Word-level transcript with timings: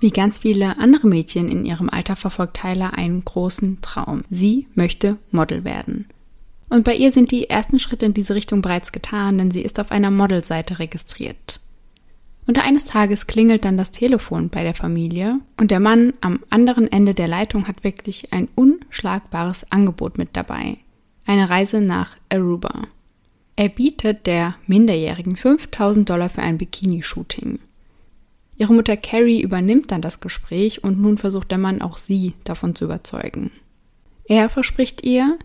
Wie 0.00 0.10
ganz 0.10 0.38
viele 0.38 0.78
andere 0.78 1.06
Mädchen 1.06 1.50
in 1.50 1.66
ihrem 1.66 1.90
Alter 1.90 2.16
verfolgt 2.16 2.56
Tyler 2.56 2.94
einen 2.94 3.22
großen 3.22 3.82
Traum. 3.82 4.24
Sie 4.30 4.66
möchte 4.74 5.18
Model 5.30 5.64
werden. 5.64 6.06
Und 6.70 6.84
bei 6.84 6.94
ihr 6.94 7.12
sind 7.12 7.30
die 7.30 7.50
ersten 7.50 7.78
Schritte 7.78 8.06
in 8.06 8.14
diese 8.14 8.34
Richtung 8.34 8.62
bereits 8.62 8.92
getan, 8.92 9.36
denn 9.36 9.50
sie 9.50 9.60
ist 9.60 9.78
auf 9.78 9.90
einer 9.90 10.10
Modelseite 10.10 10.78
registriert. 10.78 11.60
Und 12.46 12.64
eines 12.64 12.86
Tages 12.86 13.26
klingelt 13.26 13.64
dann 13.64 13.76
das 13.76 13.90
Telefon 13.90 14.48
bei 14.48 14.62
der 14.62 14.74
Familie 14.74 15.38
und 15.58 15.70
der 15.70 15.80
Mann 15.80 16.14
am 16.20 16.40
anderen 16.48 16.90
Ende 16.90 17.14
der 17.14 17.28
Leitung 17.28 17.68
hat 17.68 17.84
wirklich 17.84 18.32
ein 18.32 18.48
unschlagbares 18.54 19.70
Angebot 19.70 20.16
mit 20.16 20.30
dabei. 20.32 20.78
Eine 21.26 21.50
Reise 21.50 21.80
nach 21.80 22.16
Aruba. 22.28 22.86
Er 23.56 23.68
bietet 23.68 24.26
der 24.26 24.54
Minderjährigen 24.66 25.36
5000 25.36 26.08
Dollar 26.08 26.30
für 26.30 26.42
ein 26.42 26.56
Bikini-Shooting. 26.56 27.58
Ihre 28.60 28.74
Mutter 28.74 28.98
Carrie 28.98 29.40
übernimmt 29.40 29.90
dann 29.90 30.02
das 30.02 30.20
Gespräch 30.20 30.84
und 30.84 31.00
nun 31.00 31.16
versucht 31.16 31.50
der 31.50 31.56
Mann 31.56 31.80
auch 31.80 31.96
sie 31.96 32.34
davon 32.44 32.74
zu 32.74 32.84
überzeugen. 32.84 33.52
Er 34.24 34.50
verspricht 34.50 35.02
ihr, 35.02 35.38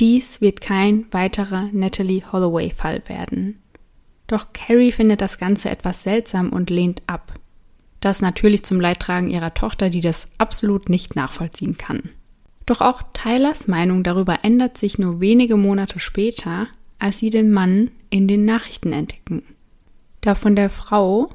dies 0.00 0.40
wird 0.40 0.62
kein 0.62 1.04
weiterer 1.10 1.68
Natalie 1.72 2.22
Holloway-Fall 2.32 3.02
werden. 3.08 3.60
Doch 4.26 4.54
Carrie 4.54 4.90
findet 4.90 5.20
das 5.20 5.36
Ganze 5.36 5.68
etwas 5.68 6.02
seltsam 6.02 6.48
und 6.48 6.70
lehnt 6.70 7.02
ab. 7.06 7.34
Das 8.00 8.22
natürlich 8.22 8.64
zum 8.64 8.80
Leidtragen 8.80 9.28
ihrer 9.28 9.52
Tochter, 9.52 9.90
die 9.90 10.00
das 10.00 10.26
absolut 10.38 10.88
nicht 10.88 11.16
nachvollziehen 11.16 11.76
kann. 11.76 12.08
Doch 12.64 12.80
auch 12.80 13.02
Tylers 13.12 13.68
Meinung 13.68 14.02
darüber 14.02 14.38
ändert 14.44 14.78
sich 14.78 14.98
nur 14.98 15.20
wenige 15.20 15.58
Monate 15.58 15.98
später, 15.98 16.68
als 16.98 17.18
sie 17.18 17.28
den 17.28 17.52
Mann 17.52 17.90
in 18.08 18.28
den 18.28 18.46
Nachrichten 18.46 18.94
entdecken. 18.94 19.42
Da 20.22 20.34
von 20.34 20.56
der 20.56 20.70
Frau, 20.70 21.34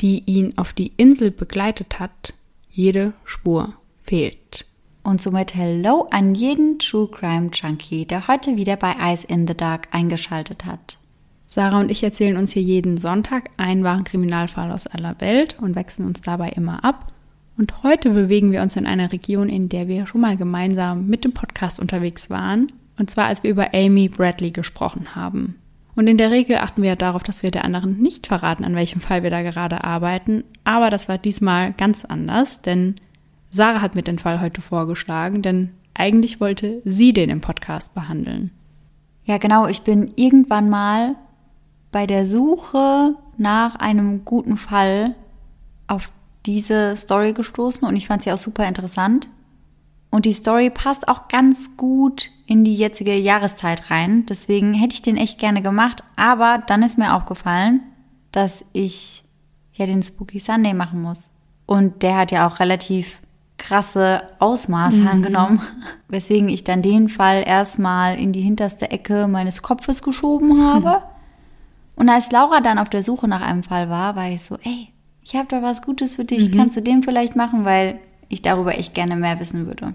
die 0.00 0.22
ihn 0.26 0.56
auf 0.56 0.72
die 0.72 0.92
Insel 0.96 1.30
begleitet 1.30 1.98
hat, 1.98 2.34
jede 2.68 3.14
Spur 3.24 3.74
fehlt. 4.02 4.66
Und 5.02 5.22
somit 5.22 5.54
Hello 5.54 6.06
an 6.10 6.34
jeden 6.34 6.78
True 6.78 7.08
Crime 7.08 7.50
Junkie, 7.52 8.06
der 8.06 8.28
heute 8.28 8.56
wieder 8.56 8.76
bei 8.76 8.92
Eyes 8.98 9.24
in 9.24 9.46
the 9.46 9.56
Dark 9.56 9.88
eingeschaltet 9.92 10.64
hat. 10.64 10.98
Sarah 11.46 11.80
und 11.80 11.90
ich 11.90 12.02
erzählen 12.02 12.36
uns 12.36 12.52
hier 12.52 12.62
jeden 12.62 12.96
Sonntag 12.96 13.50
einen 13.56 13.84
wahren 13.84 14.04
Kriminalfall 14.04 14.70
aus 14.72 14.86
aller 14.86 15.20
Welt 15.20 15.56
und 15.60 15.76
wechseln 15.76 16.06
uns 16.06 16.20
dabei 16.20 16.50
immer 16.50 16.84
ab. 16.84 17.12
Und 17.56 17.82
heute 17.82 18.10
bewegen 18.10 18.52
wir 18.52 18.60
uns 18.62 18.76
in 18.76 18.86
einer 18.86 19.12
Region, 19.12 19.48
in 19.48 19.68
der 19.68 19.88
wir 19.88 20.06
schon 20.06 20.20
mal 20.20 20.36
gemeinsam 20.36 21.06
mit 21.06 21.24
dem 21.24 21.32
Podcast 21.32 21.80
unterwegs 21.80 22.28
waren. 22.28 22.66
Und 22.98 23.08
zwar, 23.08 23.26
als 23.26 23.42
wir 23.42 23.50
über 23.50 23.72
Amy 23.72 24.08
Bradley 24.08 24.50
gesprochen 24.50 25.14
haben. 25.14 25.54
Und 25.96 26.06
in 26.08 26.18
der 26.18 26.30
Regel 26.30 26.58
achten 26.58 26.82
wir 26.82 26.90
ja 26.90 26.96
darauf, 26.96 27.22
dass 27.22 27.42
wir 27.42 27.50
der 27.50 27.64
anderen 27.64 28.00
nicht 28.00 28.26
verraten, 28.26 28.64
an 28.64 28.76
welchem 28.76 29.00
Fall 29.00 29.22
wir 29.22 29.30
da 29.30 29.42
gerade 29.42 29.82
arbeiten. 29.82 30.44
Aber 30.62 30.90
das 30.90 31.08
war 31.08 31.16
diesmal 31.16 31.72
ganz 31.72 32.04
anders, 32.04 32.60
denn 32.60 32.96
Sarah 33.50 33.80
hat 33.80 33.94
mir 33.94 34.02
den 34.02 34.18
Fall 34.18 34.42
heute 34.42 34.60
vorgeschlagen, 34.60 35.40
denn 35.40 35.70
eigentlich 35.94 36.38
wollte 36.40 36.82
sie 36.84 37.14
den 37.14 37.30
im 37.30 37.40
Podcast 37.40 37.94
behandeln. 37.94 38.50
Ja, 39.24 39.38
genau. 39.38 39.66
Ich 39.66 39.82
bin 39.82 40.12
irgendwann 40.16 40.68
mal 40.68 41.16
bei 41.90 42.06
der 42.06 42.26
Suche 42.26 43.14
nach 43.38 43.76
einem 43.76 44.24
guten 44.26 44.58
Fall 44.58 45.14
auf 45.86 46.10
diese 46.44 46.94
Story 46.96 47.32
gestoßen 47.32 47.88
und 47.88 47.96
ich 47.96 48.06
fand 48.06 48.22
sie 48.22 48.32
auch 48.32 48.38
super 48.38 48.68
interessant. 48.68 49.28
Und 50.16 50.24
die 50.24 50.32
Story 50.32 50.70
passt 50.70 51.08
auch 51.08 51.28
ganz 51.28 51.76
gut 51.76 52.30
in 52.46 52.64
die 52.64 52.74
jetzige 52.74 53.14
Jahreszeit 53.14 53.90
rein. 53.90 54.24
Deswegen 54.24 54.72
hätte 54.72 54.94
ich 54.94 55.02
den 55.02 55.18
echt 55.18 55.38
gerne 55.38 55.60
gemacht. 55.60 56.02
Aber 56.16 56.64
dann 56.66 56.82
ist 56.82 56.96
mir 56.96 57.12
aufgefallen, 57.12 57.82
dass 58.32 58.64
ich 58.72 59.24
ja 59.74 59.84
den 59.84 60.02
Spooky 60.02 60.38
Sunday 60.38 60.72
machen 60.72 61.02
muss. 61.02 61.28
Und 61.66 62.02
der 62.02 62.16
hat 62.16 62.32
ja 62.32 62.48
auch 62.48 62.60
relativ 62.60 63.18
krasse 63.58 64.22
Ausmaße 64.38 65.00
mhm. 65.00 65.08
angenommen. 65.08 65.60
Weswegen 66.08 66.48
ich 66.48 66.64
dann 66.64 66.80
den 66.80 67.10
Fall 67.10 67.44
erstmal 67.46 68.18
in 68.18 68.32
die 68.32 68.40
hinterste 68.40 68.90
Ecke 68.90 69.28
meines 69.28 69.60
Kopfes 69.60 70.02
geschoben 70.02 70.66
habe. 70.66 70.88
Mhm. 70.88 71.96
Und 71.96 72.08
als 72.08 72.32
Laura 72.32 72.62
dann 72.62 72.78
auf 72.78 72.88
der 72.88 73.02
Suche 73.02 73.28
nach 73.28 73.42
einem 73.42 73.64
Fall 73.64 73.90
war, 73.90 74.16
war 74.16 74.30
ich 74.30 74.42
so, 74.42 74.56
ey, 74.62 74.88
ich 75.20 75.36
habe 75.36 75.48
da 75.48 75.60
was 75.60 75.82
Gutes 75.82 76.16
für 76.16 76.24
dich. 76.24 76.50
Mhm. 76.50 76.56
Kannst 76.56 76.74
du 76.78 76.80
den 76.80 77.02
vielleicht 77.02 77.36
machen, 77.36 77.66
weil 77.66 78.00
ich 78.30 78.40
darüber 78.40 78.78
echt 78.78 78.94
gerne 78.94 79.14
mehr 79.16 79.38
wissen 79.40 79.66
würde. 79.66 79.92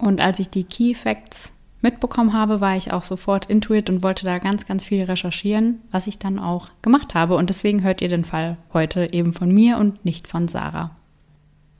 Und 0.00 0.20
als 0.20 0.38
ich 0.38 0.48
die 0.48 0.64
Key 0.64 0.94
Facts 0.94 1.52
mitbekommen 1.82 2.32
habe, 2.32 2.60
war 2.60 2.76
ich 2.76 2.92
auch 2.92 3.02
sofort 3.02 3.46
intuit 3.46 3.90
und 3.90 4.02
wollte 4.02 4.24
da 4.24 4.38
ganz, 4.38 4.66
ganz 4.66 4.84
viel 4.84 5.04
recherchieren, 5.04 5.80
was 5.90 6.06
ich 6.06 6.18
dann 6.18 6.38
auch 6.38 6.68
gemacht 6.82 7.14
habe. 7.14 7.36
Und 7.36 7.50
deswegen 7.50 7.82
hört 7.82 8.02
ihr 8.02 8.08
den 8.08 8.24
Fall 8.24 8.56
heute 8.72 9.12
eben 9.12 9.32
von 9.32 9.52
mir 9.52 9.78
und 9.78 10.04
nicht 10.04 10.26
von 10.26 10.48
Sarah. 10.48 10.96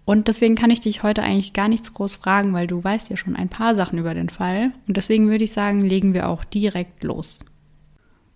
Und 0.04 0.28
deswegen 0.28 0.56
kann 0.56 0.70
ich 0.70 0.80
dich 0.80 1.02
heute 1.02 1.22
eigentlich 1.22 1.52
gar 1.52 1.68
nichts 1.68 1.94
groß 1.94 2.16
fragen, 2.16 2.52
weil 2.52 2.66
du 2.66 2.82
weißt 2.82 3.10
ja 3.10 3.16
schon 3.16 3.36
ein 3.36 3.48
paar 3.48 3.74
Sachen 3.74 3.98
über 3.98 4.14
den 4.14 4.28
Fall. 4.28 4.72
Und 4.88 4.96
deswegen 4.96 5.30
würde 5.30 5.44
ich 5.44 5.52
sagen, 5.52 5.82
legen 5.82 6.14
wir 6.14 6.28
auch 6.28 6.44
direkt 6.44 7.04
los. 7.04 7.40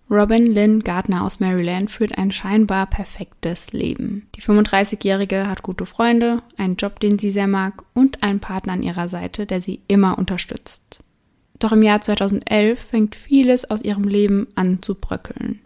Robin 0.09 0.45
Lynn 0.45 0.81
Gardner 0.81 1.23
aus 1.23 1.39
Maryland 1.39 1.89
führt 1.89 2.15
ein 2.15 2.31
scheinbar 2.31 2.85
perfektes 2.85 3.73
Leben. 3.73 4.27
Die 4.35 4.41
35-Jährige 4.41 5.47
hat 5.47 5.63
gute 5.63 5.87
Freunde, 5.87 6.43
einen 6.57 6.75
Job, 6.75 6.99
den 6.99 7.17
sie 7.17 7.31
sehr 7.31 7.47
mag 7.47 7.83
und 7.95 8.21
einen 8.21 8.39
Partner 8.39 8.73
an 8.73 8.83
ihrer 8.83 9.09
Seite, 9.09 9.47
der 9.47 9.61
sie 9.61 9.81
immer 9.87 10.19
unterstützt. 10.19 10.99
Doch 11.57 11.71
im 11.71 11.81
Jahr 11.81 12.01
2011 12.01 12.79
fängt 12.79 13.15
vieles 13.15 13.69
aus 13.69 13.81
ihrem 13.81 14.03
Leben 14.03 14.47
an 14.53 14.83
zu 14.83 14.93
bröckeln. 14.93 15.61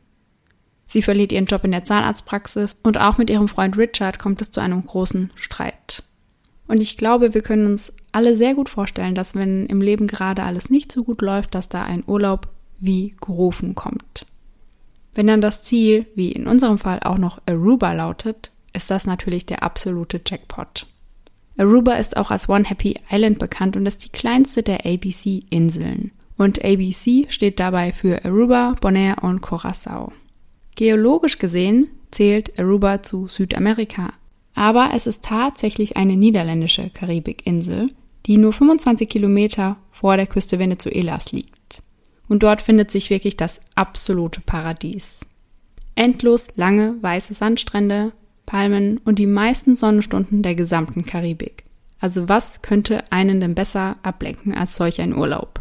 Sie 0.85 1.01
verliert 1.01 1.33
ihren 1.33 1.45
Job 1.45 1.65
in 1.65 1.71
der 1.71 1.83
Zahnarztpraxis 1.83 2.77
und 2.81 2.97
auch 2.97 3.17
mit 3.17 3.29
ihrem 3.29 3.49
Freund 3.49 3.77
Richard 3.77 4.19
kommt 4.19 4.41
es 4.41 4.51
zu 4.51 4.61
einem 4.61 4.85
großen 4.85 5.31
Streit. 5.35 6.03
Und 6.67 6.81
ich 6.81 6.97
glaube, 6.97 7.33
wir 7.33 7.41
können 7.41 7.65
uns 7.65 7.91
alle 8.13 8.35
sehr 8.35 8.55
gut 8.55 8.69
vorstellen, 8.69 9.15
dass 9.15 9.35
wenn 9.35 9.65
im 9.65 9.81
Leben 9.81 10.07
gerade 10.07 10.43
alles 10.43 10.69
nicht 10.69 10.91
so 10.91 11.03
gut 11.03 11.21
läuft, 11.21 11.55
dass 11.55 11.67
da 11.67 11.83
ein 11.83 12.03
Urlaub 12.07 12.47
wie 12.79 13.15
gerufen 13.19 13.75
kommt. 13.75 14.25
Wenn 15.19 15.27
dann 15.27 15.41
das 15.41 15.63
Ziel, 15.63 16.05
wie 16.15 16.31
in 16.31 16.47
unserem 16.47 16.77
Fall 16.77 17.01
auch 17.03 17.17
noch 17.17 17.41
Aruba 17.45 17.91
lautet, 17.91 18.51
ist 18.71 18.89
das 18.89 19.05
natürlich 19.05 19.45
der 19.45 19.63
absolute 19.63 20.21
Jackpot. 20.25 20.87
Aruba 21.57 21.95
ist 21.95 22.15
auch 22.15 22.31
als 22.31 22.47
One 22.47 22.63
Happy 22.63 22.95
Island 23.11 23.37
bekannt 23.37 23.75
und 23.75 23.85
ist 23.85 24.05
die 24.05 24.13
kleinste 24.13 24.63
der 24.63 24.85
ABC-Inseln. 24.85 26.11
Und 26.37 26.63
ABC 26.63 27.25
steht 27.27 27.59
dabei 27.59 27.91
für 27.91 28.23
Aruba, 28.23 28.77
Bonaire 28.79 29.17
und 29.21 29.41
Curacao. 29.41 30.13
Geologisch 30.75 31.37
gesehen 31.37 31.89
zählt 32.11 32.57
Aruba 32.57 33.03
zu 33.03 33.27
Südamerika, 33.27 34.13
aber 34.55 34.91
es 34.95 35.05
ist 35.05 35.21
tatsächlich 35.21 35.97
eine 35.97 36.15
niederländische 36.15 36.89
Karibikinsel, 36.91 37.89
die 38.25 38.37
nur 38.37 38.53
25 38.53 39.09
Kilometer 39.09 39.75
vor 39.91 40.15
der 40.15 40.27
Küste 40.27 40.59
Venezuelas 40.59 41.33
liegt. 41.33 41.58
Und 42.29 42.43
dort 42.43 42.61
findet 42.61 42.91
sich 42.91 43.09
wirklich 43.09 43.35
das 43.35 43.59
absolute 43.75 44.39
Paradies. 44.39 45.19
Endlos 45.95 46.55
lange 46.55 46.95
weiße 47.01 47.33
Sandstrände, 47.33 48.13
Palmen 48.45 48.99
und 49.03 49.19
die 49.19 49.27
meisten 49.27 49.75
Sonnenstunden 49.75 50.41
der 50.41 50.55
gesamten 50.55 51.05
Karibik. 51.05 51.65
Also 51.99 52.29
was 52.29 52.61
könnte 52.61 53.11
einen 53.11 53.41
denn 53.41 53.55
besser 53.55 53.97
ablenken 54.03 54.53
als 54.55 54.77
solch 54.77 55.01
ein 55.01 55.13
Urlaub? 55.13 55.59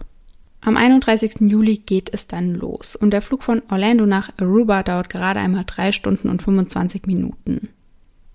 Am 0.61 0.77
31. 0.77 1.41
Juli 1.41 1.79
geht 1.79 2.12
es 2.12 2.27
dann 2.27 2.55
los 2.55 2.97
und 2.97 3.11
der 3.11 3.23
Flug 3.23 3.43
von 3.43 3.62
Orlando 3.71 4.06
nach 4.06 4.31
Aruba 4.39 4.83
dauert 4.83 5.09
gerade 5.09 5.41
einmal 5.41 5.65
drei 5.67 5.93
Stunden 5.93 6.29
und 6.29 6.43
25 6.43 7.06
Minuten. 7.06 7.69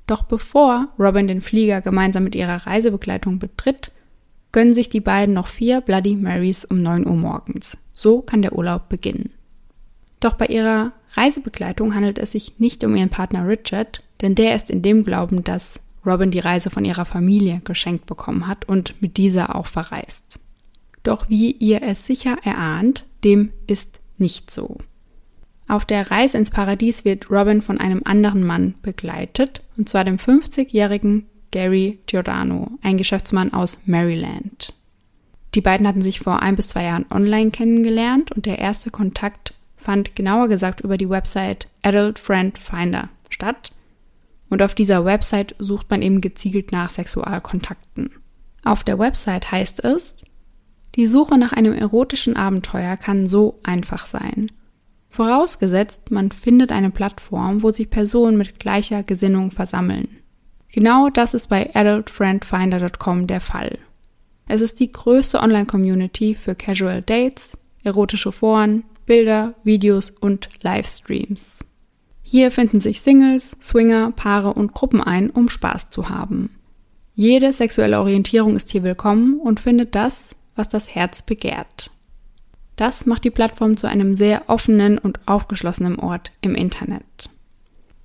Doch 0.07 0.23
bevor 0.23 0.89
Robin 0.99 1.27
den 1.27 1.41
Flieger 1.41 1.81
gemeinsam 1.81 2.23
mit 2.23 2.35
ihrer 2.35 2.67
Reisebegleitung 2.67 3.39
betritt, 3.39 3.91
gönnen 4.53 4.73
sich 4.73 4.89
die 4.89 5.01
beiden 5.01 5.33
noch 5.33 5.47
vier 5.47 5.81
Bloody 5.81 6.15
Marys 6.15 6.63
um 6.63 6.81
9 6.81 7.05
Uhr 7.05 7.17
morgens. 7.17 7.77
So 7.91 8.21
kann 8.21 8.41
der 8.41 8.53
Urlaub 8.53 8.87
beginnen. 8.87 9.33
Doch 10.21 10.35
bei 10.35 10.45
ihrer 10.45 10.93
Reisebegleitung 11.15 11.93
handelt 11.93 12.17
es 12.17 12.31
sich 12.31 12.59
nicht 12.59 12.85
um 12.85 12.95
ihren 12.95 13.09
Partner 13.09 13.45
Richard, 13.45 14.03
denn 14.21 14.35
der 14.35 14.55
ist 14.55 14.69
in 14.69 14.81
dem 14.81 15.03
Glauben, 15.03 15.43
dass 15.43 15.81
Robin 16.05 16.31
die 16.31 16.39
Reise 16.39 16.69
von 16.69 16.85
ihrer 16.85 17.03
Familie 17.03 17.61
geschenkt 17.65 18.05
bekommen 18.05 18.47
hat 18.47 18.65
und 18.65 19.01
mit 19.01 19.17
dieser 19.17 19.55
auch 19.55 19.67
verreist. 19.67 20.39
Doch 21.03 21.29
wie 21.29 21.51
ihr 21.51 21.81
es 21.81 22.05
sicher 22.05 22.37
erahnt, 22.43 23.05
dem 23.25 23.51
ist 23.67 23.99
nicht 24.17 24.49
so. 24.49 24.77
Auf 25.67 25.85
der 25.85 26.11
Reise 26.11 26.37
ins 26.37 26.51
Paradies 26.51 27.03
wird 27.03 27.29
Robin 27.29 27.61
von 27.61 27.79
einem 27.79 28.01
anderen 28.05 28.43
Mann 28.43 28.75
begleitet, 28.81 29.61
und 29.77 29.89
zwar 29.89 30.03
dem 30.03 30.17
50-jährigen 30.17 31.25
Gary 31.53 31.99
Giordano, 32.07 32.71
ein 32.81 32.97
Geschäftsmann 32.97 33.53
aus 33.53 33.83
Maryland. 33.85 34.73
Die 35.53 35.61
beiden 35.61 35.87
hatten 35.87 36.01
sich 36.01 36.19
vor 36.19 36.41
ein 36.41 36.55
bis 36.55 36.69
zwei 36.69 36.85
Jahren 36.85 37.05
online 37.11 37.51
kennengelernt 37.51 38.31
und 38.31 38.47
der 38.47 38.57
erste 38.57 38.89
Kontakt 38.89 39.53
fand 39.77 40.15
genauer 40.15 40.47
gesagt 40.47 40.81
über 40.81 40.97
die 40.97 41.09
Website 41.09 41.67
Adult 41.83 42.17
Friend 42.17 42.57
Finder 42.57 43.09
statt. 43.29 43.71
Und 44.49 44.63
auf 44.63 44.73
dieser 44.73 45.05
Website 45.05 45.53
sucht 45.59 45.91
man 45.91 46.01
eben 46.01 46.21
gezielt 46.21 46.71
nach 46.71 46.89
Sexualkontakten. 46.89 48.09
Auf 48.65 48.83
der 48.83 48.97
Website 48.97 49.51
heißt 49.51 49.83
es, 49.83 50.15
die 50.95 51.05
Suche 51.05 51.37
nach 51.37 51.53
einem 51.53 51.73
erotischen 51.73 52.35
Abenteuer 52.35 52.97
kann 52.97 53.27
so 53.27 53.59
einfach 53.61 54.07
sein. 54.07 54.51
Vorausgesetzt, 55.11 56.09
man 56.09 56.31
findet 56.31 56.71
eine 56.71 56.89
Plattform, 56.89 57.61
wo 57.61 57.69
sich 57.69 57.91
Personen 57.91 58.37
mit 58.37 58.59
gleicher 58.59 59.03
Gesinnung 59.03 59.51
versammeln. 59.51 60.22
Genau 60.73 61.11
das 61.11 61.35
ist 61.35 61.49
bei 61.49 61.73
adultfriendfinder.com 61.75 63.27
der 63.27 63.41
Fall. 63.41 63.77
Es 64.47 64.59
ist 64.59 64.79
die 64.79 64.91
größte 64.91 65.39
Online-Community 65.39 66.33
für 66.33 66.55
Casual 66.55 67.03
Dates, 67.03 67.55
erotische 67.83 68.31
Foren, 68.31 68.83
Bilder, 69.05 69.53
Videos 69.63 70.09
und 70.09 70.49
Livestreams. 70.63 71.63
Hier 72.23 72.49
finden 72.49 72.81
sich 72.81 73.01
Singles, 73.01 73.55
Swinger, 73.61 74.13
Paare 74.13 74.53
und 74.53 74.73
Gruppen 74.73 74.99
ein, 74.99 75.29
um 75.29 75.47
Spaß 75.47 75.91
zu 75.91 76.09
haben. 76.09 76.49
Jede 77.13 77.53
sexuelle 77.53 77.99
Orientierung 77.99 78.55
ist 78.55 78.71
hier 78.71 78.81
willkommen 78.81 79.39
und 79.39 79.59
findet 79.59 79.93
das, 79.93 80.35
was 80.55 80.69
das 80.69 80.95
Herz 80.95 81.21
begehrt. 81.21 81.91
Das 82.77 83.05
macht 83.05 83.25
die 83.25 83.29
Plattform 83.29 83.77
zu 83.77 83.85
einem 83.85 84.15
sehr 84.15 84.49
offenen 84.49 84.97
und 84.97 85.19
aufgeschlossenen 85.27 85.99
Ort 85.99 86.31
im 86.41 86.55
Internet. 86.55 87.29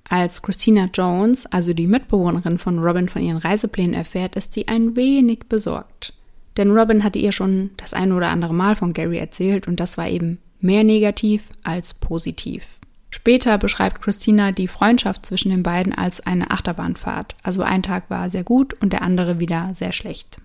Als 0.09 0.41
Christina 0.41 0.89
Jones, 0.91 1.45
also 1.45 1.73
die 1.73 1.85
Mitbewohnerin 1.85 2.57
von 2.57 2.79
Robin 2.79 3.07
von 3.07 3.21
ihren 3.21 3.37
Reiseplänen 3.37 3.93
erfährt, 3.93 4.35
ist 4.35 4.53
sie 4.53 4.67
ein 4.67 4.95
wenig 4.95 5.41
besorgt. 5.47 6.13
Denn 6.57 6.71
Robin 6.71 7.03
hatte 7.03 7.19
ihr 7.19 7.31
schon 7.31 7.69
das 7.77 7.93
ein 7.93 8.11
oder 8.11 8.29
andere 8.29 8.53
Mal 8.53 8.75
von 8.75 8.93
Gary 8.93 9.19
erzählt 9.19 9.67
und 9.67 9.79
das 9.79 9.99
war 9.99 10.09
eben 10.09 10.39
mehr 10.59 10.83
negativ 10.83 11.43
als 11.63 11.93
positiv. 11.93 12.67
Später 13.11 13.57
beschreibt 13.59 14.01
Christina 14.01 14.51
die 14.51 14.67
Freundschaft 14.67 15.25
zwischen 15.27 15.51
den 15.51 15.63
beiden 15.63 15.93
als 15.93 16.21
eine 16.21 16.49
Achterbahnfahrt. 16.49 17.35
Also 17.43 17.61
ein 17.61 17.83
Tag 17.83 18.09
war 18.09 18.29
sehr 18.29 18.43
gut 18.43 18.73
und 18.81 18.93
der 18.93 19.03
andere 19.03 19.39
wieder 19.39 19.69
sehr 19.73 19.93
schlecht. 19.93 20.41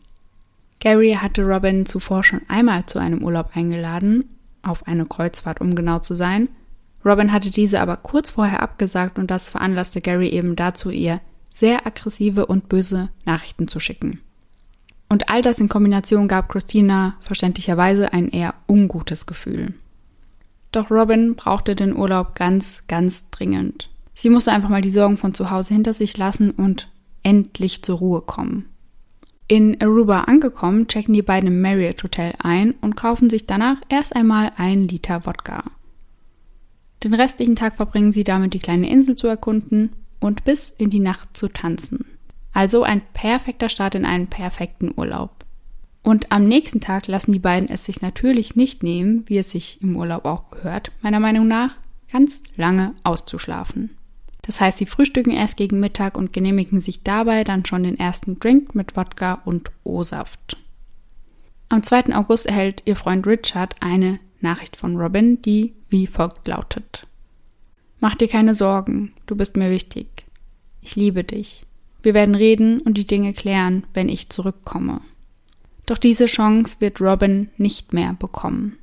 Gary 0.78 1.16
hatte 1.20 1.42
Robin 1.42 1.86
zuvor 1.86 2.22
schon 2.22 2.42
einmal 2.48 2.84
zu 2.84 2.98
einem 2.98 3.22
Urlaub 3.22 3.50
eingeladen, 3.54 4.24
auf 4.62 4.86
eine 4.86 5.06
Kreuzfahrt, 5.06 5.60
um 5.60 5.74
genau 5.74 6.00
zu 6.00 6.14
sein. 6.14 6.48
Robin 7.04 7.32
hatte 7.32 7.50
diese 7.50 7.80
aber 7.80 7.96
kurz 7.96 8.30
vorher 8.30 8.62
abgesagt 8.62 9.18
und 9.18 9.30
das 9.30 9.50
veranlasste 9.50 10.00
Gary 10.00 10.28
eben 10.28 10.56
dazu, 10.56 10.90
ihr 10.90 11.20
sehr 11.50 11.86
aggressive 11.86 12.46
und 12.46 12.68
böse 12.68 13.10
Nachrichten 13.24 13.68
zu 13.68 13.78
schicken. 13.78 14.20
Und 15.08 15.28
all 15.28 15.42
das 15.42 15.58
in 15.58 15.68
Kombination 15.68 16.28
gab 16.28 16.48
Christina 16.48 17.16
verständlicherweise 17.20 18.12
ein 18.12 18.28
eher 18.28 18.54
ungutes 18.66 19.26
Gefühl. 19.26 19.74
Doch 20.72 20.90
Robin 20.90 21.36
brauchte 21.36 21.76
den 21.76 21.94
Urlaub 21.94 22.34
ganz, 22.34 22.82
ganz 22.88 23.30
dringend. 23.30 23.90
Sie 24.14 24.30
musste 24.30 24.52
einfach 24.52 24.70
mal 24.70 24.80
die 24.80 24.90
Sorgen 24.90 25.16
von 25.16 25.34
zu 25.34 25.50
Hause 25.50 25.74
hinter 25.74 25.92
sich 25.92 26.16
lassen 26.16 26.50
und 26.50 26.88
endlich 27.22 27.82
zur 27.82 27.98
Ruhe 27.98 28.22
kommen. 28.22 28.66
In 29.46 29.80
Aruba 29.80 30.22
angekommen, 30.22 30.88
checken 30.88 31.12
die 31.12 31.22
beiden 31.22 31.48
im 31.48 31.60
Marriott 31.60 32.02
Hotel 32.02 32.34
ein 32.38 32.74
und 32.80 32.96
kaufen 32.96 33.28
sich 33.28 33.46
danach 33.46 33.76
erst 33.88 34.16
einmal 34.16 34.52
ein 34.56 34.88
Liter 34.88 35.26
Wodka. 35.26 35.64
Den 37.04 37.14
restlichen 37.14 37.54
Tag 37.54 37.76
verbringen 37.76 38.12
sie 38.12 38.24
damit, 38.24 38.54
die 38.54 38.60
kleine 38.60 38.88
Insel 38.88 39.14
zu 39.14 39.26
erkunden 39.26 39.90
und 40.20 40.44
bis 40.44 40.70
in 40.70 40.88
die 40.88 41.00
Nacht 41.00 41.36
zu 41.36 41.48
tanzen. 41.48 42.06
Also 42.54 42.82
ein 42.82 43.02
perfekter 43.12 43.68
Start 43.68 43.94
in 43.94 44.06
einen 44.06 44.28
perfekten 44.28 44.90
Urlaub. 44.96 45.44
Und 46.02 46.32
am 46.32 46.48
nächsten 46.48 46.80
Tag 46.80 47.06
lassen 47.06 47.32
die 47.32 47.38
beiden 47.38 47.68
es 47.68 47.84
sich 47.84 48.00
natürlich 48.00 48.56
nicht 48.56 48.82
nehmen, 48.82 49.24
wie 49.26 49.38
es 49.38 49.50
sich 49.50 49.82
im 49.82 49.96
Urlaub 49.96 50.24
auch 50.24 50.50
gehört, 50.50 50.92
meiner 51.02 51.20
Meinung 51.20 51.46
nach, 51.46 51.76
ganz 52.10 52.42
lange 52.56 52.94
auszuschlafen. 53.04 53.90
Das 54.42 54.60
heißt, 54.60 54.78
sie 54.78 54.86
frühstücken 54.86 55.30
erst 55.30 55.56
gegen 55.56 55.80
Mittag 55.80 56.16
und 56.16 56.32
genehmigen 56.32 56.80
sich 56.80 57.02
dabei 57.02 57.44
dann 57.44 57.64
schon 57.64 57.82
den 57.82 57.98
ersten 57.98 58.38
Drink 58.38 58.74
mit 58.74 58.96
Wodka 58.96 59.40
und 59.44 59.70
O-Saft. 59.82 60.58
Am 61.68 61.82
2. 61.82 62.14
August 62.14 62.46
erhält 62.46 62.82
ihr 62.84 62.96
Freund 62.96 63.26
Richard 63.26 63.76
eine 63.80 64.20
Nachricht 64.44 64.76
von 64.76 64.96
Robin, 64.96 65.42
die 65.42 65.74
wie 65.88 66.06
folgt 66.06 66.46
lautet. 66.46 67.08
Mach 67.98 68.14
dir 68.14 68.28
keine 68.28 68.54
Sorgen, 68.54 69.12
du 69.26 69.34
bist 69.34 69.56
mir 69.56 69.70
wichtig. 69.70 70.26
Ich 70.80 70.94
liebe 70.94 71.24
dich. 71.24 71.64
Wir 72.02 72.14
werden 72.14 72.34
reden 72.34 72.80
und 72.80 72.94
die 72.98 73.06
Dinge 73.06 73.32
klären, 73.32 73.84
wenn 73.94 74.08
ich 74.08 74.28
zurückkomme. 74.28 75.00
Doch 75.86 75.98
diese 75.98 76.26
Chance 76.26 76.76
wird 76.80 77.00
Robin 77.00 77.48
nicht 77.56 77.92
mehr 77.92 78.12
bekommen. 78.12 78.78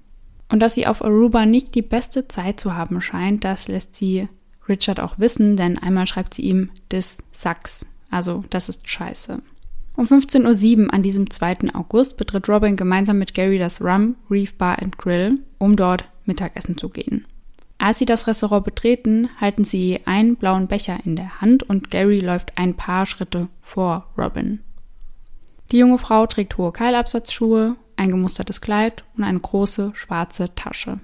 Und 0.49 0.59
dass 0.59 0.73
sie 0.73 0.87
auf 0.87 1.03
Aruba 1.03 1.45
nicht 1.45 1.75
die 1.75 1.81
beste 1.81 2.27
Zeit 2.27 2.59
zu 2.59 2.75
haben 2.75 2.99
scheint, 2.99 3.45
das 3.45 3.67
lässt 3.67 3.95
sie 3.95 4.27
Richard 4.67 4.99
auch 4.99 5.17
wissen, 5.19 5.55
denn 5.55 5.77
einmal 5.77 6.07
schreibt 6.07 6.33
sie 6.33 6.43
ihm, 6.43 6.71
this 6.89 7.17
sucks. 7.31 7.85
Also, 8.09 8.43
das 8.49 8.69
ist 8.69 8.89
scheiße. 8.89 9.41
Um 9.95 10.05
15.07 10.05 10.85
Uhr 10.85 10.93
an 10.93 11.03
diesem 11.03 11.29
2. 11.29 11.73
August 11.73 12.17
betritt 12.17 12.47
Robin 12.47 12.75
gemeinsam 12.75 13.17
mit 13.17 13.33
Gary 13.33 13.59
das 13.59 13.81
Rum 13.81 14.15
Reef 14.29 14.53
Bar 14.55 14.81
and 14.81 14.97
Grill, 14.97 15.39
um 15.57 15.75
dort 15.75 16.05
Mittagessen 16.25 16.77
zu 16.77 16.89
gehen. 16.89 17.25
Als 17.77 17.99
sie 17.99 18.05
das 18.05 18.27
Restaurant 18.27 18.63
betreten, 18.63 19.29
halten 19.39 19.63
sie 19.63 19.99
einen 20.05 20.35
blauen 20.35 20.67
Becher 20.67 20.99
in 21.03 21.15
der 21.15 21.41
Hand 21.41 21.63
und 21.63 21.91
Gary 21.91 22.19
läuft 22.19 22.57
ein 22.57 22.75
paar 22.75 23.05
Schritte 23.05 23.47
vor 23.61 24.07
Robin. 24.17 24.59
Die 25.71 25.79
junge 25.79 25.97
Frau 25.97 26.27
trägt 26.27 26.57
hohe 26.57 26.71
Keilabsatzschuhe, 26.71 27.75
ein 27.95 28.11
gemustertes 28.11 28.61
Kleid 28.61 29.03
und 29.17 29.23
eine 29.23 29.39
große 29.39 29.91
schwarze 29.95 30.53
Tasche. 30.55 30.99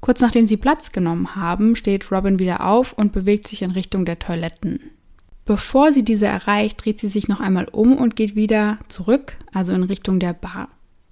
Kurz 0.00 0.20
nachdem 0.20 0.46
sie 0.46 0.58
Platz 0.58 0.92
genommen 0.92 1.36
haben, 1.36 1.74
steht 1.76 2.12
Robin 2.12 2.38
wieder 2.38 2.66
auf 2.66 2.92
und 2.92 3.12
bewegt 3.12 3.48
sich 3.48 3.62
in 3.62 3.70
Richtung 3.70 4.04
der 4.04 4.18
Toiletten. 4.18 4.90
Bevor 5.44 5.92
sie 5.92 6.04
diese 6.04 6.26
erreicht, 6.26 6.84
dreht 6.84 7.00
sie 7.00 7.08
sich 7.08 7.28
noch 7.28 7.40
einmal 7.40 7.66
um 7.66 7.96
und 7.98 8.16
geht 8.16 8.34
wieder 8.34 8.78
zurück, 8.88 9.36
also 9.52 9.74
in 9.74 9.82
Richtung 9.82 10.18
der 10.18 10.32
Bar. 10.32 10.68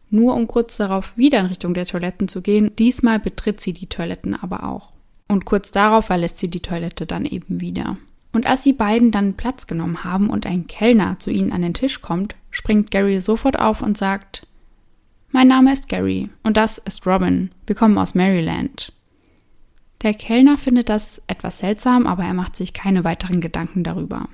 Nur 0.08 0.34
um 0.34 0.46
kurz 0.46 0.76
darauf 0.76 1.16
wieder 1.16 1.40
in 1.40 1.46
Richtung 1.46 1.74
der 1.74 1.86
Toiletten 1.86 2.28
zu 2.28 2.42
gehen, 2.42 2.70
diesmal 2.78 3.18
betritt 3.18 3.60
sie 3.60 3.72
die 3.72 3.88
Toiletten 3.88 4.34
aber 4.34 4.64
auch. 4.64 4.92
Und 5.28 5.44
kurz 5.44 5.70
darauf 5.70 6.06
verlässt 6.06 6.38
sie 6.38 6.48
die 6.48 6.60
Toilette 6.60 7.06
dann 7.06 7.24
eben 7.24 7.60
wieder. 7.60 7.96
Und 8.32 8.46
als 8.46 8.62
die 8.62 8.72
beiden 8.72 9.10
dann 9.10 9.34
Platz 9.34 9.66
genommen 9.66 10.04
haben 10.04 10.30
und 10.30 10.46
ein 10.46 10.66
Kellner 10.66 11.18
zu 11.18 11.30
ihnen 11.30 11.52
an 11.52 11.62
den 11.62 11.74
Tisch 11.74 12.00
kommt, 12.00 12.34
springt 12.50 12.90
Gary 12.90 13.20
sofort 13.20 13.58
auf 13.58 13.82
und 13.82 13.98
sagt, 13.98 14.46
Mein 15.30 15.48
Name 15.48 15.72
ist 15.72 15.88
Gary 15.88 16.30
und 16.42 16.56
das 16.56 16.78
ist 16.78 17.06
Robin. 17.06 17.50
Wir 17.66 17.76
kommen 17.76 17.98
aus 17.98 18.14
Maryland. 18.14 18.92
Der 20.02 20.14
Kellner 20.14 20.58
findet 20.58 20.88
das 20.88 21.22
etwas 21.28 21.58
seltsam, 21.58 22.06
aber 22.06 22.24
er 22.24 22.34
macht 22.34 22.56
sich 22.56 22.72
keine 22.72 23.04
weiteren 23.04 23.40
Gedanken 23.40 23.84
darüber. 23.84 24.28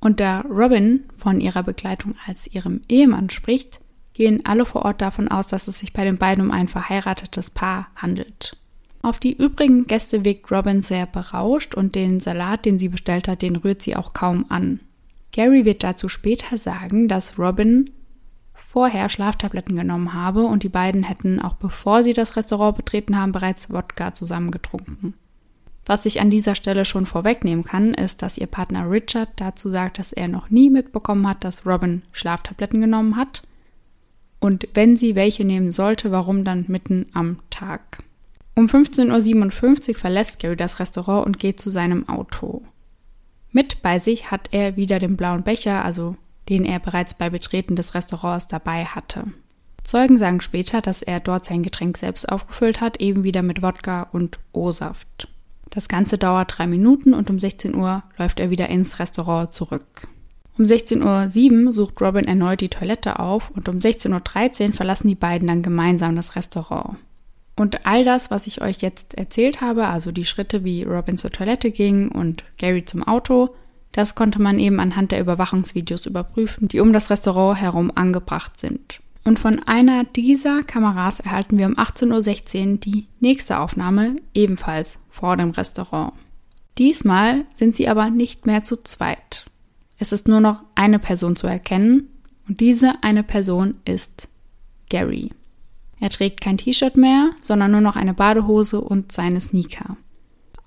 Und 0.00 0.18
da 0.18 0.40
Robin 0.40 1.04
von 1.18 1.40
ihrer 1.40 1.62
Begleitung 1.62 2.14
als 2.26 2.46
ihrem 2.46 2.80
Ehemann 2.88 3.30
spricht, 3.30 3.80
gehen 4.14 4.44
alle 4.44 4.64
vor 4.64 4.84
Ort 4.84 5.00
davon 5.00 5.28
aus, 5.28 5.46
dass 5.46 5.68
es 5.68 5.78
sich 5.78 5.92
bei 5.92 6.04
den 6.04 6.18
beiden 6.18 6.44
um 6.44 6.50
ein 6.50 6.68
verheiratetes 6.68 7.50
Paar 7.50 7.88
handelt. 7.94 8.56
Auf 9.02 9.18
die 9.18 9.32
übrigen 9.32 9.86
Gäste 9.86 10.24
wirkt 10.24 10.50
Robin 10.50 10.82
sehr 10.82 11.06
berauscht 11.06 11.74
und 11.74 11.94
den 11.94 12.20
Salat, 12.20 12.64
den 12.64 12.78
sie 12.78 12.88
bestellt 12.88 13.28
hat, 13.28 13.42
den 13.42 13.56
rührt 13.56 13.82
sie 13.82 13.96
auch 13.96 14.12
kaum 14.12 14.46
an. 14.48 14.80
Gary 15.32 15.64
wird 15.64 15.84
dazu 15.84 16.08
später 16.08 16.58
sagen, 16.58 17.06
dass 17.06 17.38
Robin 17.38 17.90
vorher 18.72 19.08
Schlaftabletten 19.08 19.74
genommen 19.74 20.14
habe 20.14 20.44
und 20.44 20.62
die 20.62 20.68
beiden 20.68 21.02
hätten, 21.02 21.40
auch 21.40 21.54
bevor 21.54 22.02
sie 22.02 22.12
das 22.12 22.36
Restaurant 22.36 22.76
betreten 22.76 23.16
haben, 23.18 23.32
bereits 23.32 23.70
Wodka 23.70 24.14
zusammengetrunken. 24.14 25.14
Was 25.86 26.06
ich 26.06 26.20
an 26.20 26.30
dieser 26.30 26.54
Stelle 26.54 26.84
schon 26.84 27.04
vorwegnehmen 27.04 27.64
kann, 27.64 27.94
ist, 27.94 28.22
dass 28.22 28.38
ihr 28.38 28.46
Partner 28.46 28.88
Richard 28.88 29.30
dazu 29.36 29.70
sagt, 29.70 29.98
dass 29.98 30.12
er 30.12 30.28
noch 30.28 30.50
nie 30.50 30.70
mitbekommen 30.70 31.28
hat, 31.28 31.42
dass 31.42 31.66
Robin 31.66 32.02
Schlaftabletten 32.12 32.80
genommen 32.80 33.16
hat. 33.16 33.42
Und 34.38 34.68
wenn 34.74 34.96
sie 34.96 35.16
welche 35.16 35.44
nehmen 35.44 35.72
sollte, 35.72 36.12
warum 36.12 36.44
dann 36.44 36.66
mitten 36.68 37.06
am 37.12 37.40
Tag? 37.50 38.04
Um 38.54 38.66
15.57 38.66 39.88
Uhr 39.88 39.94
verlässt 39.96 40.38
Gary 40.38 40.56
das 40.56 40.78
Restaurant 40.78 41.26
und 41.26 41.40
geht 41.40 41.60
zu 41.60 41.70
seinem 41.70 42.08
Auto. 42.08 42.62
Mit 43.50 43.82
bei 43.82 43.98
sich 43.98 44.30
hat 44.30 44.50
er 44.52 44.76
wieder 44.76 45.00
den 45.00 45.16
blauen 45.16 45.42
Becher, 45.42 45.84
also 45.84 46.14
den 46.48 46.64
er 46.64 46.78
bereits 46.78 47.14
bei 47.14 47.30
Betreten 47.30 47.76
des 47.76 47.94
Restaurants 47.94 48.48
dabei 48.48 48.84
hatte. 48.84 49.24
Zeugen 49.82 50.18
sagen 50.18 50.40
später, 50.40 50.80
dass 50.80 51.02
er 51.02 51.20
dort 51.20 51.46
sein 51.46 51.62
Getränk 51.62 51.96
selbst 51.96 52.28
aufgefüllt 52.28 52.80
hat, 52.80 53.00
eben 53.00 53.24
wieder 53.24 53.42
mit 53.42 53.62
Wodka 53.62 54.08
und 54.12 54.38
O-Saft. 54.52 55.28
Das 55.70 55.88
Ganze 55.88 56.18
dauert 56.18 56.58
drei 56.58 56.66
Minuten 56.66 57.14
und 57.14 57.30
um 57.30 57.38
16 57.38 57.74
Uhr 57.74 58.02
läuft 58.18 58.40
er 58.40 58.50
wieder 58.50 58.68
ins 58.68 58.98
Restaurant 58.98 59.54
zurück. 59.54 60.08
Um 60.58 60.64
16.07 60.64 61.64
Uhr 61.64 61.72
sucht 61.72 62.00
Robin 62.02 62.26
erneut 62.26 62.60
die 62.60 62.68
Toilette 62.68 63.18
auf 63.18 63.50
und 63.50 63.68
um 63.68 63.78
16.13 63.78 64.68
Uhr 64.68 64.72
verlassen 64.74 65.08
die 65.08 65.14
beiden 65.14 65.48
dann 65.48 65.62
gemeinsam 65.62 66.16
das 66.16 66.36
Restaurant. 66.36 66.98
Und 67.56 67.86
all 67.86 68.04
das, 68.04 68.30
was 68.30 68.46
ich 68.46 68.60
euch 68.60 68.78
jetzt 68.78 69.16
erzählt 69.16 69.60
habe, 69.60 69.86
also 69.86 70.12
die 70.12 70.24
Schritte, 70.24 70.64
wie 70.64 70.82
Robin 70.82 71.18
zur 71.18 71.30
Toilette 71.30 71.70
ging 71.70 72.10
und 72.10 72.44
Gary 72.58 72.84
zum 72.84 73.02
Auto, 73.02 73.54
das 73.92 74.14
konnte 74.14 74.40
man 74.40 74.58
eben 74.58 74.80
anhand 74.80 75.12
der 75.12 75.20
Überwachungsvideos 75.20 76.06
überprüfen, 76.06 76.68
die 76.68 76.80
um 76.80 76.92
das 76.92 77.10
Restaurant 77.10 77.60
herum 77.60 77.90
angebracht 77.94 78.58
sind. 78.58 79.00
Und 79.24 79.38
von 79.38 79.60
einer 79.60 80.04
dieser 80.04 80.62
Kameras 80.62 81.20
erhalten 81.20 81.58
wir 81.58 81.66
um 81.66 81.74
18.16 81.76 82.70
Uhr 82.72 82.76
die 82.78 83.06
nächste 83.20 83.58
Aufnahme, 83.58 84.16
ebenfalls 84.32 84.98
vor 85.10 85.36
dem 85.36 85.50
Restaurant. 85.50 86.14
Diesmal 86.78 87.44
sind 87.52 87.76
sie 87.76 87.88
aber 87.88 88.10
nicht 88.10 88.46
mehr 88.46 88.64
zu 88.64 88.76
zweit. 88.82 89.44
Es 89.98 90.12
ist 90.12 90.28
nur 90.28 90.40
noch 90.40 90.62
eine 90.74 90.98
Person 90.98 91.36
zu 91.36 91.46
erkennen 91.46 92.08
und 92.48 92.60
diese 92.60 92.94
eine 93.02 93.22
Person 93.22 93.74
ist 93.84 94.28
Gary. 94.88 95.30
Er 96.00 96.08
trägt 96.08 96.40
kein 96.40 96.56
T-Shirt 96.56 96.96
mehr, 96.96 97.30
sondern 97.42 97.72
nur 97.72 97.82
noch 97.82 97.96
eine 97.96 98.14
Badehose 98.14 98.80
und 98.80 99.12
seine 99.12 99.40
Sneaker. 99.42 99.98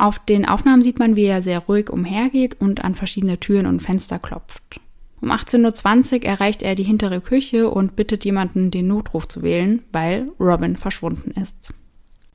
Auf 0.04 0.20
den 0.20 0.46
Aufnahmen 0.46 0.82
sieht 0.82 1.00
man, 1.00 1.16
wie 1.16 1.24
er 1.24 1.42
sehr 1.42 1.60
ruhig 1.60 1.90
umhergeht 1.90 2.60
und 2.60 2.84
an 2.84 2.94
verschiedene 2.94 3.40
Türen 3.40 3.66
und 3.66 3.80
Fenster 3.80 4.20
klopft. 4.20 4.82
Um 5.22 5.32
18.20 5.32 6.16
Uhr 6.16 6.26
erreicht 6.26 6.62
er 6.62 6.76
die 6.76 6.84
hintere 6.84 7.22
Küche 7.22 7.70
und 7.70 7.96
bittet 7.96 8.26
jemanden, 8.26 8.70
den 8.70 8.88
Notruf 8.88 9.30
zu 9.30 9.44
wählen, 9.44 9.82
weil 9.94 10.30
Robin 10.42 10.76
verschwunden 10.76 11.32
ist. 11.32 11.74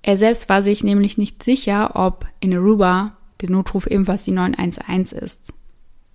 Er 0.00 0.16
selbst 0.16 0.48
war 0.48 0.62
sich 0.62 0.82
nämlich 0.82 1.18
nicht 1.18 1.42
sicher, 1.42 1.90
ob 1.94 2.25
in 2.40 2.56
Aruba 2.56 3.18
der 3.42 3.50
Notruf 3.50 3.87
ebenfalls 3.87 4.25
die 4.25 4.32
911 4.32 5.12
ist. 5.12 5.52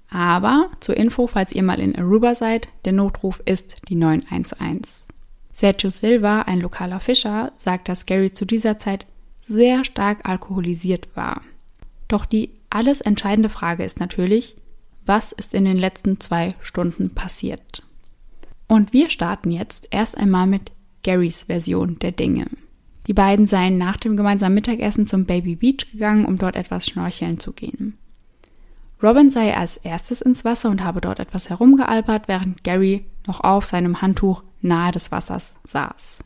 Aber 0.09 0.71
zur 0.79 0.97
Info, 0.97 1.27
falls 1.27 1.51
ihr 1.51 1.61
mal 1.61 1.79
in 1.79 1.95
Aruba 1.95 2.33
seid, 2.33 2.67
der 2.85 2.93
Notruf 2.93 3.43
ist 3.45 3.87
die 3.89 3.95
911. 3.95 5.05
Sergio 5.53 5.91
Silva, 5.91 6.41
ein 6.41 6.61
lokaler 6.61 6.99
Fischer, 6.99 7.51
sagt, 7.55 7.89
dass 7.89 8.07
Gary 8.07 8.33
zu 8.33 8.47
dieser 8.47 8.79
Zeit 8.79 9.05
sehr 9.45 9.85
stark 9.85 10.27
alkoholisiert 10.27 11.15
war. 11.15 11.41
Doch 12.07 12.25
die 12.25 12.51
alles 12.69 13.01
entscheidende 13.01 13.49
Frage 13.49 13.83
ist 13.83 13.99
natürlich, 13.99 14.55
was 15.05 15.31
ist 15.31 15.53
in 15.53 15.65
den 15.65 15.77
letzten 15.77 16.19
zwei 16.19 16.55
Stunden 16.61 17.13
passiert? 17.13 17.83
Und 18.67 18.93
wir 18.93 19.09
starten 19.09 19.51
jetzt 19.51 19.87
erst 19.91 20.17
einmal 20.17 20.47
mit 20.47 20.71
Garys 21.03 21.43
Version 21.43 21.99
der 21.99 22.11
Dinge. 22.11 22.47
Die 23.07 23.13
beiden 23.13 23.47
seien 23.47 23.77
nach 23.77 23.97
dem 23.97 24.15
gemeinsamen 24.15 24.55
Mittagessen 24.55 25.07
zum 25.07 25.25
Baby 25.25 25.55
Beach 25.55 25.91
gegangen, 25.91 26.25
um 26.25 26.37
dort 26.37 26.55
etwas 26.55 26.87
schnorcheln 26.87 27.39
zu 27.39 27.51
gehen. 27.51 27.97
Robin 29.01 29.29
sei 29.29 29.55
als 29.57 29.75
erstes 29.75 30.21
ins 30.21 30.45
Wasser 30.45 30.69
und 30.69 30.81
habe 30.81 31.01
dort 31.01 31.19
etwas 31.19 31.49
herumgealbert, 31.49 32.29
während 32.29 32.63
Gary 32.63 33.05
noch 33.27 33.41
auf 33.41 33.65
seinem 33.65 34.01
Handtuch 34.01 34.43
nahe 34.61 34.93
des 34.93 35.11
Wassers 35.11 35.55
saß. 35.65 36.23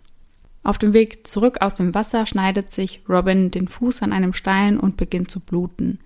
Auf 0.67 0.77
dem 0.77 0.91
Weg 0.91 1.25
zurück 1.25 1.61
aus 1.61 1.75
dem 1.75 1.95
Wasser 1.95 2.25
schneidet 2.25 2.73
sich 2.73 3.01
Robin 3.07 3.51
den 3.51 3.69
Fuß 3.69 4.01
an 4.01 4.11
einem 4.11 4.33
Stein 4.33 4.77
und 4.77 4.97
beginnt 4.97 5.31
zu 5.31 5.39
bluten. 5.39 5.99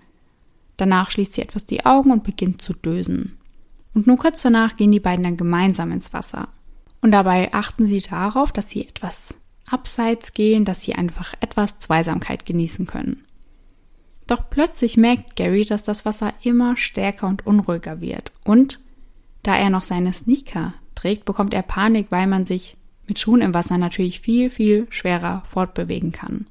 Danach 0.76 1.10
schließt 1.10 1.34
sie 1.34 1.42
etwas 1.42 1.66
die 1.66 1.84
Augen 1.84 2.12
und 2.12 2.22
beginnt 2.22 2.62
zu 2.62 2.72
dösen. 2.72 3.36
Und 3.92 4.06
nur 4.06 4.18
kurz 4.18 4.40
danach 4.40 4.76
gehen 4.76 4.92
die 4.92 5.00
beiden 5.00 5.24
dann 5.24 5.36
gemeinsam 5.36 5.90
ins 5.90 6.12
Wasser. 6.12 6.46
Und 7.00 7.10
dabei 7.10 7.52
achten 7.52 7.86
sie 7.86 8.02
darauf, 8.02 8.52
dass 8.52 8.70
sie 8.70 8.86
etwas 8.86 9.34
abseits 9.68 10.32
gehen, 10.32 10.64
dass 10.64 10.82
sie 10.82 10.94
einfach 10.94 11.34
etwas 11.40 11.80
Zweisamkeit 11.80 12.46
genießen 12.46 12.86
können. 12.86 13.24
Doch 14.28 14.48
plötzlich 14.48 14.96
merkt 14.96 15.34
Gary, 15.34 15.64
dass 15.64 15.82
das 15.82 16.04
Wasser 16.04 16.34
immer 16.44 16.76
stärker 16.76 17.26
und 17.26 17.44
unruhiger 17.44 18.00
wird. 18.00 18.30
Und 18.44 18.78
da 19.42 19.56
er 19.56 19.70
noch 19.70 19.82
seine 19.82 20.12
Sneaker 20.12 20.74
trägt, 20.94 21.24
bekommt 21.24 21.52
er 21.52 21.62
Panik, 21.62 22.06
weil 22.10 22.28
man 22.28 22.46
sich 22.46 22.76
mit 23.12 23.18
Schuhen 23.18 23.42
im 23.42 23.52
Wasser 23.52 23.76
natürlich 23.76 24.22
viel, 24.22 24.48
viel 24.48 24.86
schwerer 24.88 25.42
fortbewegen 25.50 26.12
kann. 26.12 26.46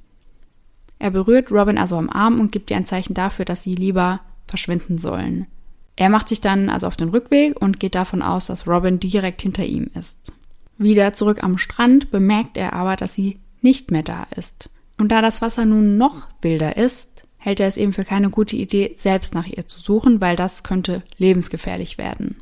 Er 0.99 1.09
berührt 1.09 1.51
Robin 1.51 1.79
also 1.79 1.97
am 1.97 2.07
Arm 2.07 2.39
und 2.39 2.51
gibt 2.51 2.69
ihr 2.69 2.77
ein 2.77 2.85
Zeichen 2.85 3.15
dafür, 3.15 3.45
dass 3.45 3.63
sie 3.63 3.73
lieber 3.73 4.19
verschwinden 4.45 4.99
sollen. 4.99 5.47
Er 5.95 6.09
macht 6.09 6.29
sich 6.29 6.39
dann 6.39 6.69
also 6.69 6.85
auf 6.85 6.97
den 6.97 7.09
Rückweg 7.09 7.59
und 7.59 7.79
geht 7.79 7.95
davon 7.95 8.21
aus, 8.21 8.45
dass 8.45 8.67
Robin 8.67 8.99
direkt 8.99 9.41
hinter 9.41 9.65
ihm 9.65 9.89
ist. 9.95 10.33
Wieder 10.77 11.13
zurück 11.13 11.43
am 11.43 11.57
Strand 11.57 12.11
bemerkt 12.11 12.57
er 12.57 12.73
aber, 12.73 12.95
dass 12.95 13.15
sie 13.15 13.39
nicht 13.61 13.89
mehr 13.89 14.03
da 14.03 14.27
ist. 14.35 14.69
Und 14.99 15.11
da 15.11 15.23
das 15.23 15.41
Wasser 15.41 15.65
nun 15.65 15.97
noch 15.97 16.27
wilder 16.43 16.77
ist, 16.77 17.25
hält 17.37 17.59
er 17.59 17.69
es 17.69 17.77
eben 17.77 17.93
für 17.93 18.05
keine 18.05 18.29
gute 18.29 18.55
Idee, 18.55 18.93
selbst 18.95 19.33
nach 19.33 19.47
ihr 19.47 19.67
zu 19.67 19.79
suchen, 19.79 20.21
weil 20.21 20.35
das 20.35 20.61
könnte 20.61 21.01
lebensgefährlich 21.17 21.97
werden. 21.97 22.39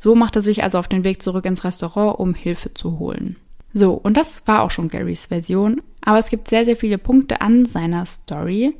So 0.00 0.14
macht 0.14 0.34
er 0.34 0.40
sich 0.40 0.62
also 0.62 0.78
auf 0.78 0.88
den 0.88 1.04
Weg 1.04 1.20
zurück 1.20 1.44
ins 1.44 1.62
Restaurant, 1.62 2.18
um 2.18 2.32
Hilfe 2.32 2.72
zu 2.72 2.98
holen. 2.98 3.36
So, 3.70 3.92
und 3.92 4.16
das 4.16 4.46
war 4.46 4.62
auch 4.62 4.70
schon 4.70 4.88
Garys 4.88 5.26
Version, 5.26 5.82
aber 6.00 6.16
es 6.16 6.30
gibt 6.30 6.48
sehr, 6.48 6.64
sehr 6.64 6.76
viele 6.76 6.96
Punkte 6.96 7.42
an 7.42 7.66
seiner 7.66 8.06
Story, 8.06 8.74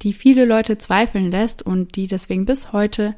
die 0.00 0.14
viele 0.14 0.46
Leute 0.46 0.78
zweifeln 0.78 1.30
lässt 1.30 1.60
und 1.60 1.96
die 1.96 2.06
deswegen 2.06 2.46
bis 2.46 2.72
heute 2.72 3.14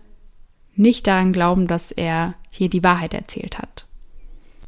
nicht 0.74 1.06
daran 1.06 1.32
glauben, 1.32 1.68
dass 1.68 1.92
er 1.92 2.34
hier 2.50 2.68
die 2.68 2.82
Wahrheit 2.82 3.14
erzählt 3.14 3.58
hat. 3.58 3.86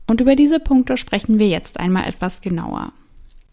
Und 0.06 0.20
über 0.20 0.36
diese 0.36 0.60
Punkte 0.60 0.96
sprechen 0.96 1.40
wir 1.40 1.48
jetzt 1.48 1.80
einmal 1.80 2.04
etwas 2.04 2.40
genauer. 2.40 2.92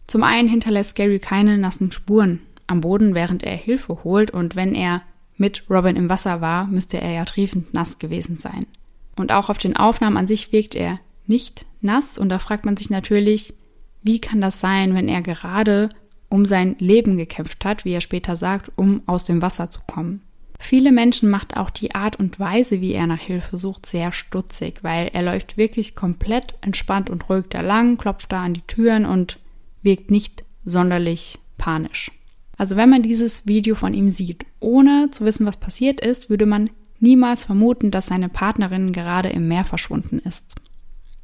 Zum 0.06 0.22
einen 0.22 0.48
hinterlässt 0.48 0.94
Gary 0.94 1.18
keine 1.18 1.58
nassen 1.58 1.90
Spuren 1.90 2.38
am 2.68 2.82
Boden, 2.82 3.16
während 3.16 3.42
er 3.42 3.56
Hilfe 3.56 4.04
holt, 4.04 4.30
und 4.30 4.54
wenn 4.54 4.76
er 4.76 5.02
mit 5.36 5.64
Robin 5.68 5.96
im 5.96 6.08
Wasser 6.08 6.40
war, 6.40 6.68
müsste 6.68 7.00
er 7.00 7.10
ja 7.10 7.24
triefend 7.24 7.74
nass 7.74 7.98
gewesen 7.98 8.38
sein. 8.38 8.66
Und 9.16 9.32
auch 9.32 9.48
auf 9.48 9.58
den 9.58 9.76
Aufnahmen 9.76 10.16
an 10.16 10.26
sich 10.26 10.52
wirkt 10.52 10.74
er 10.74 11.00
nicht 11.26 11.66
nass, 11.80 12.18
und 12.18 12.28
da 12.28 12.38
fragt 12.38 12.64
man 12.64 12.76
sich 12.76 12.90
natürlich, 12.90 13.54
wie 14.02 14.20
kann 14.20 14.40
das 14.40 14.60
sein, 14.60 14.94
wenn 14.94 15.08
er 15.08 15.22
gerade 15.22 15.90
um 16.28 16.44
sein 16.44 16.76
Leben 16.78 17.16
gekämpft 17.16 17.64
hat, 17.64 17.84
wie 17.84 17.92
er 17.92 18.00
später 18.00 18.36
sagt, 18.36 18.72
um 18.76 19.02
aus 19.06 19.24
dem 19.24 19.40
Wasser 19.40 19.70
zu 19.70 19.80
kommen. 19.86 20.20
Viele 20.58 20.92
Menschen 20.92 21.28
macht 21.28 21.56
auch 21.56 21.70
die 21.70 21.94
Art 21.94 22.18
und 22.18 22.40
Weise, 22.40 22.80
wie 22.80 22.92
er 22.92 23.06
nach 23.06 23.20
Hilfe 23.20 23.58
sucht, 23.58 23.86
sehr 23.86 24.12
stutzig, 24.12 24.82
weil 24.82 25.10
er 25.12 25.22
läuft 25.22 25.56
wirklich 25.56 25.94
komplett 25.94 26.54
entspannt 26.60 27.10
und 27.10 27.28
ruhig 27.28 27.46
da 27.50 27.60
lang, 27.60 27.98
klopft 27.98 28.32
da 28.32 28.42
an 28.42 28.54
die 28.54 28.66
Türen 28.66 29.04
und 29.04 29.38
wirkt 29.82 30.10
nicht 30.10 30.44
sonderlich 30.64 31.38
panisch. 31.58 32.10
Also 32.56 32.76
wenn 32.76 32.88
man 32.88 33.02
dieses 33.02 33.46
Video 33.46 33.74
von 33.74 33.94
ihm 33.94 34.10
sieht, 34.10 34.46
ohne 34.60 35.08
zu 35.10 35.24
wissen, 35.24 35.46
was 35.46 35.58
passiert 35.58 36.00
ist, 36.00 36.30
würde 36.30 36.46
man 36.46 36.70
niemals 36.98 37.44
vermuten, 37.44 37.90
dass 37.90 38.06
seine 38.06 38.28
Partnerin 38.28 38.92
gerade 38.92 39.28
im 39.28 39.48
Meer 39.48 39.64
verschwunden 39.64 40.18
ist. 40.18 40.54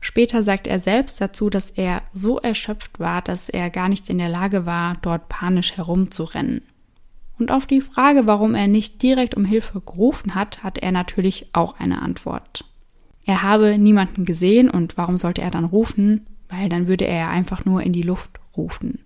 Später 0.00 0.42
sagt 0.42 0.66
er 0.66 0.78
selbst 0.78 1.20
dazu, 1.20 1.50
dass 1.50 1.70
er 1.70 2.02
so 2.12 2.38
erschöpft 2.38 2.98
war, 2.98 3.20
dass 3.20 3.48
er 3.48 3.68
gar 3.70 3.88
nicht 3.88 4.08
in 4.08 4.18
der 4.18 4.30
Lage 4.30 4.64
war, 4.64 4.96
dort 5.02 5.28
panisch 5.28 5.76
herumzurennen. 5.76 6.62
Und 7.38 7.50
auf 7.50 7.66
die 7.66 7.80
Frage, 7.80 8.26
warum 8.26 8.54
er 8.54 8.66
nicht 8.66 9.02
direkt 9.02 9.34
um 9.34 9.44
Hilfe 9.44 9.80
gerufen 9.80 10.34
hat, 10.34 10.62
hat 10.62 10.78
er 10.78 10.92
natürlich 10.92 11.48
auch 11.54 11.78
eine 11.78 12.02
Antwort. 12.02 12.64
Er 13.24 13.42
habe 13.42 13.78
niemanden 13.78 14.24
gesehen 14.24 14.70
und 14.70 14.96
warum 14.96 15.16
sollte 15.16 15.42
er 15.42 15.50
dann 15.50 15.64
rufen? 15.64 16.26
Weil 16.48 16.68
dann 16.68 16.88
würde 16.88 17.06
er 17.06 17.28
einfach 17.28 17.64
nur 17.64 17.82
in 17.82 17.92
die 17.92 18.02
Luft 18.02 18.40
rufen. 18.56 19.00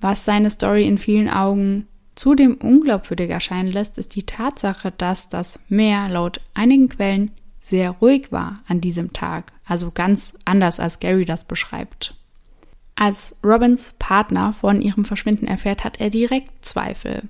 Was 0.00 0.24
seine 0.24 0.50
Story 0.50 0.86
in 0.86 0.98
vielen 0.98 1.28
Augen 1.28 1.86
zudem 2.18 2.54
unglaubwürdig 2.54 3.30
erscheinen 3.30 3.70
lässt, 3.70 3.96
ist 3.96 4.16
die 4.16 4.26
Tatsache, 4.26 4.92
dass 4.96 5.28
das 5.28 5.60
Meer 5.68 6.08
laut 6.08 6.40
einigen 6.52 6.88
Quellen 6.88 7.30
sehr 7.60 7.90
ruhig 7.90 8.32
war 8.32 8.62
an 8.66 8.80
diesem 8.80 9.12
Tag, 9.12 9.52
also 9.64 9.90
ganz 9.92 10.36
anders 10.44 10.80
als 10.80 10.98
Gary 10.98 11.24
das 11.24 11.44
beschreibt. 11.44 12.14
Als 12.96 13.36
Robins 13.44 13.94
Partner 13.98 14.52
von 14.52 14.82
ihrem 14.82 15.04
Verschwinden 15.04 15.46
erfährt, 15.46 15.84
hat 15.84 16.00
er 16.00 16.10
direkt 16.10 16.64
Zweifel. 16.64 17.22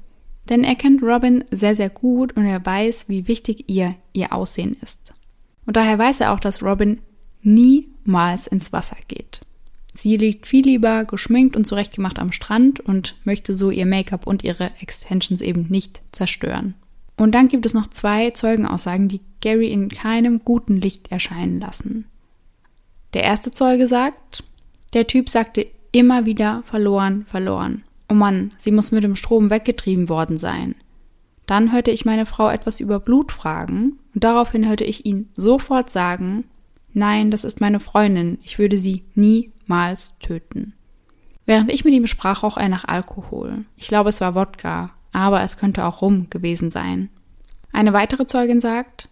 Denn 0.48 0.64
er 0.64 0.76
kennt 0.76 1.02
Robin 1.02 1.44
sehr, 1.50 1.76
sehr 1.76 1.90
gut 1.90 2.34
und 2.36 2.46
er 2.46 2.64
weiß, 2.64 3.08
wie 3.08 3.28
wichtig 3.28 3.64
ihr 3.68 3.94
ihr 4.14 4.32
Aussehen 4.32 4.74
ist. 4.80 5.12
Und 5.66 5.76
daher 5.76 5.98
weiß 5.98 6.20
er 6.20 6.32
auch, 6.32 6.40
dass 6.40 6.62
Robin 6.62 7.00
niemals 7.42 8.46
ins 8.46 8.72
Wasser 8.72 8.96
geht. 9.08 9.42
Sie 9.94 10.16
liegt 10.16 10.46
viel 10.46 10.64
lieber 10.64 11.04
geschminkt 11.04 11.56
und 11.56 11.66
zurechtgemacht 11.66 12.18
am 12.18 12.32
Strand 12.32 12.80
und 12.80 13.16
möchte 13.24 13.56
so 13.56 13.70
ihr 13.70 13.86
Make-up 13.86 14.26
und 14.26 14.44
ihre 14.44 14.70
Extensions 14.80 15.40
eben 15.40 15.66
nicht 15.68 16.00
zerstören. 16.12 16.74
Und 17.16 17.34
dann 17.34 17.48
gibt 17.48 17.66
es 17.66 17.74
noch 17.74 17.88
zwei 17.88 18.30
Zeugenaussagen, 18.30 19.08
die 19.08 19.20
Gary 19.40 19.72
in 19.72 19.88
keinem 19.88 20.44
guten 20.44 20.76
Licht 20.76 21.10
erscheinen 21.10 21.60
lassen. 21.60 22.06
Der 23.12 23.24
erste 23.24 23.50
Zeuge 23.50 23.88
sagt, 23.88 24.44
der 24.92 25.06
Typ 25.06 25.28
sagte 25.28 25.66
immer 25.90 26.26
wieder 26.26 26.62
verloren, 26.64 27.26
verloren. 27.28 27.82
Oh 28.08 28.14
Mann, 28.14 28.52
sie 28.58 28.70
muss 28.70 28.92
mit 28.92 29.04
dem 29.04 29.16
Strom 29.16 29.50
weggetrieben 29.50 30.08
worden 30.08 30.38
sein. 30.38 30.74
Dann 31.46 31.72
hörte 31.72 31.90
ich 31.90 32.04
meine 32.04 32.26
Frau 32.26 32.48
etwas 32.50 32.78
über 32.78 33.00
Blut 33.00 33.32
fragen 33.32 33.98
und 34.14 34.22
daraufhin 34.22 34.68
hörte 34.68 34.84
ich 34.84 35.06
ihn 35.06 35.28
sofort 35.36 35.90
sagen, 35.90 36.44
nein, 36.92 37.30
das 37.30 37.44
ist 37.44 37.60
meine 37.60 37.80
Freundin, 37.80 38.38
ich 38.42 38.58
würde 38.58 38.76
sie 38.76 39.04
niemals 39.68 40.18
töten. 40.18 40.74
Während 41.46 41.70
ich 41.70 41.84
mit 41.84 41.94
ihm 41.94 42.06
sprach, 42.06 42.42
roch 42.42 42.56
er 42.56 42.68
nach 42.68 42.84
Alkohol. 42.86 43.64
Ich 43.76 43.88
glaube, 43.88 44.10
es 44.10 44.20
war 44.20 44.34
Wodka, 44.34 44.90
aber 45.12 45.42
es 45.42 45.56
könnte 45.56 45.84
auch 45.84 46.02
Rum 46.02 46.28
gewesen 46.30 46.70
sein. 46.70 47.10
Eine 47.72 47.92
weitere 47.92 48.26
Zeugin 48.26 48.60
sagt, 48.60 49.08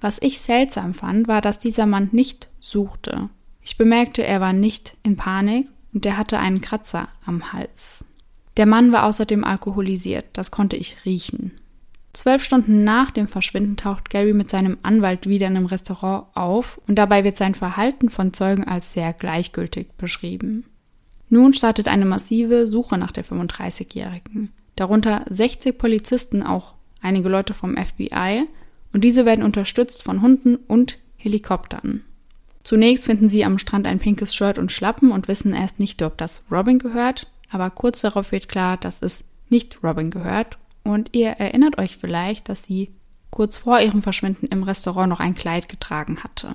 was 0.00 0.20
ich 0.20 0.40
seltsam 0.40 0.94
fand, 0.94 1.28
war, 1.28 1.40
dass 1.40 1.58
dieser 1.58 1.86
Mann 1.86 2.10
nicht 2.12 2.48
suchte. 2.60 3.30
Ich 3.62 3.78
bemerkte, 3.78 4.24
er 4.24 4.40
war 4.40 4.52
nicht 4.52 4.96
in 5.02 5.16
Panik 5.16 5.68
und 5.94 6.04
er 6.04 6.18
hatte 6.18 6.38
einen 6.38 6.60
Kratzer 6.60 7.08
am 7.24 7.52
Hals. 7.52 8.04
Der 8.56 8.66
Mann 8.66 8.92
war 8.92 9.04
außerdem 9.04 9.44
alkoholisiert, 9.44 10.26
das 10.34 10.50
konnte 10.50 10.76
ich 10.76 11.04
riechen. 11.04 11.58
Zwölf 12.14 12.44
Stunden 12.44 12.84
nach 12.84 13.10
dem 13.10 13.26
Verschwinden 13.26 13.76
taucht 13.76 14.08
Gary 14.08 14.32
mit 14.34 14.48
seinem 14.48 14.78
Anwalt 14.82 15.28
wieder 15.28 15.48
in 15.48 15.56
einem 15.56 15.66
Restaurant 15.66 16.28
auf 16.34 16.80
und 16.86 16.94
dabei 16.94 17.24
wird 17.24 17.36
sein 17.36 17.56
Verhalten 17.56 18.08
von 18.08 18.32
Zeugen 18.32 18.62
als 18.62 18.92
sehr 18.92 19.12
gleichgültig 19.12 19.88
beschrieben. 19.98 20.64
Nun 21.28 21.52
startet 21.52 21.88
eine 21.88 22.04
massive 22.04 22.68
Suche 22.68 22.98
nach 22.98 23.10
der 23.10 23.24
35-Jährigen, 23.24 24.52
darunter 24.76 25.24
60 25.28 25.76
Polizisten, 25.76 26.44
auch 26.44 26.74
einige 27.00 27.28
Leute 27.28 27.52
vom 27.52 27.76
FBI, 27.76 28.44
und 28.92 29.02
diese 29.02 29.26
werden 29.26 29.44
unterstützt 29.44 30.04
von 30.04 30.22
Hunden 30.22 30.54
und 30.54 30.98
Helikoptern. 31.16 32.04
Zunächst 32.62 33.06
finden 33.06 33.28
sie 33.28 33.44
am 33.44 33.58
Strand 33.58 33.88
ein 33.88 33.98
pinkes 33.98 34.36
Shirt 34.36 34.58
und 34.58 34.70
Schlappen 34.70 35.10
und 35.10 35.26
wissen 35.26 35.52
erst 35.52 35.80
nicht, 35.80 36.00
ob 36.00 36.16
das 36.16 36.44
Robin 36.48 36.78
gehört, 36.78 37.26
aber 37.50 37.70
kurz 37.70 38.02
darauf 38.02 38.30
wird 38.30 38.48
klar, 38.48 38.76
dass 38.76 39.02
es 39.02 39.24
nicht 39.48 39.82
Robin 39.82 40.12
gehört 40.12 40.58
Und 40.84 41.10
ihr 41.12 41.30
erinnert 41.30 41.78
euch 41.78 41.96
vielleicht, 41.96 42.48
dass 42.48 42.62
sie 42.62 42.90
kurz 43.30 43.58
vor 43.58 43.80
ihrem 43.80 44.02
Verschwinden 44.02 44.46
im 44.46 44.62
Restaurant 44.62 45.08
noch 45.08 45.20
ein 45.20 45.34
Kleid 45.34 45.68
getragen 45.68 46.22
hatte. 46.22 46.54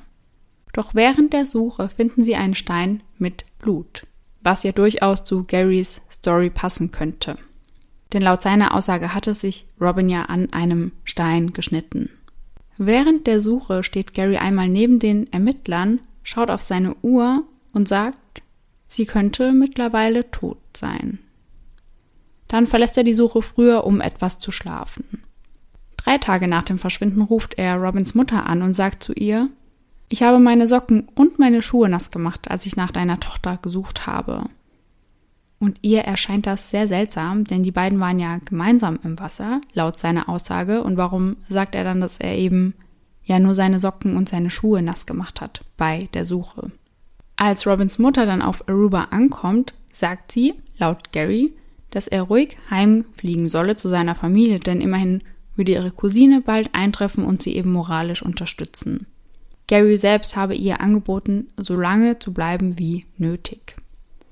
Doch 0.72 0.96
während 0.96 1.34
der 1.34 1.46
Suche 1.46 1.90
finden 1.90 2.24
sie 2.24 2.36
einen 2.36 2.56
Stein 2.56 3.04
mit 3.18 3.44
Blut, 3.60 4.06
was 4.42 4.64
ja 4.64 4.72
durchaus 4.72 5.24
zu 5.24 5.44
Garys 5.44 6.02
Story 6.10 6.50
passen 6.50 6.92
könnte. 6.92 7.38
Denn 8.14 8.22
laut 8.22 8.42
seiner 8.42 8.74
Aussage 8.74 9.14
hatte 9.14 9.34
sich 9.34 9.66
Robin 9.82 10.10
ja 10.10 10.24
an 10.24 10.54
einem 10.54 10.94
Stein 11.04 11.54
geschnitten. 11.54 12.10
Während 12.78 13.28
der 13.28 13.42
Suche 13.42 13.84
steht 13.84 14.14
Gary 14.14 14.38
einmal 14.38 14.70
neben 14.70 15.00
den 15.00 15.32
Ermittlern, 15.34 16.00
schaut 16.24 16.50
auf 16.50 16.62
seine 16.62 16.96
Uhr 17.02 17.44
und 17.74 17.88
sagt, 17.88 18.42
sie 18.88 19.06
könnte 19.06 19.52
mittlerweile 19.52 20.32
tot 20.32 20.60
sein. 20.76 21.20
Dann 22.50 22.68
verlässt 22.68 22.98
er 22.98 23.06
die 23.06 23.14
Suche 23.14 23.42
früher, 23.42 23.86
um 23.86 24.02
etwas 24.02 24.38
zu 24.40 24.52
schlafen. 24.52 25.24
Drei 25.96 26.18
Tage 26.18 26.48
nach 26.48 26.64
dem 26.64 26.80
Verschwinden 26.80 27.22
ruft 27.22 27.54
er 27.58 27.78
Robins 27.78 28.16
Mutter 28.16 28.46
an 28.46 28.62
und 28.62 28.74
sagt 28.74 29.02
zu 29.02 29.14
ihr, 29.14 29.50
ich 30.10 30.24
habe 30.24 30.40
meine 30.40 30.66
Socken 30.66 31.08
und 31.16 31.40
meine 31.40 31.62
Schuhe 31.62 31.88
nass 31.88 32.10
gemacht, 32.10 32.50
als 32.50 32.66
ich 32.66 32.76
nach 32.76 32.92
deiner 32.92 33.20
Tochter 33.20 33.58
gesucht 33.62 34.08
habe. 34.08 34.46
Und 35.60 35.78
ihr 35.82 36.02
erscheint 36.02 36.48
das 36.48 36.70
sehr 36.70 36.88
seltsam, 36.88 37.44
denn 37.44 37.64
die 37.64 37.72
beiden 37.72 38.00
waren 38.00 38.18
ja 38.18 38.40
gemeinsam 38.44 38.98
im 39.04 39.20
Wasser, 39.20 39.62
laut 39.74 40.00
seiner 40.00 40.28
Aussage. 40.30 40.82
Und 40.84 40.98
warum 40.98 41.36
sagt 41.48 41.76
er 41.76 41.84
dann, 41.84 42.02
dass 42.02 42.18
er 42.18 42.36
eben 42.36 42.74
ja 43.24 43.40
nur 43.40 43.54
seine 43.54 43.80
Socken 43.80 44.16
und 44.16 44.30
seine 44.30 44.50
Schuhe 44.50 44.82
nass 44.82 45.06
gemacht 45.06 45.42
hat 45.42 45.64
bei 45.78 46.10
der 46.14 46.26
Suche? 46.26 46.72
Als 47.36 47.68
Robins 47.68 48.00
Mutter 48.00 48.26
dann 48.26 48.42
auf 48.42 48.68
Aruba 48.68 49.10
ankommt, 49.12 49.74
sagt 49.92 50.32
sie, 50.32 50.56
laut 50.78 51.12
Gary, 51.12 51.54
dass 51.92 52.08
er 52.08 52.24
ruhig 52.24 52.58
heimfliegen 52.70 53.50
solle 53.50 53.76
zu 53.76 53.90
seiner 53.90 54.16
Familie, 54.16 54.60
denn 54.60 54.82
immerhin 54.82 55.24
würde 55.56 55.74
ihre 55.74 55.92
Cousine 55.92 56.42
bald 56.42 56.74
eintreffen 56.74 57.26
und 57.26 57.42
sie 57.42 57.56
eben 57.56 57.72
moralisch 57.72 58.22
unterstützen. 58.22 59.08
Gary 59.68 59.98
selbst 59.98 60.36
habe 60.36 60.56
ihr 60.56 60.82
angeboten, 60.82 61.48
so 61.58 61.76
lange 61.76 62.18
zu 62.18 62.34
bleiben 62.34 62.80
wie 62.80 63.06
nötig. 63.18 63.76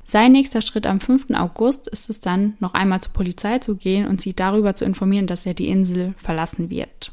Sein 0.04 0.32
nächster 0.32 0.62
Schritt 0.62 0.88
am 0.88 1.02
5. 1.02 1.32
August 1.34 1.88
ist 1.90 2.10
es 2.10 2.22
dann, 2.22 2.56
noch 2.60 2.74
einmal 2.74 3.02
zur 3.02 3.14
Polizei 3.14 3.58
zu 3.58 3.76
gehen 3.76 4.08
und 4.08 4.22
sie 4.22 4.34
darüber 4.34 4.74
zu 4.74 4.86
informieren, 4.86 5.28
dass 5.28 5.46
er 5.46 5.54
die 5.54 5.68
Insel 5.68 6.16
verlassen 6.18 6.70
wird. 6.70 7.12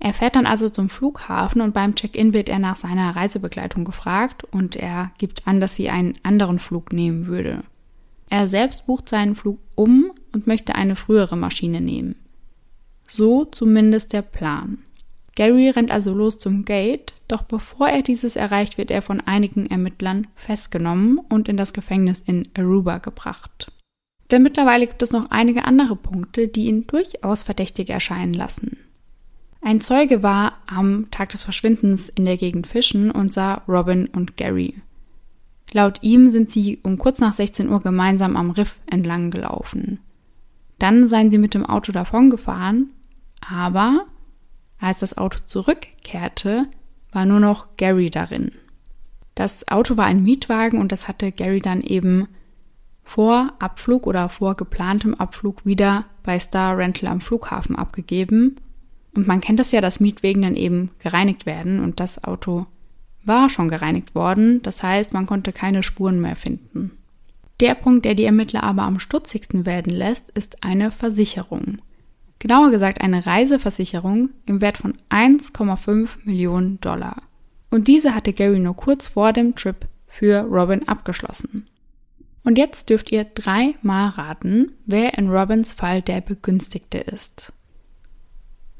Er 0.00 0.14
fährt 0.14 0.36
dann 0.36 0.46
also 0.46 0.70
zum 0.70 0.88
Flughafen 0.88 1.60
und 1.60 1.74
beim 1.74 1.94
Check-in 1.94 2.32
wird 2.32 2.48
er 2.48 2.58
nach 2.58 2.76
seiner 2.76 3.14
Reisebegleitung 3.14 3.84
gefragt 3.84 4.44
und 4.50 4.74
er 4.74 5.12
gibt 5.18 5.46
an, 5.46 5.60
dass 5.60 5.74
sie 5.74 5.90
einen 5.90 6.14
anderen 6.22 6.58
Flug 6.58 6.94
nehmen 6.94 7.26
würde. 7.26 7.62
Er 8.30 8.46
selbst 8.46 8.86
bucht 8.86 9.10
seinen 9.10 9.36
Flug 9.36 9.58
um 9.80 10.12
und 10.32 10.46
möchte 10.46 10.74
eine 10.74 10.94
frühere 10.94 11.38
Maschine 11.38 11.80
nehmen. 11.80 12.14
So 13.08 13.46
zumindest 13.46 14.12
der 14.12 14.20
Plan. 14.20 14.78
Gary 15.36 15.70
rennt 15.70 15.90
also 15.90 16.14
los 16.14 16.38
zum 16.38 16.66
Gate, 16.66 17.14
doch 17.28 17.42
bevor 17.44 17.88
er 17.88 18.02
dieses 18.02 18.36
erreicht, 18.36 18.76
wird 18.76 18.90
er 18.90 19.00
von 19.00 19.22
einigen 19.22 19.66
Ermittlern 19.66 20.26
festgenommen 20.34 21.18
und 21.18 21.48
in 21.48 21.56
das 21.56 21.72
Gefängnis 21.72 22.20
in 22.20 22.46
Aruba 22.54 22.98
gebracht. 22.98 23.72
Denn 24.30 24.42
mittlerweile 24.42 24.86
gibt 24.86 25.02
es 25.02 25.12
noch 25.12 25.30
einige 25.30 25.64
andere 25.64 25.96
Punkte, 25.96 26.48
die 26.48 26.66
ihn 26.66 26.86
durchaus 26.86 27.42
verdächtig 27.42 27.88
erscheinen 27.88 28.34
lassen. 28.34 28.76
Ein 29.62 29.80
Zeuge 29.80 30.22
war 30.22 30.58
am 30.66 31.10
Tag 31.10 31.30
des 31.30 31.42
Verschwindens 31.42 32.10
in 32.10 32.26
der 32.26 32.36
Gegend 32.36 32.66
fischen 32.66 33.10
und 33.10 33.32
sah 33.32 33.62
Robin 33.66 34.06
und 34.06 34.36
Gary. 34.36 34.74
Laut 35.72 36.02
ihm 36.02 36.28
sind 36.28 36.50
sie 36.50 36.80
um 36.82 36.98
kurz 36.98 37.20
nach 37.20 37.34
16 37.34 37.68
Uhr 37.68 37.80
gemeinsam 37.80 38.36
am 38.36 38.50
Riff 38.50 38.78
entlang 38.86 39.30
gelaufen. 39.30 40.00
Dann 40.78 41.08
seien 41.08 41.30
sie 41.30 41.38
mit 41.38 41.54
dem 41.54 41.66
Auto 41.66 41.92
davongefahren, 41.92 42.90
aber 43.40 44.06
als 44.78 44.98
das 44.98 45.16
Auto 45.16 45.38
zurückkehrte, 45.44 46.66
war 47.12 47.26
nur 47.26 47.40
noch 47.40 47.76
Gary 47.76 48.10
darin. 48.10 48.52
Das 49.34 49.68
Auto 49.68 49.96
war 49.96 50.06
ein 50.06 50.22
Mietwagen 50.22 50.80
und 50.80 50.92
das 50.92 51.06
hatte 51.06 51.32
Gary 51.32 51.60
dann 51.60 51.82
eben 51.82 52.28
vor 53.04 53.52
Abflug 53.58 54.06
oder 54.06 54.28
vor 54.28 54.54
geplantem 54.54 55.14
Abflug 55.14 55.66
wieder 55.66 56.06
bei 56.22 56.38
Star 56.38 56.76
Rental 56.78 57.08
am 57.08 57.20
Flughafen 57.20 57.76
abgegeben. 57.76 58.56
Und 59.14 59.26
man 59.26 59.40
kennt 59.40 59.58
das 59.58 59.72
ja, 59.72 59.80
dass 59.80 60.00
Mietwagen 60.00 60.42
dann 60.42 60.54
eben 60.54 60.90
gereinigt 60.98 61.46
werden 61.46 61.82
und 61.82 62.00
das 62.00 62.22
Auto 62.22 62.66
war 63.24 63.48
schon 63.48 63.68
gereinigt 63.68 64.14
worden. 64.14 64.62
Das 64.62 64.82
heißt, 64.82 65.12
man 65.12 65.26
konnte 65.26 65.52
keine 65.52 65.82
Spuren 65.82 66.20
mehr 66.20 66.36
finden. 66.36 66.92
Der 67.60 67.74
Punkt, 67.74 68.04
der 68.04 68.14
die 68.14 68.24
Ermittler 68.24 68.62
aber 68.62 68.82
am 68.82 69.00
stutzigsten 69.00 69.66
werden 69.66 69.92
lässt, 69.92 70.30
ist 70.30 70.64
eine 70.64 70.90
Versicherung. 70.90 71.78
Genauer 72.38 72.70
gesagt 72.70 73.02
eine 73.02 73.26
Reiseversicherung 73.26 74.30
im 74.46 74.62
Wert 74.62 74.78
von 74.78 74.94
1,5 75.10 76.08
Millionen 76.24 76.80
Dollar. 76.80 77.22
Und 77.70 77.86
diese 77.86 78.14
hatte 78.14 78.32
Gary 78.32 78.58
nur 78.58 78.74
kurz 78.74 79.08
vor 79.08 79.34
dem 79.34 79.54
Trip 79.54 79.86
für 80.06 80.40
Robin 80.40 80.88
abgeschlossen. 80.88 81.68
Und 82.42 82.56
jetzt 82.56 82.88
dürft 82.88 83.12
ihr 83.12 83.24
dreimal 83.24 84.08
raten, 84.08 84.72
wer 84.86 85.18
in 85.18 85.28
Robins 85.28 85.72
Fall 85.72 86.00
der 86.00 86.22
Begünstigte 86.22 86.98
ist. 86.98 87.52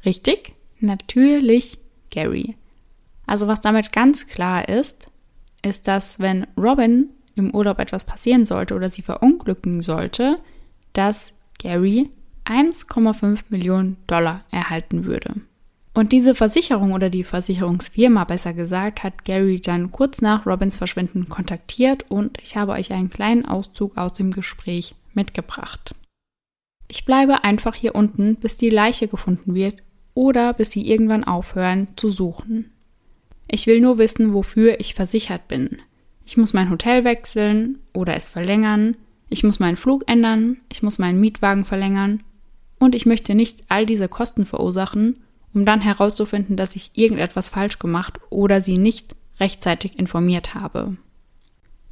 Richtig? 0.07 0.55
Natürlich 0.81 1.79
Gary. 2.11 2.57
Also 3.31 3.47
was 3.47 3.61
damit 3.61 3.93
ganz 3.93 4.27
klar 4.27 4.69
ist, 4.69 5.09
ist, 5.63 5.87
dass 5.87 6.19
wenn 6.19 6.49
Robin 6.57 7.11
im 7.37 7.55
Urlaub 7.55 7.79
etwas 7.79 8.05
passieren 8.05 8.45
sollte 8.45 8.75
oder 8.75 8.89
sie 8.89 9.03
verunglücken 9.03 9.83
sollte, 9.83 10.41
dass 10.95 11.33
Gary 11.63 12.11
1,5 12.45 13.43
Millionen 13.51 13.99
Dollar 14.09 14.45
erhalten 14.51 15.05
würde. 15.05 15.35
Und 15.95 16.11
diese 16.11 16.35
Versicherung 16.35 16.91
oder 16.91 17.09
die 17.09 17.23
Versicherungsfirma 17.23 18.25
besser 18.25 18.53
gesagt 18.53 19.05
hat 19.05 19.25
Gary 19.25 19.61
dann 19.61 19.93
kurz 19.93 20.21
nach 20.21 20.45
Robins 20.45 20.77
Verschwinden 20.77 21.29
kontaktiert 21.29 22.07
und 22.09 22.37
ich 22.43 22.57
habe 22.57 22.73
euch 22.73 22.93
einen 22.93 23.11
kleinen 23.11 23.45
Auszug 23.45 23.97
aus 23.97 24.13
dem 24.15 24.33
Gespräch 24.33 24.97
mitgebracht. 25.15 25.95
Ich 26.89 27.05
bleibe 27.05 27.45
einfach 27.45 27.77
hier 27.77 27.95
unten, 27.95 28.35
bis 28.35 28.57
die 28.57 28.71
Leiche 28.71 29.07
gefunden 29.07 29.55
wird 29.55 29.77
oder 30.15 30.53
bis 30.53 30.73
sie 30.73 30.91
irgendwann 30.91 31.23
aufhören 31.23 31.87
zu 31.95 32.09
suchen. 32.09 32.73
Ich 33.53 33.67
will 33.67 33.81
nur 33.81 33.99
wissen, 33.99 34.33
wofür 34.33 34.79
ich 34.79 34.95
versichert 34.95 35.49
bin. 35.49 35.79
Ich 36.25 36.37
muss 36.37 36.53
mein 36.53 36.71
Hotel 36.71 37.05
wechseln 37.05 37.79
oder 37.93 38.15
es 38.15 38.29
verlängern. 38.29 38.97
Ich 39.29 39.43
muss 39.43 39.59
meinen 39.59 39.77
Flug 39.77 40.05
ändern. 40.07 40.59
Ich 40.69 40.83
muss 40.83 40.99
meinen 40.99 41.21
Mietwagen 41.21 41.65
verlängern 41.65 42.23
und 42.81 42.95
ich 42.95 43.07
möchte 43.07 43.37
nicht 43.37 43.65
all 43.69 43.87
diese 43.87 44.09
Kosten 44.09 44.45
verursachen, 44.47 45.19
um 45.55 45.65
dann 45.65 45.81
herauszufinden, 45.81 46.57
dass 46.57 46.75
ich 46.75 46.91
irgendetwas 46.95 47.49
falsch 47.51 47.79
gemacht 47.79 48.19
oder 48.31 48.61
sie 48.61 48.79
nicht 48.79 49.15
rechtzeitig 49.39 49.99
informiert 49.99 50.55
habe. 50.55 50.97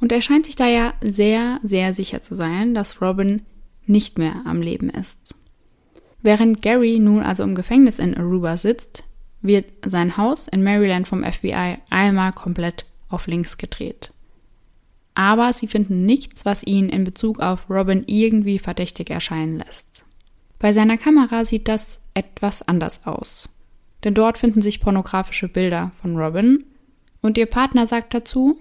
Und 0.01 0.11
er 0.11 0.21
scheint 0.21 0.45
sich 0.45 0.55
da 0.55 0.67
ja 0.67 0.93
sehr, 1.01 1.59
sehr 1.63 1.93
sicher 1.93 2.23
zu 2.23 2.33
sein, 2.35 2.73
dass 2.73 3.01
Robin 3.01 3.43
nicht 3.85 4.17
mehr 4.17 4.41
am 4.45 4.61
Leben 4.61 4.89
ist. 4.89 5.35
Während 6.21 6.61
Gary 6.61 6.99
nun 6.99 7.23
also 7.23 7.43
im 7.43 7.55
Gefängnis 7.55 7.99
in 7.99 8.17
Aruba 8.17 8.57
sitzt, 8.57 9.03
wird 9.41 9.65
sein 9.85 10.17
Haus 10.17 10.47
in 10.47 10.63
Maryland 10.63 11.07
vom 11.07 11.23
FBI 11.23 11.77
einmal 11.89 12.33
komplett 12.33 12.85
auf 13.09 13.27
links 13.27 13.57
gedreht. 13.57 14.13
Aber 15.15 15.51
sie 15.53 15.67
finden 15.67 16.05
nichts, 16.05 16.45
was 16.45 16.63
ihn 16.63 16.89
in 16.89 17.03
Bezug 17.03 17.39
auf 17.39 17.69
Robin 17.69 18.03
irgendwie 18.07 18.59
verdächtig 18.59 19.09
erscheinen 19.09 19.57
lässt. 19.57 20.05
Bei 20.59 20.71
seiner 20.73 20.97
Kamera 20.97 21.45
sieht 21.45 21.67
das 21.67 22.01
etwas 22.13 22.61
anders 22.61 23.05
aus. 23.05 23.49
Denn 24.03 24.13
dort 24.13 24.37
finden 24.37 24.61
sich 24.61 24.79
pornografische 24.79 25.49
Bilder 25.49 25.91
von 26.01 26.15
Robin 26.17 26.65
und 27.21 27.37
ihr 27.37 27.47
Partner 27.47 27.85
sagt 27.85 28.13
dazu, 28.13 28.59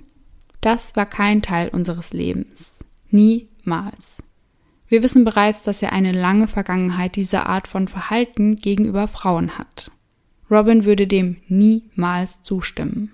das 0.61 0.97
war 0.97 1.07
kein 1.07 1.43
Teil 1.43 1.69
unseres 1.69 2.13
Lebens. 2.13 2.85
Niemals. 3.11 4.23
Wir 4.89 5.03
wissen 5.03 5.25
bereits, 5.25 5.63
dass 5.63 5.83
er 5.83 5.93
eine 5.93 6.13
lange 6.13 6.49
Vergangenheit 6.49 7.15
dieser 7.15 7.47
Art 7.47 7.69
von 7.69 7.89
Verhalten 7.89 8.57
gegenüber 8.57 9.07
Frauen 9.07 9.59
hat. 9.59 9.91
Robin 10.51 10.85
würde 10.85 11.07
dem 11.07 11.37
niemals 11.49 12.43
zustimmen. 12.43 13.13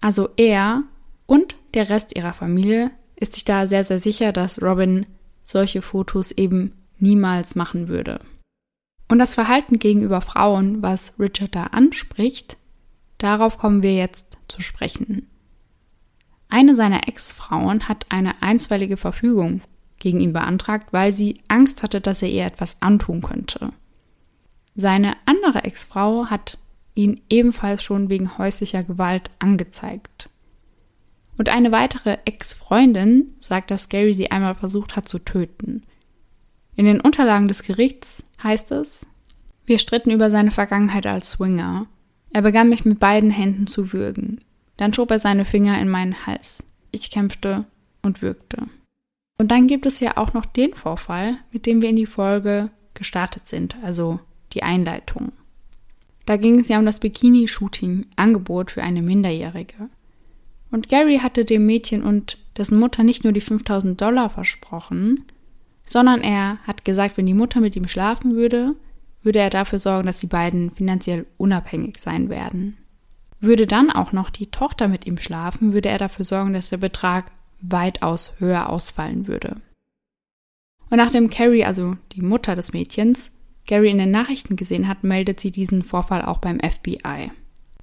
Also 0.00 0.30
er 0.36 0.84
und 1.26 1.56
der 1.74 1.88
Rest 1.88 2.16
ihrer 2.16 2.34
Familie 2.34 2.90
ist 3.16 3.34
sich 3.34 3.44
da 3.44 3.66
sehr, 3.66 3.84
sehr 3.84 3.98
sicher, 3.98 4.32
dass 4.32 4.62
Robin 4.62 5.06
solche 5.44 5.82
Fotos 5.82 6.30
eben 6.32 6.72
niemals 6.98 7.54
machen 7.54 7.88
würde. 7.88 8.20
Und 9.08 9.18
das 9.18 9.34
Verhalten 9.34 9.78
gegenüber 9.78 10.20
Frauen, 10.20 10.82
was 10.82 11.12
Richard 11.18 11.54
da 11.54 11.64
anspricht, 11.64 12.56
darauf 13.18 13.58
kommen 13.58 13.82
wir 13.82 13.94
jetzt 13.94 14.38
zu 14.48 14.62
sprechen. 14.62 15.28
Eine 16.48 16.74
seiner 16.74 17.08
Ex-Frauen 17.08 17.88
hat 17.88 18.06
eine 18.08 18.42
einstweilige 18.42 18.96
Verfügung 18.96 19.62
gegen 19.98 20.20
ihn 20.20 20.32
beantragt, 20.32 20.92
weil 20.92 21.12
sie 21.12 21.40
Angst 21.48 21.82
hatte, 21.82 22.00
dass 22.00 22.22
er 22.22 22.28
ihr 22.28 22.44
etwas 22.44 22.80
antun 22.82 23.22
könnte. 23.22 23.72
Seine 24.74 25.16
andere 25.26 25.64
Ex-Frau 25.64 26.26
hat 26.26 26.58
ihn 26.94 27.20
ebenfalls 27.28 27.82
schon 27.82 28.10
wegen 28.10 28.38
häuslicher 28.38 28.82
Gewalt 28.82 29.30
angezeigt. 29.38 30.28
Und 31.38 31.48
eine 31.48 31.72
weitere 31.72 32.18
Ex-Freundin 32.24 33.34
sagt, 33.40 33.70
dass 33.70 33.88
Gary 33.88 34.12
sie 34.12 34.30
einmal 34.30 34.54
versucht 34.54 34.96
hat 34.96 35.08
zu 35.08 35.18
töten. 35.18 35.82
In 36.76 36.84
den 36.84 37.00
Unterlagen 37.00 37.48
des 37.48 37.62
Gerichts 37.62 38.24
heißt 38.42 38.72
es, 38.72 39.06
wir 39.64 39.78
stritten 39.78 40.10
über 40.10 40.30
seine 40.30 40.50
Vergangenheit 40.50 41.06
als 41.06 41.32
Swinger. 41.32 41.86
Er 42.32 42.42
begann 42.42 42.68
mich 42.68 42.84
mit 42.84 42.98
beiden 42.98 43.30
Händen 43.30 43.66
zu 43.66 43.92
würgen. 43.92 44.40
Dann 44.76 44.92
schob 44.92 45.10
er 45.10 45.18
seine 45.18 45.44
Finger 45.44 45.80
in 45.80 45.88
meinen 45.88 46.26
Hals. 46.26 46.64
Ich 46.90 47.10
kämpfte 47.10 47.64
und 48.02 48.22
würgte. 48.22 48.68
Und 49.38 49.50
dann 49.50 49.66
gibt 49.66 49.86
es 49.86 50.00
ja 50.00 50.16
auch 50.16 50.34
noch 50.34 50.46
den 50.46 50.74
Vorfall, 50.74 51.36
mit 51.50 51.66
dem 51.66 51.82
wir 51.82 51.90
in 51.90 51.96
die 51.96 52.06
Folge 52.06 52.70
gestartet 52.94 53.46
sind, 53.46 53.76
also 53.82 54.20
die 54.54 54.62
Einleitung. 54.62 55.32
Da 56.26 56.36
ging 56.36 56.58
es 56.58 56.68
ja 56.68 56.78
um 56.78 56.86
das 56.86 57.00
Bikini-Shooting-Angebot 57.00 58.70
für 58.70 58.82
eine 58.82 59.02
Minderjährige. 59.02 59.88
Und 60.70 60.88
Gary 60.88 61.18
hatte 61.18 61.44
dem 61.44 61.66
Mädchen 61.66 62.02
und 62.02 62.38
dessen 62.56 62.78
Mutter 62.78 63.02
nicht 63.02 63.24
nur 63.24 63.32
die 63.32 63.40
5000 63.40 64.00
Dollar 64.00 64.30
versprochen, 64.30 65.24
sondern 65.84 66.22
er 66.22 66.58
hat 66.66 66.84
gesagt, 66.84 67.16
wenn 67.16 67.26
die 67.26 67.34
Mutter 67.34 67.60
mit 67.60 67.76
ihm 67.76 67.88
schlafen 67.88 68.34
würde, 68.34 68.74
würde 69.22 69.38
er 69.38 69.50
dafür 69.50 69.78
sorgen, 69.78 70.06
dass 70.06 70.20
die 70.20 70.26
beiden 70.26 70.70
finanziell 70.70 71.26
unabhängig 71.36 71.98
sein 71.98 72.28
werden. 72.28 72.76
Würde 73.40 73.66
dann 73.66 73.90
auch 73.90 74.12
noch 74.12 74.30
die 74.30 74.50
Tochter 74.50 74.88
mit 74.88 75.06
ihm 75.06 75.18
schlafen, 75.18 75.72
würde 75.72 75.88
er 75.88 75.98
dafür 75.98 76.24
sorgen, 76.24 76.52
dass 76.52 76.70
der 76.70 76.76
Betrag 76.76 77.32
weitaus 77.60 78.32
höher 78.38 78.68
ausfallen 78.68 79.26
würde. 79.26 79.56
Und 80.90 80.98
nachdem 80.98 81.30
Carrie, 81.30 81.64
also 81.64 81.96
die 82.12 82.22
Mutter 82.22 82.54
des 82.54 82.72
Mädchens, 82.72 83.30
Gary 83.66 83.90
in 83.90 83.98
den 83.98 84.10
Nachrichten 84.10 84.56
gesehen 84.56 84.88
hat, 84.88 85.04
meldet 85.04 85.40
sie 85.40 85.50
diesen 85.50 85.84
Vorfall 85.84 86.22
auch 86.22 86.38
beim 86.38 86.58
FBI. 86.60 87.30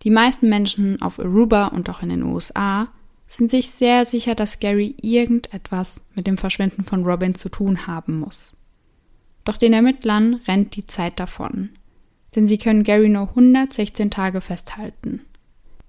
Die 0.04 0.12
meisten 0.12 0.50
Menschen 0.50 1.02
auf 1.02 1.20
Aruba 1.20 1.68
und 1.68 1.90
auch 1.90 2.02
in 2.02 2.10
den 2.10 2.24
USA 2.24 2.88
sind 3.28 3.52
sich 3.52 3.70
sehr 3.70 4.06
sicher, 4.06 4.34
dass 4.34 4.60
Gary 4.60 4.96
irgendetwas 5.02 6.02
mit 6.16 6.26
dem 6.26 6.38
Verschwinden 6.38 6.84
von 6.84 7.04
Robin 7.04 7.36
zu 7.36 7.50
tun 7.50 7.86
haben 7.86 8.20
muss. 8.20 8.54
Doch 9.44 9.58
den 9.58 9.74
Ermittlern 9.74 10.42
rennt 10.48 10.76
die 10.76 10.88
Zeit 10.88 11.20
davon, 11.20 11.70
denn 12.36 12.48
sie 12.48 12.58
können 12.58 12.84
Gary 12.84 13.10
nur 13.10 13.30
116 13.30 14.10
Tage 14.10 14.42
festhalten. 14.42 15.22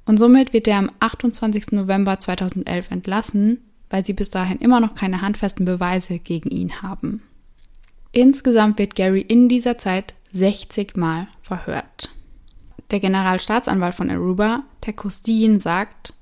Und 0.07 0.18
somit 0.18 0.53
wird 0.53 0.66
er 0.68 0.79
am 0.79 0.90
28. 1.00 1.72
November 1.72 2.18
2011 2.18 2.90
entlassen, 2.90 3.59
weil 3.90 4.05
sie 4.05 4.12
bis 4.12 4.31
dahin 4.31 4.59
immer 4.59 4.81
noch 4.81 4.94
keine 4.94 5.20
handfesten 5.20 5.64
Beweise 5.64 6.18
gegen 6.18 6.50
ihn 6.50 6.83
haben. 6.83 7.22
Insgesamt 8.12 8.78
wird 8.78 8.96
Gary 8.96 9.20
in 9.20 9.48
dieser 9.48 9.76
Zeit 9.78 10.14
60 10.30 10.96
Mal 10.96 11.28
verhört. 11.42 12.10
Der 12.90 12.98
Generalstaatsanwalt 12.98 13.94
von 13.94 14.10
Aruba, 14.10 14.64
Ted 14.80 14.96
Costin, 14.96 15.60
sagt, 15.60 16.12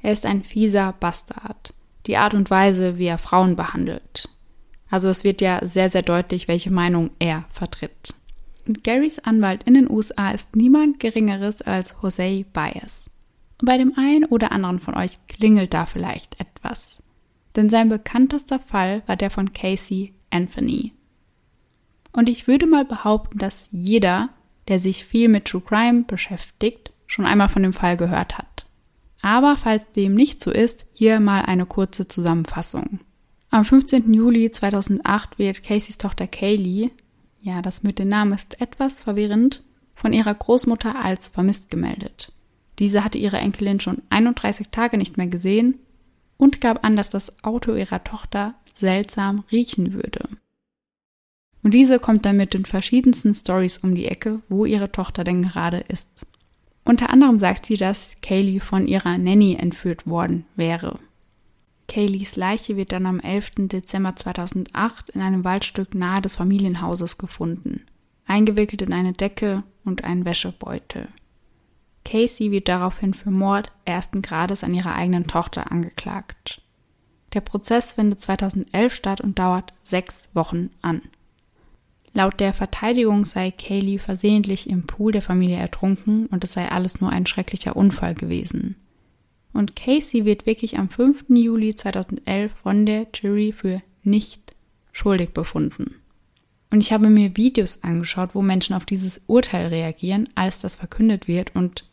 er 0.00 0.12
ist 0.12 0.26
ein 0.26 0.42
fieser 0.42 0.94
Bastard. 1.00 1.72
Die 2.06 2.16
Art 2.16 2.34
und 2.34 2.50
Weise, 2.50 2.98
wie 2.98 3.06
er 3.06 3.18
Frauen 3.18 3.56
behandelt. 3.56 4.28
Also 4.90 5.08
es 5.08 5.24
wird 5.24 5.40
ja 5.40 5.64
sehr, 5.64 5.88
sehr 5.88 6.02
deutlich, 6.02 6.48
welche 6.48 6.70
Meinung 6.70 7.10
er 7.18 7.44
vertritt. 7.50 8.14
Und 8.66 8.84
Garys 8.84 9.18
Anwalt 9.18 9.64
in 9.64 9.74
den 9.74 9.90
USA 9.90 10.30
ist 10.30 10.54
niemand 10.54 11.00
Geringeres 11.00 11.62
als 11.62 11.94
Jose 12.02 12.44
Baez. 12.52 13.10
Und 13.60 13.66
bei 13.66 13.78
dem 13.78 13.94
einen 13.96 14.24
oder 14.26 14.52
anderen 14.52 14.80
von 14.80 14.94
euch 14.94 15.18
klingelt 15.26 15.74
da 15.74 15.86
vielleicht 15.86 16.38
etwas. 16.40 17.02
Denn 17.56 17.70
sein 17.70 17.88
bekanntester 17.88 18.58
Fall 18.58 19.02
war 19.06 19.16
der 19.16 19.30
von 19.30 19.52
Casey 19.52 20.14
Anthony. 20.30 20.92
Und 22.12 22.28
ich 22.28 22.46
würde 22.46 22.66
mal 22.66 22.84
behaupten, 22.84 23.38
dass 23.38 23.68
jeder, 23.70 24.30
der 24.68 24.78
sich 24.78 25.04
viel 25.04 25.28
mit 25.28 25.46
True 25.46 25.62
Crime 25.62 26.04
beschäftigt, 26.06 26.92
schon 27.06 27.26
einmal 27.26 27.48
von 27.48 27.62
dem 27.62 27.72
Fall 27.72 27.96
gehört 27.96 28.38
hat. 28.38 28.66
Aber 29.20 29.56
falls 29.56 29.90
dem 29.92 30.14
nicht 30.14 30.42
so 30.42 30.50
ist, 30.50 30.86
hier 30.92 31.20
mal 31.20 31.42
eine 31.42 31.66
kurze 31.66 32.06
Zusammenfassung. 32.06 33.00
Am 33.50 33.64
15. 33.64 34.12
Juli 34.12 34.50
2008 34.50 35.38
wird 35.38 35.62
Caseys 35.62 35.98
Tochter 35.98 36.26
Kaylee, 36.26 36.90
ja, 37.40 37.62
das 37.62 37.82
mit 37.82 37.98
dem 37.98 38.08
Namen 38.08 38.32
ist 38.32 38.60
etwas 38.60 39.00
verwirrend, 39.00 39.62
von 39.94 40.12
ihrer 40.12 40.34
Großmutter 40.34 41.02
als 41.02 41.28
vermisst 41.28 41.70
gemeldet. 41.70 42.32
Diese 42.78 43.02
hatte 43.02 43.18
ihre 43.18 43.38
Enkelin 43.38 43.80
schon 43.80 44.02
31 44.10 44.68
Tage 44.68 44.98
nicht 44.98 45.16
mehr 45.16 45.26
gesehen 45.26 45.80
und 46.36 46.60
gab 46.60 46.84
an, 46.84 46.94
dass 46.94 47.10
das 47.10 47.42
Auto 47.42 47.74
ihrer 47.74 48.04
Tochter 48.04 48.54
seltsam 48.72 49.44
riechen 49.50 49.92
würde. 49.94 50.28
Und 51.62 51.74
diese 51.74 51.98
kommt 51.98 52.24
dann 52.24 52.36
mit 52.36 52.54
den 52.54 52.64
verschiedensten 52.64 53.34
Stories 53.34 53.78
um 53.78 53.94
die 53.94 54.06
Ecke, 54.06 54.40
wo 54.48 54.64
ihre 54.64 54.92
Tochter 54.92 55.24
denn 55.24 55.42
gerade 55.42 55.78
ist. 55.78 56.26
Unter 56.84 57.10
anderem 57.10 57.38
sagt 57.38 57.66
sie, 57.66 57.76
dass 57.76 58.16
Kaylee 58.22 58.60
von 58.60 58.86
ihrer 58.86 59.18
Nanny 59.18 59.56
entführt 59.56 60.06
worden 60.06 60.46
wäre. 60.56 60.98
Kayleys 61.88 62.36
Leiche 62.36 62.76
wird 62.76 62.92
dann 62.92 63.06
am 63.06 63.18
11. 63.18 63.68
Dezember 63.68 64.14
2008 64.14 65.10
in 65.10 65.20
einem 65.20 65.44
Waldstück 65.44 65.94
nahe 65.94 66.20
des 66.22 66.36
Familienhauses 66.36 67.18
gefunden, 67.18 67.82
eingewickelt 68.26 68.82
in 68.82 68.92
eine 68.92 69.12
Decke 69.12 69.64
und 69.84 70.04
einen 70.04 70.24
Wäschebeutel. 70.24 71.08
Casey 72.04 72.50
wird 72.50 72.68
daraufhin 72.68 73.14
für 73.14 73.30
Mord 73.30 73.72
ersten 73.84 74.22
Grades 74.22 74.64
an 74.64 74.72
ihrer 74.72 74.94
eigenen 74.94 75.26
Tochter 75.26 75.70
angeklagt. 75.70 76.62
Der 77.34 77.42
Prozess 77.42 77.92
findet 77.92 78.20
2011 78.20 78.94
statt 78.94 79.20
und 79.20 79.38
dauert 79.38 79.74
sechs 79.82 80.30
Wochen 80.32 80.70
an. 80.80 81.02
Laut 82.12 82.40
der 82.40 82.52
Verteidigung 82.52 83.24
sei 83.24 83.50
Kaylee 83.50 83.98
versehentlich 83.98 84.68
im 84.68 84.86
Pool 84.86 85.12
der 85.12 85.22
Familie 85.22 85.56
ertrunken 85.56 86.26
und 86.26 86.44
es 86.44 86.52
sei 86.52 86.68
alles 86.68 87.00
nur 87.00 87.10
ein 87.10 87.26
schrecklicher 87.26 87.76
Unfall 87.76 88.14
gewesen. 88.14 88.76
Und 89.52 89.76
Casey 89.76 90.24
wird 90.24 90.46
wirklich 90.46 90.78
am 90.78 90.88
5. 90.88 91.24
Juli 91.28 91.74
2011 91.74 92.52
von 92.62 92.86
der 92.86 93.06
Jury 93.14 93.52
für 93.52 93.82
nicht 94.02 94.54
schuldig 94.92 95.30
befunden. 95.30 95.96
Und 96.70 96.82
ich 96.82 96.92
habe 96.92 97.08
mir 97.08 97.36
Videos 97.36 97.82
angeschaut, 97.82 98.34
wo 98.34 98.42
Menschen 98.42 98.74
auf 98.74 98.84
dieses 98.84 99.22
Urteil 99.26 99.68
reagieren, 99.68 100.28
als 100.34 100.58
das 100.58 100.74
verkündet 100.74 101.26
wird 101.28 101.54
und 101.54 101.84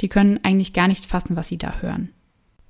die 0.00 0.08
können 0.08 0.40
eigentlich 0.42 0.72
gar 0.72 0.88
nicht 0.88 1.06
fassen, 1.06 1.36
was 1.36 1.48
sie 1.48 1.58
da 1.58 1.80
hören. 1.80 2.10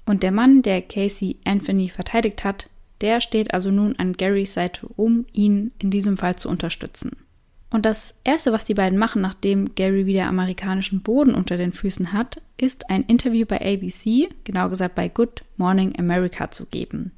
Und 0.06 0.22
der 0.22 0.32
Mann, 0.32 0.62
der 0.62 0.82
Casey 0.82 1.38
Anthony 1.44 1.88
verteidigt 1.88 2.44
hat, 2.44 2.68
der 3.04 3.20
steht 3.20 3.52
also 3.52 3.70
nun 3.70 3.94
an 3.96 4.14
Garys 4.14 4.54
Seite, 4.54 4.88
um 4.96 5.26
ihn 5.32 5.72
in 5.78 5.90
diesem 5.90 6.16
Fall 6.16 6.36
zu 6.36 6.48
unterstützen. 6.48 7.18
Und 7.68 7.84
das 7.84 8.14
Erste, 8.24 8.50
was 8.50 8.64
die 8.64 8.72
beiden 8.72 8.98
machen, 8.98 9.20
nachdem 9.20 9.74
Gary 9.74 10.06
wieder 10.06 10.26
amerikanischen 10.26 11.02
Boden 11.02 11.34
unter 11.34 11.58
den 11.58 11.72
Füßen 11.72 12.14
hat, 12.14 12.40
ist 12.56 12.88
ein 12.88 13.02
Interview 13.02 13.44
bei 13.44 13.60
ABC, 13.60 14.30
genau 14.44 14.70
gesagt 14.70 14.94
bei 14.94 15.08
Good 15.08 15.42
Morning 15.58 15.94
America, 15.98 16.50
zu 16.50 16.64
geben. 16.64 17.12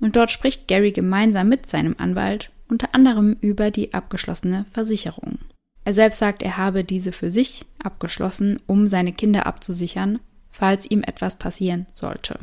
Und 0.00 0.16
dort 0.16 0.30
spricht 0.30 0.68
Gary 0.68 0.92
gemeinsam 0.92 1.50
mit 1.50 1.68
seinem 1.68 1.94
Anwalt 1.98 2.50
unter 2.68 2.94
anderem 2.94 3.36
über 3.42 3.70
die 3.70 3.92
abgeschlossene 3.92 4.64
Versicherung. 4.72 5.38
Er 5.84 5.92
selbst 5.92 6.18
sagt, 6.18 6.42
er 6.42 6.56
habe 6.56 6.82
diese 6.82 7.12
für 7.12 7.30
sich 7.30 7.66
abgeschlossen, 7.78 8.58
um 8.66 8.86
seine 8.86 9.12
Kinder 9.12 9.44
abzusichern, 9.44 10.20
falls 10.48 10.90
ihm 10.90 11.02
etwas 11.02 11.36
passieren 11.36 11.86
sollte. 11.92 12.38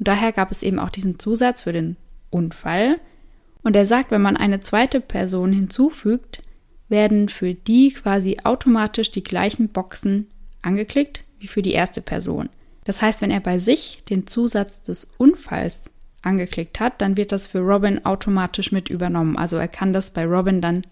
Und 0.00 0.08
daher 0.08 0.32
gab 0.32 0.50
es 0.50 0.62
eben 0.62 0.78
auch 0.78 0.88
diesen 0.88 1.18
Zusatz 1.18 1.60
für 1.60 1.74
den 1.74 1.96
Unfall. 2.30 2.98
Und 3.62 3.76
er 3.76 3.84
sagt, 3.84 4.10
wenn 4.10 4.22
man 4.22 4.38
eine 4.38 4.60
zweite 4.60 4.98
Person 5.02 5.52
hinzufügt, 5.52 6.40
werden 6.88 7.28
für 7.28 7.52
die 7.52 7.92
quasi 7.92 8.38
automatisch 8.42 9.10
die 9.10 9.22
gleichen 9.22 9.68
Boxen 9.68 10.28
angeklickt 10.62 11.24
wie 11.38 11.48
für 11.48 11.60
die 11.60 11.72
erste 11.72 12.00
Person. 12.00 12.48
Das 12.84 13.02
heißt, 13.02 13.20
wenn 13.20 13.30
er 13.30 13.40
bei 13.40 13.58
sich 13.58 14.02
den 14.08 14.26
Zusatz 14.26 14.82
des 14.82 15.04
Unfalls 15.18 15.90
angeklickt 16.22 16.80
hat, 16.80 17.02
dann 17.02 17.18
wird 17.18 17.30
das 17.30 17.46
für 17.46 17.60
Robin 17.60 18.02
automatisch 18.06 18.72
mit 18.72 18.88
übernommen. 18.88 19.36
Also 19.36 19.58
er 19.58 19.68
kann 19.68 19.92
das 19.92 20.12
bei 20.12 20.24
Robin 20.24 20.62
dann 20.62 20.86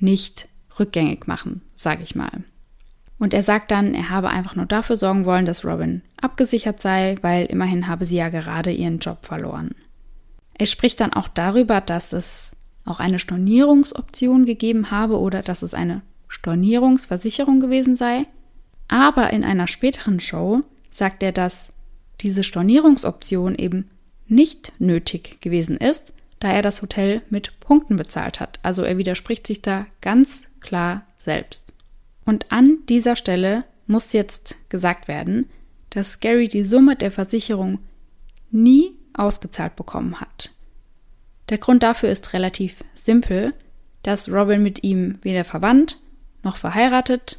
nicht 0.00 0.48
rückgängig 0.80 1.28
machen, 1.28 1.62
sage 1.76 2.02
ich 2.02 2.16
mal. 2.16 2.42
Und 3.18 3.34
er 3.34 3.42
sagt 3.42 3.70
dann, 3.70 3.94
er 3.94 4.10
habe 4.10 4.28
einfach 4.28 4.54
nur 4.54 4.66
dafür 4.66 4.96
sorgen 4.96 5.24
wollen, 5.24 5.44
dass 5.44 5.64
Robin 5.64 6.02
abgesichert 6.20 6.80
sei, 6.80 7.16
weil 7.20 7.46
immerhin 7.46 7.88
habe 7.88 8.04
sie 8.04 8.16
ja 8.16 8.28
gerade 8.28 8.70
ihren 8.70 9.00
Job 9.00 9.26
verloren. 9.26 9.74
Er 10.54 10.66
spricht 10.66 11.00
dann 11.00 11.12
auch 11.12 11.28
darüber, 11.28 11.80
dass 11.80 12.12
es 12.12 12.52
auch 12.84 13.00
eine 13.00 13.18
Stornierungsoption 13.18 14.44
gegeben 14.44 14.90
habe 14.90 15.18
oder 15.18 15.42
dass 15.42 15.62
es 15.62 15.74
eine 15.74 16.02
Stornierungsversicherung 16.28 17.60
gewesen 17.60 17.96
sei. 17.96 18.26
Aber 18.88 19.30
in 19.30 19.44
einer 19.44 19.66
späteren 19.66 20.20
Show 20.20 20.62
sagt 20.90 21.22
er, 21.22 21.32
dass 21.32 21.72
diese 22.20 22.42
Stornierungsoption 22.42 23.54
eben 23.54 23.90
nicht 24.26 24.72
nötig 24.78 25.40
gewesen 25.40 25.76
ist, 25.76 26.12
da 26.40 26.52
er 26.52 26.62
das 26.62 26.82
Hotel 26.82 27.22
mit 27.30 27.58
Punkten 27.60 27.96
bezahlt 27.96 28.40
hat. 28.40 28.58
Also 28.62 28.82
er 28.82 28.98
widerspricht 28.98 29.46
sich 29.46 29.62
da 29.62 29.86
ganz 30.00 30.44
klar 30.60 31.02
selbst. 31.18 31.72
Und 32.28 32.52
an 32.52 32.80
dieser 32.90 33.16
Stelle 33.16 33.64
muss 33.86 34.12
jetzt 34.12 34.58
gesagt 34.68 35.08
werden, 35.08 35.48
dass 35.88 36.20
Gary 36.20 36.46
die 36.46 36.62
Summe 36.62 36.94
der 36.94 37.10
Versicherung 37.10 37.78
nie 38.50 38.90
ausgezahlt 39.14 39.76
bekommen 39.76 40.20
hat. 40.20 40.52
Der 41.48 41.56
Grund 41.56 41.82
dafür 41.82 42.10
ist 42.10 42.34
relativ 42.34 42.84
simpel, 42.94 43.54
dass 44.02 44.30
Robin 44.30 44.62
mit 44.62 44.84
ihm 44.84 45.18
weder 45.22 45.42
verwandt, 45.42 46.00
noch 46.42 46.58
verheiratet, 46.58 47.38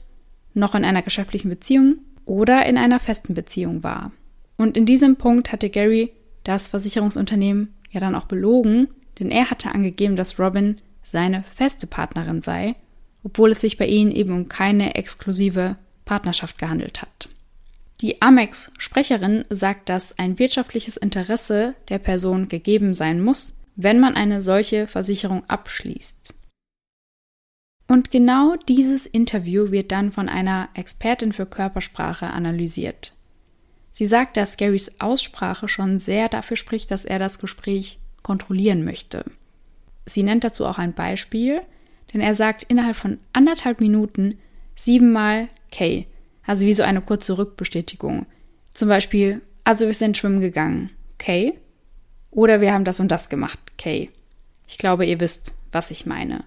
noch 0.55 0.73
in 0.73 0.83
einer 0.83 1.03
geschäftlichen 1.03 1.49
Beziehung 1.49 1.99
oder 2.25 2.65
in 2.65 2.75
einer 2.75 2.99
festen 2.99 3.35
Beziehung 3.35 3.83
war. 3.83 4.11
Und 4.57 4.75
in 4.75 4.87
diesem 4.87 5.17
Punkt 5.17 5.51
hatte 5.51 5.69
Gary 5.69 6.13
das 6.43 6.67
Versicherungsunternehmen 6.67 7.75
ja 7.91 7.99
dann 7.99 8.15
auch 8.15 8.25
belogen, 8.25 8.89
denn 9.19 9.29
er 9.29 9.51
hatte 9.51 9.71
angegeben, 9.71 10.15
dass 10.15 10.39
Robin 10.39 10.77
seine 11.03 11.43
feste 11.43 11.85
Partnerin 11.85 12.41
sei, 12.41 12.75
obwohl 13.23 13.51
es 13.51 13.61
sich 13.61 13.77
bei 13.77 13.87
ihnen 13.87 14.11
eben 14.11 14.33
um 14.33 14.47
keine 14.47 14.95
exklusive 14.95 15.77
Partnerschaft 16.05 16.57
gehandelt 16.57 17.01
hat. 17.01 17.29
Die 18.01 18.21
Amex-Sprecherin 18.21 19.43
sagt, 19.49 19.89
dass 19.89 20.17
ein 20.17 20.39
wirtschaftliches 20.39 20.95
Interesse 20.95 21.75
der 21.89 21.99
Person 21.99 22.47
gegeben 22.47 22.93
sein 22.93 23.21
muss, 23.21 23.53
wenn 23.75 23.99
man 23.99 24.15
eine 24.15 24.41
solche 24.41 24.87
Versicherung 24.87 25.43
abschließt. 25.49 26.33
Und 27.87 28.11
genau 28.11 28.55
dieses 28.67 29.05
Interview 29.05 29.71
wird 29.71 29.91
dann 29.91 30.11
von 30.11 30.29
einer 30.29 30.69
Expertin 30.75 31.33
für 31.33 31.45
Körpersprache 31.45 32.27
analysiert. 32.27 33.13
Sie 33.91 34.05
sagt, 34.05 34.37
dass 34.37 34.57
Garys 34.57 35.01
Aussprache 35.01 35.67
schon 35.67 35.99
sehr 35.99 36.29
dafür 36.29 36.55
spricht, 36.55 36.91
dass 36.91 37.03
er 37.03 37.19
das 37.19 37.39
Gespräch 37.39 37.99
kontrollieren 38.23 38.85
möchte. 38.85 39.25
Sie 40.05 40.23
nennt 40.23 40.43
dazu 40.43 40.65
auch 40.65 40.77
ein 40.77 40.93
Beispiel, 40.93 41.61
denn 42.13 42.21
er 42.21 42.35
sagt 42.35 42.63
innerhalb 42.63 42.95
von 42.95 43.19
anderthalb 43.33 43.79
Minuten 43.79 44.37
siebenmal 44.75 45.49
K, 45.71 46.05
also 46.45 46.65
wie 46.65 46.73
so 46.73 46.83
eine 46.83 47.01
kurze 47.01 47.37
Rückbestätigung. 47.37 48.25
Zum 48.73 48.89
Beispiel, 48.89 49.41
also 49.63 49.85
wir 49.85 49.93
sind 49.93 50.17
schwimmen 50.17 50.39
gegangen, 50.39 50.89
K. 51.17 51.53
Oder 52.31 52.61
wir 52.61 52.73
haben 52.73 52.85
das 52.85 52.99
und 52.99 53.09
das 53.09 53.29
gemacht, 53.29 53.59
K. 53.77 54.09
Ich 54.67 54.77
glaube, 54.77 55.05
ihr 55.05 55.19
wisst, 55.19 55.53
was 55.71 55.91
ich 55.91 56.05
meine. 56.05 56.45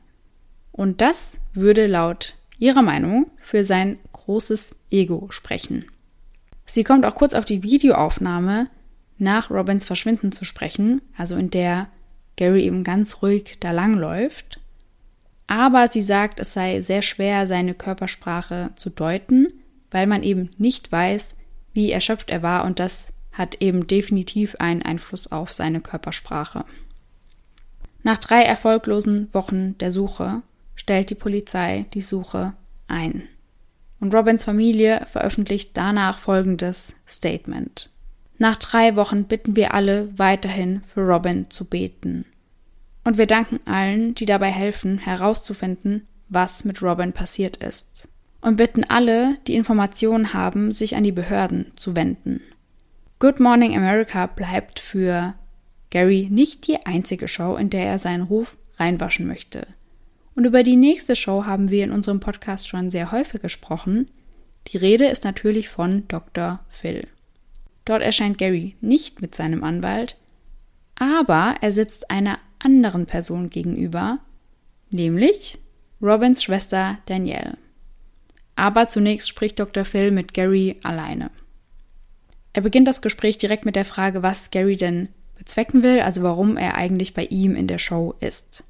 Und 0.71 1.01
das 1.01 1.39
würde 1.53 1.87
laut 1.87 2.35
ihrer 2.59 2.83
Meinung 2.83 3.31
für 3.41 3.65
sein 3.65 3.99
großes 4.13 4.77
Ego 4.91 5.27
sprechen. 5.31 5.85
Sie 6.67 6.85
kommt 6.85 7.05
auch 7.05 7.15
kurz 7.15 7.35
auf 7.35 7.45
die 7.45 7.63
Videoaufnahme 7.63 8.71
nach 9.19 9.51
Robins 9.51 9.85
Verschwinden 9.85 10.33
zu 10.33 10.45
sprechen, 10.45 11.03
also 11.17 11.37
in 11.37 11.51
der 11.51 11.89
Gary 12.37 12.65
eben 12.65 12.85
ganz 12.85 13.23
ruhig 13.23 13.59
da 13.61 13.73
langläuft. 13.73 14.61
Aber 15.53 15.89
sie 15.89 16.01
sagt, 16.01 16.41
es 16.41 16.55
sei 16.55 16.81
sehr 16.81 17.03
schwer, 17.03 17.47
seine 17.47 17.75
Körpersprache 17.75 18.71
zu 18.75 18.89
deuten, 18.89 19.49
weil 19.91 20.07
man 20.07 20.23
eben 20.23 20.49
nicht 20.57 20.91
weiß, 20.91 21.35
wie 21.75 21.93
erschöpft 21.93 22.31
er 22.31 22.43
war 22.43 22.65
und 22.65 22.79
das 22.79 23.13
hat 23.33 23.57
eben 23.57 23.87
definitiv 23.87 24.57
einen 24.61 24.81
Einfluss 24.81 25.31
auf 25.31 25.53
seine 25.53 25.83
Körpersprache. 25.83 26.65
Nach 28.03 28.17
drei 28.17 28.45
erfolglosen 28.45 29.29
Wochen 29.35 29.77
der 29.77 29.91
Suche 29.91 30.41
stellt 30.75 31.11
die 31.11 31.17
Polizei 31.17 31.85
die 31.93 32.01
Suche 32.01 32.55
ein. 32.89 33.29
Und 34.01 34.15
Robins 34.15 34.45
Familie 34.45 35.07
veröffentlicht 35.13 35.77
danach 35.77 36.19
folgendes 36.19 36.95
Statement. 37.07 37.91
Nach 38.39 38.57
drei 38.57 38.97
Wochen 38.97 39.25
bitten 39.25 39.55
wir 39.55 39.75
alle 39.75 40.19
weiterhin 40.19 40.81
für 40.87 41.03
Robin 41.03 41.51
zu 41.51 41.67
beten. 41.67 42.25
Und 43.05 43.19
wir 43.19 43.27
danken 43.27 43.61
allen, 43.65 44.15
die 44.15 44.27
dabei 44.27 44.51
helfen, 44.51 44.99
herauszufinden, 44.99 46.07
was 46.29 46.65
mit 46.65 46.83
Robin 46.83 47.13
passiert 47.13 47.57
ist 47.57 48.09
und 48.43 48.57
bitten 48.57 48.85
alle, 48.85 49.39
die 49.47 49.55
Informationen 49.55 50.35
haben, 50.35 50.73
sich 50.73 50.97
an 50.97 51.05
die 51.05 51.13
Behörden 51.13 51.73
zu 51.77 51.97
wenden. 51.97 52.43
Good 53.19 53.41
Morning 53.41 53.75
America 53.77 54.27
bleibt 54.27 54.81
für 54.81 55.35
Gary 55.91 56.29
nicht 56.31 56.67
die 56.67 56.85
einzige 56.85 57.29
Show, 57.29 57.57
in 57.57 57.71
der 57.71 57.87
er 57.87 57.99
seinen 57.99 58.25
Ruf 58.25 58.57
reinwaschen 58.79 59.27
möchte. 59.27 59.67
Und 60.35 60.45
über 60.45 60.63
die 60.65 60.77
nächste 60.77 61.15
Show 61.15 61.45
haben 61.47 61.71
wir 61.71 61.85
in 61.85 61.93
unserem 61.93 62.19
Podcast 62.19 62.69
schon 62.69 62.91
sehr 62.91 63.13
häufig 63.13 63.41
gesprochen. 63.41 64.11
Die 64.69 64.77
Rede 64.77 65.07
ist 65.07 65.25
natürlich 65.25 65.69
von 65.69 66.09
Dr. 66.09 66.61
Phil. 66.69 67.07
Dort 67.85 68.03
erscheint 68.03 68.39
Gary 68.39 68.77
nicht 68.81 69.23
mit 69.23 69.35
seinem 69.35 69.63
Anwalt, 69.63 70.17
aber 70.97 71.57
er 71.61 71.71
sitzt 71.71 72.11
einer 72.11 72.39
anderen 72.63 73.07
Person 73.07 73.51
gegenüber, 73.51 74.19
nämlich 74.91 75.59
Robins 76.01 76.43
Schwester 76.43 76.99
Danielle. 77.07 77.59
Aber 78.57 78.89
zunächst 78.89 79.29
spricht 79.29 79.59
Dr. 79.59 79.85
Phil 79.85 80.11
mit 80.11 80.35
Gary 80.35 80.79
alleine. 80.83 81.31
Er 82.53 82.63
beginnt 82.63 82.89
das 82.89 83.03
Gespräch 83.03 83.39
direkt 83.39 83.65
mit 83.65 83.77
der 83.77 83.85
Frage, 83.85 84.23
was 84.23 84.51
Gary 84.51 84.77
denn 84.77 85.09
bezwecken 85.37 85.83
will, 85.83 86.01
also 86.01 86.23
warum 86.23 86.57
er 86.57 86.75
eigentlich 86.75 87.15
bei 87.15 87.25
ihm 87.25 87.57
in 87.57 87.67
der 87.67 87.79
Show 87.79 88.15
ist. 88.21 88.65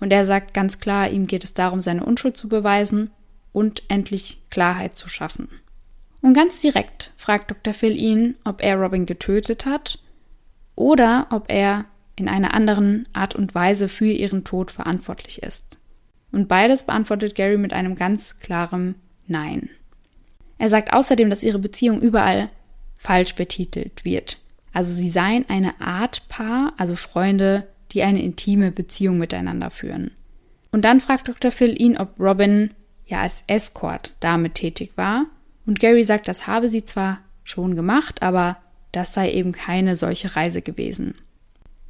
Und 0.00 0.12
er 0.12 0.24
sagt 0.24 0.52
ganz 0.52 0.80
klar, 0.80 1.08
ihm 1.08 1.26
geht 1.26 1.44
es 1.44 1.54
darum, 1.54 1.80
seine 1.80 2.04
Unschuld 2.04 2.36
zu 2.36 2.48
beweisen 2.48 3.10
und 3.52 3.84
endlich 3.88 4.40
Klarheit 4.50 4.94
zu 4.94 5.08
schaffen. 5.08 5.48
Und 6.20 6.34
ganz 6.34 6.60
direkt 6.60 7.12
fragt 7.16 7.50
Dr. 7.50 7.74
Phil 7.74 7.96
ihn, 7.96 8.36
ob 8.44 8.62
er 8.62 8.76
Robin 8.76 9.06
getötet 9.06 9.66
hat 9.66 9.98
oder 10.74 11.26
ob 11.30 11.50
er 11.50 11.84
in 12.16 12.28
einer 12.28 12.54
anderen 12.54 13.08
Art 13.12 13.34
und 13.34 13.54
Weise 13.54 13.88
für 13.88 14.06
ihren 14.06 14.44
Tod 14.44 14.70
verantwortlich 14.70 15.42
ist. 15.42 15.78
Und 16.30 16.48
beides 16.48 16.84
beantwortet 16.84 17.34
Gary 17.34 17.58
mit 17.58 17.72
einem 17.72 17.94
ganz 17.94 18.38
klaren 18.40 18.94
Nein. 19.26 19.70
Er 20.58 20.68
sagt 20.68 20.92
außerdem, 20.92 21.30
dass 21.30 21.42
ihre 21.42 21.58
Beziehung 21.58 22.00
überall 22.00 22.50
falsch 22.98 23.34
betitelt 23.34 24.04
wird. 24.04 24.38
Also 24.72 24.92
sie 24.92 25.10
seien 25.10 25.48
eine 25.48 25.80
Art 25.80 26.28
Paar, 26.28 26.72
also 26.76 26.96
Freunde, 26.96 27.66
die 27.92 28.02
eine 28.02 28.22
intime 28.22 28.72
Beziehung 28.72 29.18
miteinander 29.18 29.70
führen. 29.70 30.12
Und 30.70 30.84
dann 30.84 31.00
fragt 31.00 31.28
Dr. 31.28 31.50
Phil 31.50 31.80
ihn, 31.80 31.98
ob 31.98 32.18
Robin 32.18 32.70
ja 33.04 33.20
als 33.20 33.44
Escort 33.46 34.14
damit 34.20 34.54
tätig 34.54 34.92
war. 34.96 35.26
Und 35.66 35.80
Gary 35.80 36.02
sagt, 36.02 36.28
das 36.28 36.46
habe 36.46 36.68
sie 36.68 36.84
zwar 36.84 37.20
schon 37.44 37.76
gemacht, 37.76 38.22
aber 38.22 38.56
das 38.92 39.12
sei 39.12 39.32
eben 39.32 39.52
keine 39.52 39.96
solche 39.96 40.34
Reise 40.36 40.62
gewesen. 40.62 41.14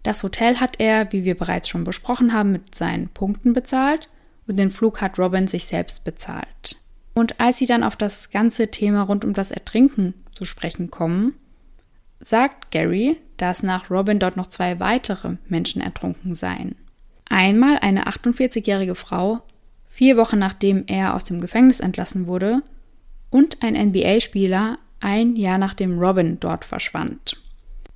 Das 0.03 0.23
Hotel 0.23 0.59
hat 0.61 0.81
er, 0.81 1.13
wie 1.13 1.25
wir 1.25 1.37
bereits 1.37 1.69
schon 1.69 1.85
besprochen 1.85 2.33
haben, 2.33 2.53
mit 2.53 2.75
seinen 2.75 3.09
Punkten 3.09 3.53
bezahlt 3.53 4.09
und 4.47 4.57
den 4.57 4.71
Flug 4.71 5.01
hat 5.01 5.19
Robin 5.19 5.47
sich 5.47 5.67
selbst 5.67 6.05
bezahlt. 6.05 6.77
Und 7.15 7.41
als 7.41 7.59
sie 7.59 7.67
dann 7.67 7.85
auf 7.85 7.97
das 7.97 8.31
ganze 8.31 8.71
Thema 8.71 9.03
rund 9.03 9.25
um 9.25 9.33
das 9.33 9.51
Ertrinken 9.51 10.15
zu 10.35 10.45
sprechen 10.45 10.91
kommen, 10.91 11.35
sagt 12.21 12.71
Gary, 12.71 13.19
dass 13.37 13.63
nach 13.63 13.91
Robin 13.91 14.19
dort 14.19 14.37
noch 14.37 14.47
zwei 14.47 14.81
weitere 14.81 15.37
Menschen 15.49 15.83
ertrunken 15.83 16.35
seien. 16.35 16.77
Einmal 17.29 17.79
eine 17.79 18.07
48-jährige 18.07 18.95
Frau, 18.95 19.43
vier 19.89 20.17
Wochen 20.17 20.39
nachdem 20.39 20.85
er 20.87 21.15
aus 21.15 21.25
dem 21.25 21.41
Gefängnis 21.41 21.81
entlassen 21.81 22.27
wurde, 22.27 22.63
und 23.31 23.63
ein 23.63 23.75
NBA-Spieler 23.75 24.79
ein 25.01 25.37
Jahr 25.37 25.59
nachdem 25.59 25.99
Robin 25.99 26.39
dort 26.39 26.65
verschwand. 26.65 27.43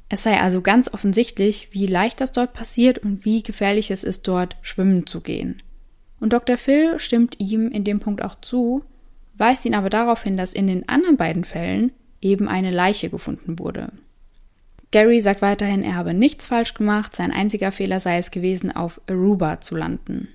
Es 0.09 0.23
sei 0.23 0.40
also 0.40 0.61
ganz 0.61 0.92
offensichtlich, 0.92 1.69
wie 1.73 1.87
leicht 1.87 2.21
das 2.21 2.33
dort 2.33 2.53
passiert 2.53 2.99
und 2.99 3.25
wie 3.25 3.42
gefährlich 3.42 3.90
es 3.90 4.05
ist, 4.05 4.29
dort 4.29 4.57
schwimmen 4.62 5.07
zu 5.07 5.21
gehen. 5.21 5.62
Und 6.21 6.33
Dr. 6.33 6.57
Phil 6.57 6.99
stimmt 6.99 7.40
ihm 7.40 7.71
in 7.71 7.85
dem 7.85 8.01
Punkt 8.01 8.23
auch 8.23 8.40
zu, 8.40 8.85
weist 9.37 9.64
ihn 9.66 9.75
aber 9.75 9.90
darauf 9.90 10.23
hin, 10.23 10.37
dass 10.37 10.53
in 10.53 10.66
den 10.66 10.88
anderen 10.88 11.16
beiden 11.16 11.45
Fällen 11.45 11.92
eben 12.21 12.49
eine 12.49 12.71
Leiche 12.71 13.11
gefunden 13.11 13.59
wurde. 13.59 13.92
Gary 14.92 15.21
sagt 15.21 15.42
weiterhin, 15.42 15.83
er 15.83 15.97
habe 15.97 16.14
nichts 16.14 16.47
falsch 16.47 16.75
gemacht, 16.75 17.14
sein 17.14 17.33
einziger 17.33 17.73
Fehler 17.73 18.01
sei 18.01 18.16
es 18.19 18.31
gewesen, 18.31 18.75
auf 18.75 19.01
Aruba 19.09 19.61
zu 19.61 19.77
landen. 19.77 20.29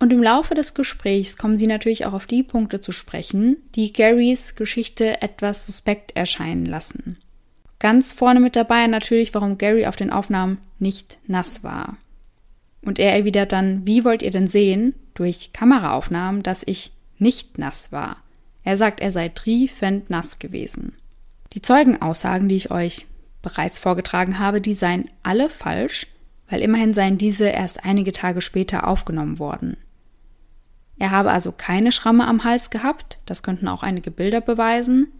Und 0.00 0.12
im 0.12 0.22
Laufe 0.22 0.54
des 0.54 0.74
Gesprächs 0.74 1.36
kommen 1.36 1.56
sie 1.56 1.66
natürlich 1.66 2.04
auch 2.04 2.12
auf 2.12 2.26
die 2.26 2.42
Punkte 2.42 2.80
zu 2.80 2.92
sprechen, 2.92 3.56
die 3.74 3.92
Garys 3.92 4.54
Geschichte 4.56 5.22
etwas 5.22 5.64
suspekt 5.64 6.14
erscheinen 6.16 6.66
lassen. 6.66 7.18
Ganz 7.78 8.12
vorne 8.12 8.40
mit 8.40 8.56
dabei 8.56 8.86
natürlich, 8.86 9.34
warum 9.34 9.58
Gary 9.58 9.86
auf 9.86 9.96
den 9.96 10.10
Aufnahmen 10.10 10.58
nicht 10.78 11.18
nass 11.26 11.62
war. 11.62 11.96
Und 12.82 12.98
er 12.98 13.14
erwidert 13.14 13.52
dann, 13.52 13.86
wie 13.86 14.04
wollt 14.04 14.22
ihr 14.22 14.30
denn 14.30 14.48
sehen, 14.48 14.94
durch 15.14 15.52
Kameraaufnahmen, 15.52 16.42
dass 16.42 16.62
ich 16.64 16.92
nicht 17.18 17.58
nass 17.58 17.92
war. 17.92 18.16
Er 18.64 18.76
sagt, 18.76 19.00
er 19.00 19.10
sei 19.10 19.28
triefend 19.28 20.10
nass 20.10 20.38
gewesen. 20.38 20.92
Die 21.52 21.62
Zeugenaussagen, 21.62 22.48
die 22.48 22.56
ich 22.56 22.70
euch 22.70 23.06
bereits 23.42 23.78
vorgetragen 23.78 24.38
habe, 24.38 24.60
die 24.60 24.74
seien 24.74 25.10
alle 25.22 25.48
falsch, 25.48 26.06
weil 26.50 26.60
immerhin 26.60 26.94
seien 26.94 27.18
diese 27.18 27.48
erst 27.48 27.84
einige 27.84 28.12
Tage 28.12 28.40
später 28.40 28.86
aufgenommen 28.86 29.38
worden. 29.38 29.76
Er 30.98 31.10
habe 31.12 31.30
also 31.30 31.52
keine 31.52 31.92
Schramme 31.92 32.26
am 32.26 32.44
Hals 32.44 32.70
gehabt, 32.70 33.18
das 33.26 33.42
könnten 33.42 33.68
auch 33.68 33.82
einige 33.82 34.10
Bilder 34.10 34.40
beweisen, 34.40 35.12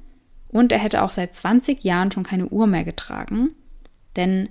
und 0.48 0.72
er 0.72 0.78
hätte 0.78 1.02
auch 1.02 1.10
seit 1.10 1.34
20 1.34 1.84
Jahren 1.84 2.10
schon 2.10 2.24
keine 2.24 2.46
Uhr 2.46 2.66
mehr 2.66 2.84
getragen, 2.84 3.50
denn 4.16 4.48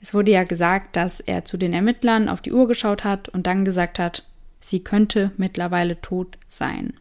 es 0.00 0.14
wurde 0.14 0.30
ja 0.30 0.44
gesagt, 0.44 0.96
dass 0.96 1.20
er 1.20 1.44
zu 1.44 1.56
den 1.56 1.72
Ermittlern 1.72 2.28
auf 2.28 2.40
die 2.40 2.52
Uhr 2.52 2.68
geschaut 2.68 3.04
hat 3.04 3.28
und 3.28 3.46
dann 3.46 3.64
gesagt 3.64 3.98
hat, 3.98 4.24
sie 4.60 4.80
könnte 4.80 5.32
mittlerweile 5.36 6.00
tot 6.00 6.38
sein. 6.48 6.94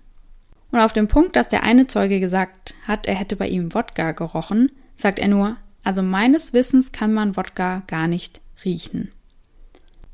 Und 0.72 0.80
auf 0.80 0.94
dem 0.94 1.08
Punkt, 1.08 1.36
dass 1.36 1.48
der 1.48 1.64
eine 1.64 1.88
Zeuge 1.88 2.20
gesagt 2.20 2.74
hat, 2.88 3.08
er 3.08 3.16
hätte 3.16 3.36
bei 3.36 3.48
ihm 3.48 3.74
Wodka 3.74 4.12
gerochen, 4.12 4.72
sagt 4.94 5.20
er 5.20 5.28
nur, 5.28 5.56
also 5.84 6.02
meines 6.02 6.52
Wissens 6.52 6.92
kann 6.92 7.14
man 7.14 7.38
Wodka 7.38 7.84
gar 7.88 8.08
nicht 8.08 8.42
riechen. 8.64 9.12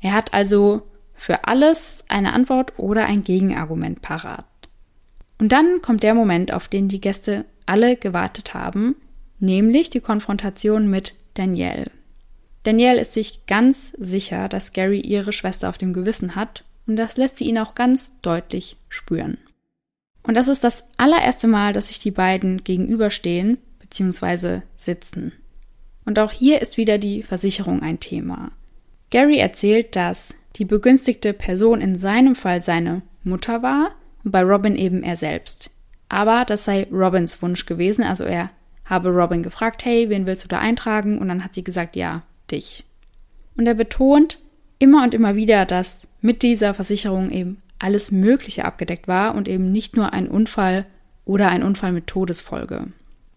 Er 0.00 0.12
hat 0.12 0.34
also 0.34 0.82
für 1.14 1.44
alles 1.44 2.04
eine 2.08 2.32
Antwort 2.32 2.74
oder 2.78 3.06
ein 3.06 3.24
Gegenargument 3.24 4.02
parat. 4.02 4.44
Und 5.38 5.52
dann 5.52 5.80
kommt 5.82 6.02
der 6.02 6.14
Moment, 6.14 6.52
auf 6.52 6.68
den 6.68 6.88
die 6.88 7.00
Gäste 7.00 7.44
alle 7.66 7.96
gewartet 7.96 8.54
haben, 8.54 8.96
nämlich 9.38 9.90
die 9.90 10.00
Konfrontation 10.00 10.88
mit 10.88 11.14
Danielle. 11.34 11.90
Danielle 12.62 13.00
ist 13.00 13.12
sich 13.12 13.46
ganz 13.46 13.92
sicher, 13.98 14.48
dass 14.48 14.72
Gary 14.72 15.00
ihre 15.00 15.32
Schwester 15.32 15.68
auf 15.68 15.78
dem 15.78 15.92
Gewissen 15.92 16.36
hat 16.36 16.64
und 16.86 16.96
das 16.96 17.16
lässt 17.16 17.38
sie 17.38 17.48
ihn 17.48 17.58
auch 17.58 17.74
ganz 17.74 18.20
deutlich 18.22 18.76
spüren. 18.88 19.38
Und 20.22 20.34
das 20.34 20.48
ist 20.48 20.62
das 20.62 20.84
allererste 20.96 21.48
Mal, 21.48 21.72
dass 21.72 21.88
sich 21.88 21.98
die 21.98 22.12
beiden 22.12 22.62
gegenüberstehen 22.62 23.58
bzw. 23.80 24.60
sitzen. 24.76 25.32
Und 26.04 26.18
auch 26.18 26.30
hier 26.30 26.60
ist 26.62 26.76
wieder 26.76 26.98
die 26.98 27.22
Versicherung 27.22 27.82
ein 27.82 27.98
Thema. 27.98 28.52
Gary 29.10 29.38
erzählt, 29.38 29.96
dass 29.96 30.34
die 30.56 30.64
begünstigte 30.64 31.32
Person 31.32 31.80
in 31.80 31.98
seinem 31.98 32.36
Fall 32.36 32.62
seine 32.62 33.02
Mutter 33.24 33.62
war 33.62 33.94
und 34.24 34.30
bei 34.30 34.42
Robin 34.42 34.76
eben 34.76 35.02
er 35.02 35.16
selbst. 35.16 35.70
Aber 36.12 36.44
das 36.44 36.66
sei 36.66 36.86
Robins 36.92 37.40
Wunsch 37.40 37.64
gewesen, 37.64 38.04
also 38.04 38.24
er 38.24 38.50
habe 38.84 39.08
Robin 39.08 39.42
gefragt, 39.42 39.82
hey, 39.86 40.10
wen 40.10 40.26
willst 40.26 40.44
du 40.44 40.48
da 40.48 40.58
eintragen? 40.58 41.18
Und 41.18 41.28
dann 41.28 41.42
hat 41.42 41.54
sie 41.54 41.64
gesagt, 41.64 41.96
ja, 41.96 42.20
dich. 42.50 42.84
Und 43.56 43.66
er 43.66 43.72
betont 43.72 44.38
immer 44.78 45.04
und 45.04 45.14
immer 45.14 45.36
wieder, 45.36 45.64
dass 45.64 46.08
mit 46.20 46.42
dieser 46.42 46.74
Versicherung 46.74 47.30
eben 47.30 47.62
alles 47.78 48.10
Mögliche 48.10 48.66
abgedeckt 48.66 49.08
war 49.08 49.34
und 49.34 49.48
eben 49.48 49.72
nicht 49.72 49.96
nur 49.96 50.12
ein 50.12 50.28
Unfall 50.28 50.84
oder 51.24 51.48
ein 51.48 51.62
Unfall 51.62 51.92
mit 51.92 52.08
Todesfolge. 52.08 52.88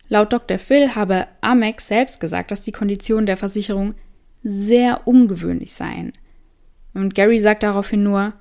Laut 0.10 0.34
Dr. 0.34 0.60
Phil 0.60 0.96
habe 0.96 1.28
Amex 1.40 1.88
selbst 1.88 2.20
gesagt, 2.20 2.52
dass 2.52 2.64
die 2.64 2.74
Konditionen 2.74 3.26
der 3.26 3.38
Versicherung 3.38 3.96
sehr 4.44 5.08
ungewöhnlich 5.08 5.74
seien. 5.74 6.12
Und 6.94 7.16
Gary 7.16 7.40
sagt 7.40 7.64
daraufhin 7.64 8.04
nur, 8.04 8.34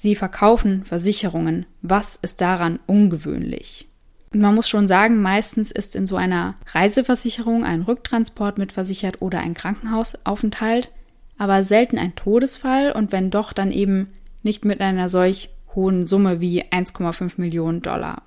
sie 0.00 0.14
verkaufen 0.14 0.84
Versicherungen. 0.84 1.66
Was 1.82 2.16
ist 2.22 2.40
daran 2.40 2.78
ungewöhnlich? 2.86 3.88
Und 4.32 4.40
man 4.40 4.54
muss 4.54 4.68
schon 4.68 4.86
sagen, 4.86 5.20
meistens 5.22 5.70
ist 5.70 5.96
in 5.96 6.06
so 6.06 6.16
einer 6.16 6.54
Reiseversicherung 6.72 7.64
ein 7.64 7.82
Rücktransport 7.82 8.58
mit 8.58 8.72
versichert 8.72 9.20
oder 9.22 9.40
ein 9.40 9.54
Krankenhausaufenthalt, 9.54 10.90
aber 11.36 11.64
selten 11.64 11.98
ein 11.98 12.14
Todesfall 12.14 12.92
und 12.92 13.10
wenn 13.10 13.30
doch, 13.30 13.52
dann 13.52 13.72
eben 13.72 14.12
nicht 14.42 14.64
mit 14.64 14.80
einer 14.80 15.08
solch 15.08 15.50
hohen 15.74 16.06
Summe 16.06 16.40
wie 16.40 16.62
1,5 16.64 17.32
Millionen 17.36 17.82
Dollar. 17.82 18.22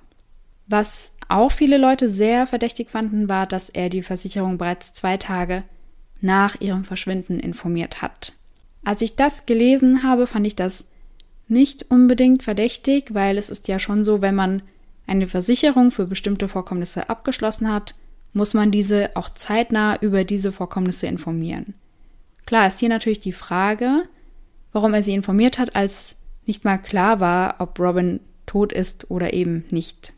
Was 0.66 1.12
auch 1.28 1.52
viele 1.52 1.78
Leute 1.78 2.10
sehr 2.10 2.46
verdächtig 2.46 2.90
fanden, 2.90 3.28
war, 3.28 3.46
dass 3.46 3.70
er 3.70 3.88
die 3.88 4.02
Versicherung 4.02 4.58
bereits 4.58 4.92
zwei 4.92 5.16
Tage 5.16 5.64
nach 6.20 6.60
ihrem 6.60 6.84
Verschwinden 6.84 7.38
informiert 7.38 8.02
hat. 8.02 8.34
Als 8.84 9.00
ich 9.02 9.16
das 9.16 9.46
gelesen 9.46 10.02
habe, 10.02 10.26
fand 10.26 10.46
ich 10.46 10.56
das 10.56 10.84
nicht 11.52 11.90
unbedingt 11.90 12.42
verdächtig, 12.42 13.14
weil 13.14 13.38
es 13.38 13.50
ist 13.50 13.68
ja 13.68 13.78
schon 13.78 14.02
so, 14.02 14.20
wenn 14.20 14.34
man 14.34 14.62
eine 15.06 15.28
Versicherung 15.28 15.90
für 15.90 16.06
bestimmte 16.06 16.48
Vorkommnisse 16.48 17.08
abgeschlossen 17.08 17.72
hat, 17.72 17.94
muss 18.32 18.54
man 18.54 18.70
diese 18.70 19.10
auch 19.14 19.28
zeitnah 19.28 19.96
über 20.00 20.24
diese 20.24 20.52
Vorkommnisse 20.52 21.06
informieren. 21.06 21.74
Klar 22.46 22.66
ist 22.66 22.80
hier 22.80 22.88
natürlich 22.88 23.20
die 23.20 23.32
Frage, 23.32 24.02
warum 24.72 24.94
er 24.94 25.02
sie 25.02 25.12
informiert 25.12 25.58
hat, 25.58 25.76
als 25.76 26.16
nicht 26.46 26.64
mal 26.64 26.78
klar 26.78 27.20
war, 27.20 27.56
ob 27.58 27.78
Robin 27.78 28.20
tot 28.46 28.72
ist 28.72 29.10
oder 29.10 29.32
eben 29.32 29.64
nicht. 29.70 30.14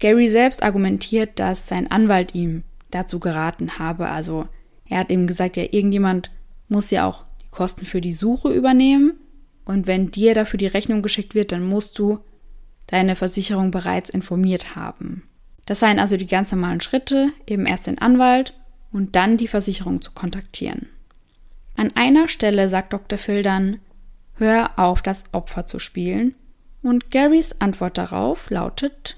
Gary 0.00 0.28
selbst 0.28 0.62
argumentiert, 0.62 1.38
dass 1.38 1.68
sein 1.68 1.90
Anwalt 1.90 2.34
ihm 2.34 2.64
dazu 2.90 3.20
geraten 3.20 3.78
habe. 3.78 4.08
Also 4.08 4.48
er 4.88 4.98
hat 4.98 5.10
ihm 5.10 5.26
gesagt, 5.26 5.56
ja, 5.56 5.64
irgendjemand 5.64 6.30
muss 6.68 6.90
ja 6.90 7.06
auch 7.06 7.24
die 7.44 7.50
Kosten 7.50 7.86
für 7.86 8.00
die 8.00 8.12
Suche 8.12 8.50
übernehmen. 8.50 9.12
Und 9.64 9.86
wenn 9.86 10.10
dir 10.10 10.34
dafür 10.34 10.58
die 10.58 10.66
Rechnung 10.66 11.02
geschickt 11.02 11.34
wird, 11.34 11.52
dann 11.52 11.64
musst 11.64 11.98
du 11.98 12.20
deine 12.86 13.16
Versicherung 13.16 13.70
bereits 13.70 14.10
informiert 14.10 14.76
haben. 14.76 15.24
Das 15.66 15.80
seien 15.80 15.98
also 15.98 16.16
die 16.16 16.26
ganz 16.26 16.52
normalen 16.52 16.80
Schritte, 16.80 17.32
eben 17.46 17.66
erst 17.66 17.86
den 17.86 17.98
Anwalt 17.98 18.54
und 18.90 19.16
dann 19.16 19.36
die 19.36 19.48
Versicherung 19.48 20.02
zu 20.02 20.12
kontaktieren. 20.12 20.88
An 21.76 21.90
einer 21.94 22.28
Stelle 22.28 22.68
sagt 22.68 22.92
Dr. 22.92 23.18
Phil 23.18 23.42
dann, 23.42 23.78
hör 24.34 24.78
auf, 24.78 25.02
das 25.02 25.24
Opfer 25.32 25.66
zu 25.66 25.78
spielen. 25.78 26.34
Und 26.82 27.10
Garys 27.10 27.60
Antwort 27.60 27.96
darauf 27.96 28.50
lautet, 28.50 29.16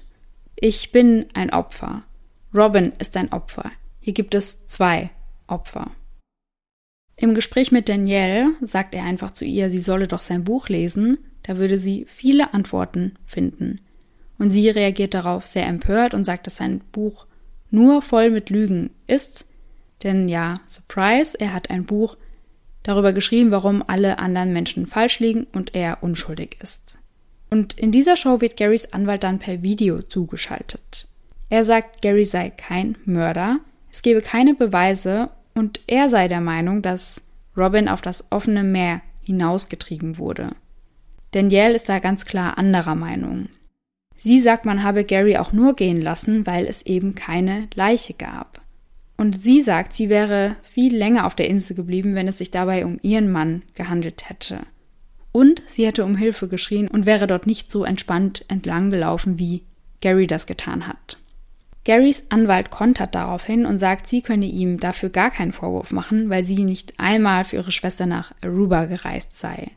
ich 0.55 0.91
bin 0.91 1.25
ein 1.33 1.51
Opfer. 1.51 2.03
Robin 2.53 2.93
ist 2.99 3.17
ein 3.17 3.33
Opfer. 3.33 3.71
Hier 3.99 4.13
gibt 4.13 4.35
es 4.35 4.65
zwei 4.67 5.09
Opfer. 5.47 5.91
Im 7.17 7.33
Gespräch 7.33 7.71
mit 7.71 7.87
Danielle 7.87 8.51
sagt 8.61 8.93
er 8.93 9.03
einfach 9.03 9.33
zu 9.33 9.45
ihr, 9.45 9.69
sie 9.69 9.79
solle 9.79 10.07
doch 10.07 10.19
sein 10.19 10.43
Buch 10.43 10.67
lesen, 10.67 11.17
da 11.43 11.57
würde 11.57 11.77
sie 11.77 12.05
viele 12.13 12.53
Antworten 12.53 13.13
finden. 13.25 13.79
Und 14.37 14.51
sie 14.51 14.69
reagiert 14.69 15.13
darauf 15.13 15.47
sehr 15.47 15.65
empört 15.65 16.13
und 16.13 16.25
sagt, 16.25 16.47
dass 16.47 16.57
sein 16.57 16.81
Buch 16.91 17.25
nur 17.71 18.01
voll 18.01 18.31
mit 18.31 18.49
Lügen 18.49 18.89
ist. 19.07 19.45
Denn 20.03 20.27
ja, 20.27 20.59
Surprise, 20.67 21.39
er 21.39 21.53
hat 21.53 21.69
ein 21.69 21.85
Buch 21.85 22.17
darüber 22.83 23.13
geschrieben, 23.13 23.51
warum 23.51 23.83
alle 23.87 24.19
anderen 24.19 24.51
Menschen 24.51 24.87
falsch 24.87 25.19
liegen 25.19 25.47
und 25.53 25.73
er 25.73 26.03
unschuldig 26.03 26.57
ist. 26.61 26.97
Und 27.49 27.79
in 27.79 27.91
dieser 27.91 28.17
Show 28.17 28.41
wird 28.41 28.57
Garys 28.57 28.91
Anwalt 28.91 29.23
dann 29.23 29.39
per 29.39 29.61
Video 29.61 30.01
zugeschaltet. 30.01 31.07
Er 31.49 31.63
sagt, 31.63 32.01
Gary 32.01 32.25
sei 32.25 32.49
kein 32.49 32.97
Mörder, 33.05 33.59
es 33.91 34.01
gebe 34.01 34.21
keine 34.21 34.55
Beweise 34.55 35.29
und 35.55 35.81
er 35.87 36.09
sei 36.09 36.27
der 36.27 36.41
Meinung, 36.41 36.81
dass 36.81 37.23
Robin 37.57 37.87
auf 37.87 38.01
das 38.01 38.31
offene 38.31 38.63
Meer 38.63 39.01
hinausgetrieben 39.23 40.17
wurde. 40.17 40.51
Danielle 41.31 41.73
ist 41.73 41.89
da 41.89 41.99
ganz 41.99 42.25
klar 42.25 42.57
anderer 42.57 42.95
Meinung. 42.95 43.49
Sie 44.17 44.39
sagt, 44.39 44.65
man 44.65 44.83
habe 44.83 45.03
Gary 45.03 45.37
auch 45.37 45.51
nur 45.51 45.75
gehen 45.75 46.01
lassen, 46.01 46.45
weil 46.45 46.65
es 46.65 46.85
eben 46.85 47.15
keine 47.15 47.67
Leiche 47.73 48.13
gab. 48.13 48.61
Und 49.17 49.37
sie 49.37 49.61
sagt, 49.61 49.95
sie 49.95 50.09
wäre 50.09 50.55
viel 50.73 50.95
länger 50.95 51.25
auf 51.25 51.35
der 51.35 51.47
Insel 51.47 51.75
geblieben, 51.75 52.15
wenn 52.15 52.27
es 52.27 52.37
sich 52.37 52.51
dabei 52.51 52.85
um 52.85 52.99
ihren 53.01 53.31
Mann 53.31 53.63
gehandelt 53.73 54.29
hätte. 54.29 54.61
Und 55.31 55.61
sie 55.67 55.85
hätte 55.85 56.05
um 56.05 56.15
Hilfe 56.15 56.47
geschrien 56.47 56.87
und 56.87 57.05
wäre 57.05 57.27
dort 57.27 57.47
nicht 57.47 57.71
so 57.71 57.83
entspannt 57.83 58.45
entlang 58.47 58.89
gelaufen, 58.89 59.39
wie 59.39 59.63
Gary 60.01 60.27
das 60.27 60.47
getan 60.47 60.87
hat. 60.87 61.17
Garys 61.85 62.25
Anwalt 62.29 62.71
kontert 62.71 63.13
daraufhin 63.13 63.65
und 63.65 63.77
sagt, 63.77 64.07
sie 64.07 64.21
könne 64.21 64.47
ihm 64.47 64.79
dafür 64.79 65.09
gar 65.09 65.29
keinen 65.29 65.53
Vorwurf 65.53 65.91
machen, 65.91 66.29
weil 66.29 66.43
sie 66.43 66.63
nicht 66.63 66.99
einmal 66.99 67.45
für 67.45 67.57
ihre 67.57 67.71
Schwester 67.71 68.07
nach 68.07 68.33
Aruba 68.41 68.85
gereist 68.85 69.39
sei. 69.39 69.71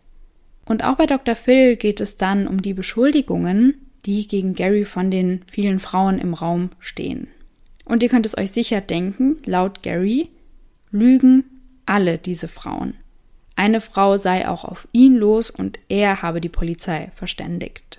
Und 0.64 0.84
auch 0.84 0.96
bei 0.96 1.06
Dr. 1.06 1.34
Phil 1.34 1.76
geht 1.76 2.00
es 2.00 2.16
dann 2.16 2.46
um 2.46 2.62
die 2.62 2.74
Beschuldigungen, 2.74 3.74
die 4.06 4.26
gegen 4.26 4.54
Gary 4.54 4.86
von 4.86 5.10
den 5.10 5.44
vielen 5.50 5.80
Frauen 5.80 6.18
im 6.18 6.32
Raum 6.32 6.70
stehen. 6.78 7.28
Und 7.84 8.02
ihr 8.02 8.08
könnt 8.08 8.26
es 8.26 8.36
euch 8.36 8.52
sicher 8.52 8.80
denken, 8.80 9.36
laut 9.44 9.82
Gary 9.82 10.30
lügen 10.90 11.44
alle 11.84 12.18
diese 12.18 12.48
Frauen. 12.48 12.94
Eine 13.56 13.80
Frau 13.80 14.16
sei 14.16 14.48
auch 14.48 14.64
auf 14.64 14.88
ihn 14.92 15.16
los 15.16 15.50
und 15.50 15.78
er 15.88 16.22
habe 16.22 16.40
die 16.40 16.48
Polizei 16.48 17.10
verständigt. 17.14 17.97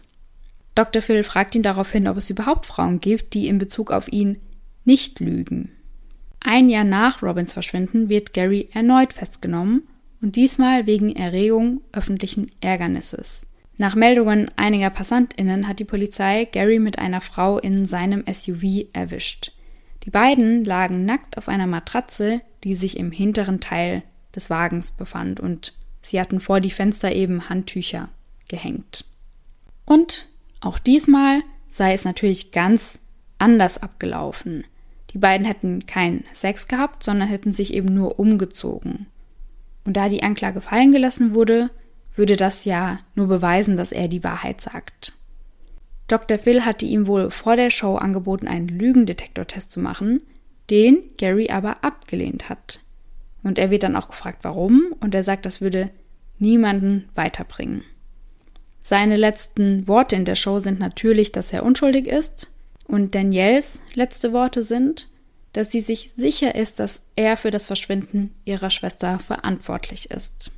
Dr. 0.79 1.01
Phil 1.01 1.23
fragt 1.23 1.55
ihn 1.55 1.61
daraufhin, 1.61 2.07
ob 2.07 2.15
es 2.15 2.29
überhaupt 2.29 2.65
Frauen 2.65 3.01
gibt, 3.01 3.33
die 3.33 3.49
in 3.49 3.57
Bezug 3.57 3.91
auf 3.91 4.07
ihn 4.07 4.37
nicht 4.85 5.19
lügen. 5.19 5.73
Ein 6.39 6.69
Jahr 6.69 6.85
nach 6.85 7.21
Robins 7.21 7.51
Verschwinden 7.51 8.07
wird 8.07 8.31
Gary 8.31 8.69
erneut 8.71 9.11
festgenommen 9.11 9.89
und 10.21 10.37
diesmal 10.37 10.87
wegen 10.87 11.13
Erregung 11.13 11.81
öffentlichen 11.91 12.49
Ärgernisses. 12.61 13.45
Nach 13.77 13.95
Meldungen 13.95 14.51
einiger 14.55 14.89
Passantinnen 14.89 15.67
hat 15.67 15.79
die 15.79 15.83
Polizei 15.83 16.45
Gary 16.45 16.79
mit 16.79 16.97
einer 16.97 17.19
Frau 17.19 17.59
in 17.59 17.85
seinem 17.85 18.23
SUV 18.31 18.87
erwischt. 18.93 19.51
Die 20.03 20.11
beiden 20.11 20.63
lagen 20.63 21.03
nackt 21.03 21.37
auf 21.37 21.49
einer 21.49 21.67
Matratze, 21.67 22.39
die 22.63 22.73
sich 22.73 22.95
im 22.95 23.11
hinteren 23.11 23.59
Teil 23.59 24.01
des 24.33 24.49
Wagens 24.49 24.91
befand, 24.91 25.41
und 25.41 25.73
sie 26.01 26.21
hatten 26.21 26.39
vor 26.39 26.61
die 26.61 26.71
Fenster 26.71 27.11
eben 27.11 27.49
Handtücher 27.49 28.07
gehängt. 28.47 29.03
Und 29.83 30.28
auch 30.61 30.79
diesmal 30.79 31.41
sei 31.69 31.93
es 31.93 32.03
natürlich 32.03 32.51
ganz 32.51 32.99
anders 33.37 33.77
abgelaufen. 33.77 34.65
Die 35.11 35.17
beiden 35.17 35.45
hätten 35.45 35.85
keinen 35.85 36.23
Sex 36.33 36.67
gehabt, 36.67 37.03
sondern 37.03 37.29
hätten 37.29 37.53
sich 37.53 37.73
eben 37.73 37.93
nur 37.93 38.19
umgezogen. 38.19 39.07
Und 39.85 39.97
da 39.97 40.09
die 40.09 40.23
Anklage 40.23 40.61
fallen 40.61 40.91
gelassen 40.91 41.33
wurde, 41.33 41.71
würde 42.15 42.35
das 42.35 42.65
ja 42.65 42.99
nur 43.15 43.27
beweisen, 43.27 43.77
dass 43.77 43.91
er 43.91 44.07
die 44.07 44.23
Wahrheit 44.23 44.61
sagt. 44.61 45.13
Dr. 46.07 46.37
Phil 46.37 46.65
hatte 46.65 46.85
ihm 46.85 47.07
wohl 47.07 47.31
vor 47.31 47.55
der 47.55 47.69
Show 47.69 47.95
angeboten, 47.95 48.47
einen 48.47 48.67
Lügendetektortest 48.67 49.71
zu 49.71 49.79
machen, 49.79 50.21
den 50.69 50.99
Gary 51.17 51.49
aber 51.49 51.83
abgelehnt 51.83 52.49
hat. 52.49 52.81
Und 53.43 53.57
er 53.57 53.71
wird 53.71 53.83
dann 53.83 53.95
auch 53.95 54.09
gefragt, 54.09 54.39
warum, 54.41 54.93
und 54.99 55.15
er 55.15 55.23
sagt, 55.23 55.45
das 55.45 55.61
würde 55.61 55.91
niemanden 56.39 57.07
weiterbringen. 57.15 57.83
Seine 58.81 59.17
letzten 59.17 59.87
Worte 59.87 60.15
in 60.15 60.25
der 60.25 60.35
Show 60.35 60.59
sind 60.59 60.79
natürlich, 60.79 61.31
dass 61.31 61.53
er 61.53 61.63
unschuldig 61.63 62.07
ist. 62.07 62.49
Und 62.87 63.13
Daniels 63.13 63.81
letzte 63.93 64.33
Worte 64.33 64.63
sind, 64.63 65.07
dass 65.53 65.71
sie 65.71 65.79
sich 65.79 66.11
sicher 66.15 66.55
ist, 66.55 66.79
dass 66.79 67.03
er 67.15 67.37
für 67.37 67.51
das 67.51 67.67
Verschwinden 67.67 68.33
ihrer 68.45 68.69
Schwester 68.69 69.19
verantwortlich 69.19 70.11
ist. 70.11 70.51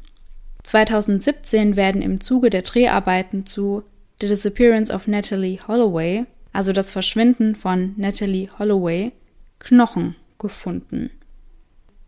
2017 0.63 1.75
werden 1.75 2.01
im 2.01 2.21
Zuge 2.21 2.49
der 2.49 2.61
Dreharbeiten 2.61 3.45
zu 3.45 3.83
The 4.21 4.27
Disappearance 4.27 4.93
of 4.93 5.07
Natalie 5.07 5.59
Holloway, 5.67 6.25
also 6.53 6.73
das 6.73 6.91
Verschwinden 6.91 7.55
von 7.55 7.93
Natalie 7.97 8.49
Holloway, 8.59 9.11
Knochen 9.59 10.15
gefunden. 10.37 11.11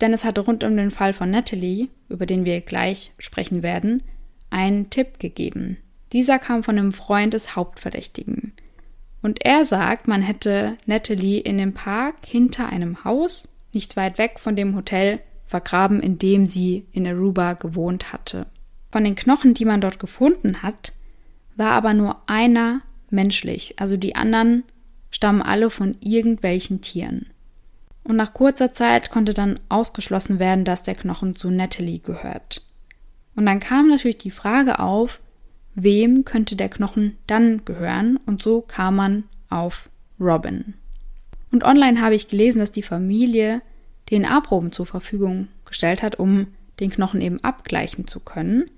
denn 0.02 0.12
es 0.12 0.26
hatte 0.26 0.42
rund 0.42 0.64
um 0.66 0.76
den 0.76 0.92
Fall 0.92 1.14
von 1.14 1.30
Natalie, 1.30 1.88
über 2.10 2.26
den 2.26 2.44
wir 2.44 2.60
gleich 2.62 3.14
sprechen 3.20 3.64
werden, 3.64 4.04
einen 4.50 4.90
Tipp 4.90 5.18
gegeben. 5.20 5.78
Dieser 6.14 6.40
kam 6.40 6.64
von 6.64 6.78
einem 6.78 6.92
Freund 6.92 7.34
des 7.34 7.56
Hauptverdächtigen. 7.56 8.54
Und 9.24 9.44
er 9.44 9.66
sagt, 9.66 10.08
man 10.08 10.22
hätte 10.22 10.78
Natalie 10.86 11.40
in 11.40 11.58
dem 11.58 11.74
Park 11.74 12.26
hinter 12.26 12.70
einem 12.70 13.04
Haus, 13.04 13.48
nicht 13.74 13.98
weit 13.98 14.18
weg 14.20 14.40
von 14.40 14.56
dem 14.56 14.76
Hotel, 14.76 15.22
vergraben, 15.48 16.02
in 16.02 16.20
dem 16.20 16.46
sie 16.46 16.86
in 16.92 17.08
Aruba 17.08 17.54
gewohnt 17.54 18.14
hatte. 18.14 18.46
Von 18.92 19.04
den 19.04 19.16
Knochen, 19.16 19.54
die 19.54 19.66
man 19.66 19.82
dort 19.82 19.98
gefunden 19.98 20.62
hat, 20.62 20.94
war 21.56 21.72
aber 21.72 21.94
nur 21.94 22.22
einer 22.28 22.82
menschlich, 23.10 23.76
also 23.80 23.98
die 23.98 24.16
anderen 24.16 24.64
stammen 25.10 25.42
alle 25.42 25.70
von 25.70 25.96
irgendwelchen 26.00 26.82
Tieren. 26.82 27.28
Und 28.04 28.18
nach 28.18 28.34
kurzer 28.34 28.74
Zeit 28.74 29.10
konnte 29.10 29.34
dann 29.34 29.60
ausgeschlossen 29.70 30.38
werden, 30.38 30.66
dass 30.66 30.84
der 30.84 30.96
Knochen 30.96 31.34
zu 31.34 31.50
Natalie 31.50 32.00
gehört. 32.00 32.62
Und 33.36 33.46
dann 33.46 33.60
kam 33.60 33.88
natürlich 33.88 34.18
die 34.18 34.32
Frage 34.32 34.80
auf, 34.80 35.22
wem 35.76 36.26
könnte 36.26 36.56
der 36.56 36.70
Knochen 36.70 37.18
dann 37.28 37.66
gehören? 37.66 38.18
Und 38.26 38.42
so 38.42 38.62
kam 38.62 38.96
man 38.96 39.24
auf 39.50 39.90
Robin. 40.20 40.74
Und 41.52 41.64
online 41.64 42.02
habe 42.02 42.16
ich 42.16 42.28
gelesen, 42.28 42.60
dass 42.60 42.72
die 42.72 42.84
Familie 42.84 43.62
DNA-Proben 44.10 44.72
zur 44.72 44.86
Verfügung 44.86 45.48
gestellt 45.66 46.04
hat, 46.04 46.18
um 46.18 46.48
den 46.80 46.90
Knochen 46.90 47.22
eben 47.22 47.44
abgleichen 47.44 48.08
zu 48.08 48.20
können. 48.20 48.70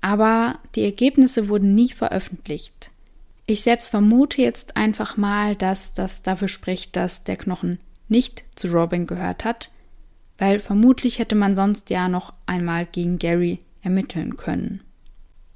Aber 0.00 0.58
die 0.74 0.84
Ergebnisse 0.84 1.48
wurden 1.48 1.74
nie 1.74 1.90
veröffentlicht. 1.90 2.90
Ich 3.46 3.62
selbst 3.62 3.88
vermute 3.88 4.42
jetzt 4.42 4.76
einfach 4.76 5.16
mal, 5.16 5.54
dass 5.54 5.94
das 5.94 6.22
dafür 6.22 6.48
spricht, 6.48 6.96
dass 6.96 7.24
der 7.24 7.36
Knochen 7.36 7.78
nicht 8.08 8.44
zu 8.54 8.68
Robin 8.68 9.06
gehört 9.06 9.44
hat, 9.44 9.70
weil 10.38 10.58
vermutlich 10.58 11.18
hätte 11.18 11.34
man 11.34 11.54
sonst 11.54 11.90
ja 11.90 12.08
noch 12.08 12.32
einmal 12.46 12.86
gegen 12.86 13.18
Gary 13.18 13.60
ermitteln 13.82 14.36
können. 14.36 14.82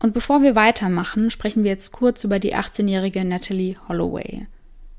Und 0.01 0.15
bevor 0.15 0.43
wir 0.43 0.55
weitermachen, 0.55 1.31
sprechen 1.31 1.65
wir 1.65 1.71
jetzt 1.71 1.93
kurz 1.93 2.25
über 2.25 2.39
die 2.39 2.55
18-jährige 2.55 3.25
Natalie 3.25 3.77
Holloway. 3.89 4.47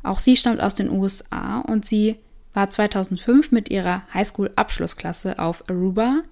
Auch 0.04 0.20
sie 0.20 0.36
stammt 0.36 0.62
aus 0.62 0.76
den 0.76 0.90
USA 0.90 1.60
und 1.60 1.86
sie 1.86 2.18
war 2.54 2.70
2005 2.70 3.52
mit 3.52 3.70
ihrer 3.70 4.04
Highschool-Abschlussklasse 4.14 5.40
auf 5.40 5.70
Aruba, 5.70 6.24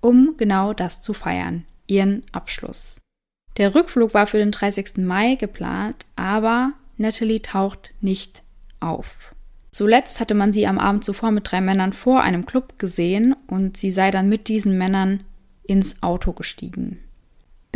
um 0.00 0.34
genau 0.36 0.72
das 0.72 1.02
zu 1.02 1.12
feiern, 1.12 1.64
ihren 1.86 2.22
Abschluss. 2.32 3.00
Der 3.56 3.74
Rückflug 3.74 4.14
war 4.14 4.26
für 4.26 4.38
den 4.38 4.50
30. 4.50 4.98
Mai 4.98 5.34
geplant, 5.34 6.06
aber 6.14 6.72
Natalie 6.98 7.42
taucht 7.42 7.90
nicht 8.00 8.42
auf. 8.80 9.06
Zuletzt 9.70 10.20
hatte 10.20 10.34
man 10.34 10.52
sie 10.52 10.66
am 10.66 10.78
Abend 10.78 11.04
zuvor 11.04 11.30
mit 11.30 11.50
drei 11.50 11.60
Männern 11.60 11.92
vor 11.92 12.22
einem 12.22 12.46
Club 12.46 12.78
gesehen 12.78 13.34
und 13.46 13.76
sie 13.76 13.90
sei 13.90 14.10
dann 14.10 14.28
mit 14.28 14.48
diesen 14.48 14.78
Männern 14.78 15.24
ins 15.64 16.02
Auto 16.02 16.32
gestiegen. 16.32 16.98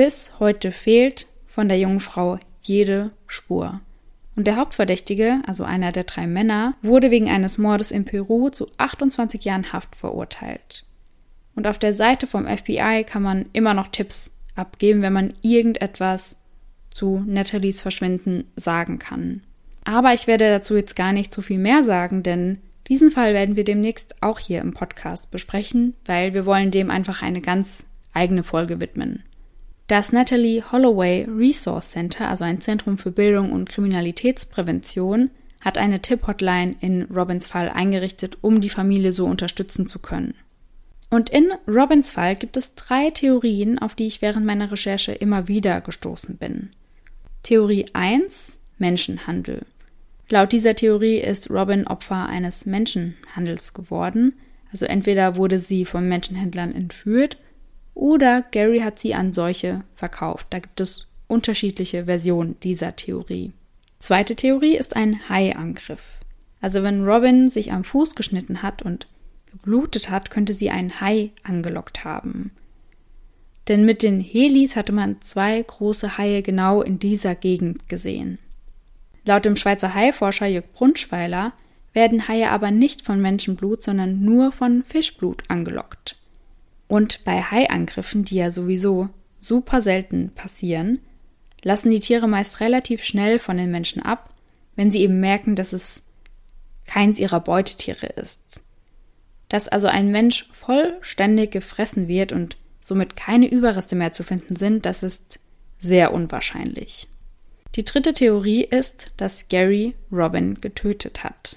Bis 0.02 0.32
heute 0.40 0.72
fehlt 0.72 1.26
von 1.46 1.68
der 1.68 1.78
jungen 1.78 2.00
Frau 2.00 2.38
jede 2.62 3.10
Spur. 3.26 3.82
Und 4.34 4.46
der 4.46 4.56
Hauptverdächtige, 4.56 5.42
also 5.46 5.62
einer 5.62 5.92
der 5.92 6.04
drei 6.04 6.26
Männer, 6.26 6.74
wurde 6.80 7.10
wegen 7.10 7.28
eines 7.28 7.58
Mordes 7.58 7.90
in 7.90 8.06
Peru 8.06 8.48
zu 8.48 8.68
28 8.78 9.44
Jahren 9.44 9.74
Haft 9.74 9.94
verurteilt. 9.94 10.86
Und 11.54 11.66
auf 11.66 11.78
der 11.78 11.92
Seite 11.92 12.26
vom 12.26 12.46
FBI 12.46 13.04
kann 13.06 13.22
man 13.22 13.44
immer 13.52 13.74
noch 13.74 13.88
Tipps 13.88 14.30
abgeben, 14.54 15.02
wenn 15.02 15.12
man 15.12 15.34
irgendetwas 15.42 16.36
zu 16.90 17.22
Nathalies 17.26 17.82
Verschwinden 17.82 18.44
sagen 18.56 18.98
kann. 18.98 19.42
Aber 19.84 20.14
ich 20.14 20.26
werde 20.26 20.48
dazu 20.48 20.76
jetzt 20.76 20.96
gar 20.96 21.12
nicht 21.12 21.30
zu 21.34 21.42
viel 21.42 21.58
mehr 21.58 21.84
sagen, 21.84 22.22
denn 22.22 22.56
diesen 22.88 23.10
Fall 23.10 23.34
werden 23.34 23.54
wir 23.54 23.64
demnächst 23.64 24.22
auch 24.22 24.38
hier 24.38 24.62
im 24.62 24.72
Podcast 24.72 25.30
besprechen, 25.30 25.92
weil 26.06 26.32
wir 26.32 26.46
wollen 26.46 26.70
dem 26.70 26.88
einfach 26.88 27.20
eine 27.20 27.42
ganz 27.42 27.84
eigene 28.14 28.44
Folge 28.44 28.80
widmen. 28.80 29.24
Das 29.90 30.12
Natalie 30.12 30.62
Holloway 30.70 31.26
Resource 31.28 31.90
Center, 31.90 32.28
also 32.28 32.44
ein 32.44 32.60
Zentrum 32.60 32.96
für 32.96 33.10
Bildung 33.10 33.50
und 33.50 33.68
Kriminalitätsprävention, 33.68 35.30
hat 35.60 35.78
eine 35.78 36.00
Tipp-Hotline 36.00 36.76
in 36.80 37.02
Robins 37.06 37.48
Fall 37.48 37.68
eingerichtet, 37.68 38.38
um 38.40 38.60
die 38.60 38.70
Familie 38.70 39.10
so 39.10 39.26
unterstützen 39.26 39.88
zu 39.88 39.98
können. 39.98 40.34
Und 41.10 41.28
in 41.28 41.50
Robins 41.66 42.08
Fall 42.08 42.36
gibt 42.36 42.56
es 42.56 42.76
drei 42.76 43.10
Theorien, 43.10 43.80
auf 43.80 43.96
die 43.96 44.06
ich 44.06 44.22
während 44.22 44.46
meiner 44.46 44.70
Recherche 44.70 45.10
immer 45.10 45.48
wieder 45.48 45.80
gestoßen 45.80 46.36
bin. 46.36 46.70
Theorie 47.42 47.86
1 47.92 48.58
Menschenhandel. 48.78 49.66
Laut 50.28 50.52
dieser 50.52 50.76
Theorie 50.76 51.18
ist 51.18 51.50
Robin 51.50 51.88
Opfer 51.88 52.26
eines 52.26 52.64
Menschenhandels 52.64 53.74
geworden. 53.74 54.34
Also 54.70 54.86
entweder 54.86 55.34
wurde 55.34 55.58
sie 55.58 55.84
von 55.84 56.08
Menschenhändlern 56.08 56.72
entführt 56.72 57.38
oder 57.94 58.42
Gary 58.50 58.80
hat 58.80 58.98
sie 58.98 59.14
an 59.14 59.32
solche 59.32 59.82
verkauft. 59.94 60.46
Da 60.50 60.58
gibt 60.58 60.80
es 60.80 61.06
unterschiedliche 61.28 62.06
Versionen 62.06 62.58
dieser 62.60 62.96
Theorie. 62.96 63.52
Zweite 63.98 64.34
Theorie 64.36 64.76
ist 64.76 64.96
ein 64.96 65.28
Haiangriff. 65.28 66.20
Also 66.60 66.82
wenn 66.82 67.04
Robin 67.04 67.50
sich 67.50 67.72
am 67.72 67.84
Fuß 67.84 68.14
geschnitten 68.14 68.62
hat 68.62 68.82
und 68.82 69.06
geblutet 69.50 70.10
hat, 70.10 70.30
könnte 70.30 70.52
sie 70.52 70.70
einen 70.70 71.00
Hai 71.00 71.30
angelockt 71.42 72.04
haben. 72.04 72.52
Denn 73.68 73.84
mit 73.84 74.02
den 74.02 74.20
Helis 74.20 74.76
hatte 74.76 74.92
man 74.92 75.20
zwei 75.20 75.62
große 75.62 76.18
Haie 76.18 76.42
genau 76.42 76.82
in 76.82 76.98
dieser 76.98 77.34
Gegend 77.34 77.88
gesehen. 77.88 78.38
Laut 79.26 79.44
dem 79.44 79.56
Schweizer 79.56 79.94
Haiforscher 79.94 80.46
Jörg 80.46 80.64
Brunschweiler 80.72 81.52
werden 81.92 82.28
Haie 82.28 82.50
aber 82.50 82.70
nicht 82.70 83.02
von 83.02 83.20
Menschenblut, 83.20 83.82
sondern 83.82 84.22
nur 84.22 84.52
von 84.52 84.84
Fischblut 84.88 85.42
angelockt. 85.48 86.16
Und 86.90 87.24
bei 87.24 87.40
Haiangriffen, 87.40 88.24
die 88.24 88.34
ja 88.34 88.50
sowieso 88.50 89.10
super 89.38 89.80
selten 89.80 90.32
passieren, 90.34 90.98
lassen 91.62 91.88
die 91.88 92.00
Tiere 92.00 92.26
meist 92.26 92.58
relativ 92.58 93.04
schnell 93.04 93.38
von 93.38 93.56
den 93.56 93.70
Menschen 93.70 94.02
ab, 94.02 94.34
wenn 94.74 94.90
sie 94.90 94.98
eben 95.02 95.20
merken, 95.20 95.54
dass 95.54 95.72
es 95.72 96.02
keins 96.88 97.20
ihrer 97.20 97.38
Beutetiere 97.38 98.08
ist. 98.08 98.40
Dass 99.48 99.68
also 99.68 99.86
ein 99.86 100.10
Mensch 100.10 100.48
vollständig 100.50 101.52
gefressen 101.52 102.08
wird 102.08 102.32
und 102.32 102.56
somit 102.80 103.14
keine 103.14 103.48
Überreste 103.48 103.94
mehr 103.94 104.10
zu 104.10 104.24
finden 104.24 104.56
sind, 104.56 104.84
das 104.84 105.04
ist 105.04 105.38
sehr 105.78 106.12
unwahrscheinlich. 106.12 107.06
Die 107.76 107.84
dritte 107.84 108.14
Theorie 108.14 108.64
ist, 108.64 109.12
dass 109.16 109.46
Gary 109.46 109.94
Robin 110.10 110.60
getötet 110.60 111.22
hat. 111.22 111.56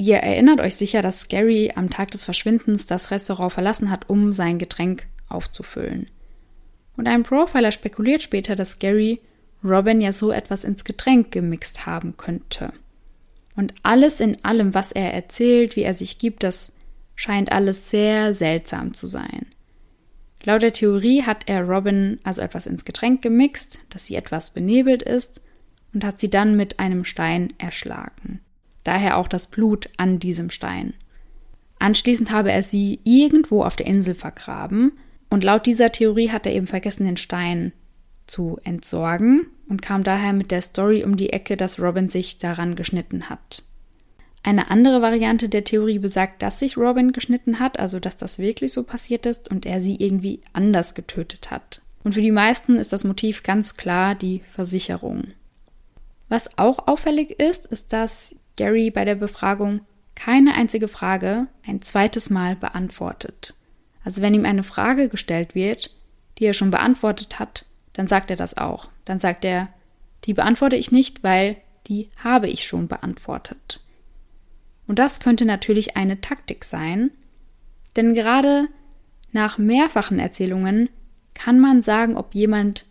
Ihr 0.00 0.16
erinnert 0.16 0.60
euch 0.60 0.76
sicher, 0.76 1.02
dass 1.02 1.28
Gary 1.28 1.72
am 1.74 1.90
Tag 1.90 2.10
des 2.12 2.24
Verschwindens 2.24 2.86
das 2.86 3.10
Restaurant 3.10 3.52
verlassen 3.52 3.90
hat, 3.90 4.08
um 4.08 4.32
sein 4.32 4.58
Getränk 4.58 5.06
aufzufüllen. 5.28 6.06
Und 6.96 7.06
ein 7.06 7.22
Profiler 7.22 7.70
spekuliert 7.70 8.22
später, 8.22 8.56
dass 8.56 8.78
Gary 8.78 9.20
Robin 9.62 10.00
ja 10.00 10.12
so 10.12 10.32
etwas 10.32 10.64
ins 10.64 10.84
Getränk 10.84 11.32
gemixt 11.32 11.84
haben 11.84 12.16
könnte. 12.16 12.72
Und 13.56 13.74
alles 13.82 14.20
in 14.20 14.42
allem, 14.42 14.72
was 14.72 14.90
er 14.90 15.12
erzählt, 15.12 15.76
wie 15.76 15.82
er 15.82 15.92
sich 15.92 16.16
gibt, 16.16 16.44
das 16.44 16.72
scheint 17.14 17.52
alles 17.52 17.90
sehr 17.90 18.32
seltsam 18.32 18.94
zu 18.94 19.06
sein. 19.06 19.48
Laut 20.44 20.62
der 20.62 20.72
Theorie 20.72 21.24
hat 21.24 21.42
er 21.44 21.68
Robin 21.68 22.18
also 22.22 22.40
etwas 22.40 22.66
ins 22.66 22.86
Getränk 22.86 23.20
gemixt, 23.20 23.80
dass 23.90 24.06
sie 24.06 24.14
etwas 24.14 24.52
benebelt 24.52 25.02
ist, 25.02 25.42
und 25.92 26.04
hat 26.04 26.20
sie 26.20 26.30
dann 26.30 26.56
mit 26.56 26.78
einem 26.78 27.04
Stein 27.04 27.52
erschlagen. 27.58 28.40
Daher 28.84 29.16
auch 29.16 29.28
das 29.28 29.46
Blut 29.46 29.88
an 29.96 30.18
diesem 30.18 30.50
Stein. 30.50 30.94
Anschließend 31.78 32.30
habe 32.30 32.52
er 32.52 32.62
sie 32.62 33.00
irgendwo 33.04 33.64
auf 33.64 33.76
der 33.76 33.86
Insel 33.86 34.14
vergraben, 34.14 34.92
und 35.30 35.44
laut 35.44 35.64
dieser 35.64 35.92
Theorie 35.92 36.30
hat 36.30 36.44
er 36.44 36.52
eben 36.52 36.66
vergessen, 36.66 37.04
den 37.04 37.16
Stein 37.16 37.72
zu 38.26 38.58
entsorgen 38.64 39.46
und 39.68 39.80
kam 39.80 40.02
daher 40.02 40.32
mit 40.32 40.50
der 40.50 40.60
Story 40.60 41.04
um 41.04 41.16
die 41.16 41.32
Ecke, 41.32 41.56
dass 41.56 41.80
Robin 41.80 42.08
sich 42.08 42.38
daran 42.38 42.74
geschnitten 42.74 43.30
hat. 43.30 43.62
Eine 44.42 44.70
andere 44.70 45.02
Variante 45.02 45.48
der 45.48 45.64
Theorie 45.64 45.98
besagt, 45.98 46.42
dass 46.42 46.58
sich 46.58 46.76
Robin 46.76 47.12
geschnitten 47.12 47.60
hat, 47.60 47.78
also 47.78 48.00
dass 48.00 48.16
das 48.16 48.38
wirklich 48.38 48.72
so 48.72 48.82
passiert 48.82 49.26
ist 49.26 49.50
und 49.50 49.66
er 49.66 49.80
sie 49.80 49.96
irgendwie 49.96 50.40
anders 50.52 50.94
getötet 50.94 51.50
hat. 51.50 51.82
Und 52.02 52.14
für 52.14 52.22
die 52.22 52.30
meisten 52.30 52.76
ist 52.76 52.92
das 52.92 53.04
Motiv 53.04 53.42
ganz 53.42 53.76
klar 53.76 54.14
die 54.14 54.42
Versicherung. 54.50 55.24
Was 56.28 56.58
auch 56.58 56.86
auffällig 56.86 57.38
ist, 57.38 57.66
ist, 57.66 57.92
dass 57.92 58.34
Gary 58.60 58.90
bei 58.90 59.06
der 59.06 59.14
Befragung 59.14 59.80
keine 60.14 60.52
einzige 60.52 60.86
Frage 60.86 61.46
ein 61.66 61.80
zweites 61.80 62.28
Mal 62.28 62.56
beantwortet. 62.56 63.54
Also 64.04 64.20
wenn 64.20 64.34
ihm 64.34 64.44
eine 64.44 64.64
Frage 64.64 65.08
gestellt 65.08 65.54
wird, 65.54 65.96
die 66.36 66.44
er 66.44 66.52
schon 66.52 66.70
beantwortet 66.70 67.38
hat, 67.38 67.64
dann 67.94 68.06
sagt 68.06 68.28
er 68.28 68.36
das 68.36 68.58
auch. 68.58 68.90
Dann 69.06 69.18
sagt 69.18 69.46
er, 69.46 69.68
die 70.24 70.34
beantworte 70.34 70.76
ich 70.76 70.92
nicht, 70.92 71.24
weil 71.24 71.56
die 71.86 72.10
habe 72.22 72.48
ich 72.48 72.66
schon 72.66 72.86
beantwortet. 72.86 73.80
Und 74.86 74.98
das 74.98 75.20
könnte 75.20 75.46
natürlich 75.46 75.96
eine 75.96 76.20
Taktik 76.20 76.66
sein, 76.66 77.12
denn 77.96 78.12
gerade 78.12 78.68
nach 79.32 79.56
mehrfachen 79.56 80.18
Erzählungen 80.18 80.90
kann 81.32 81.58
man 81.60 81.80
sagen, 81.80 82.18
ob 82.18 82.34
jemand 82.34 82.84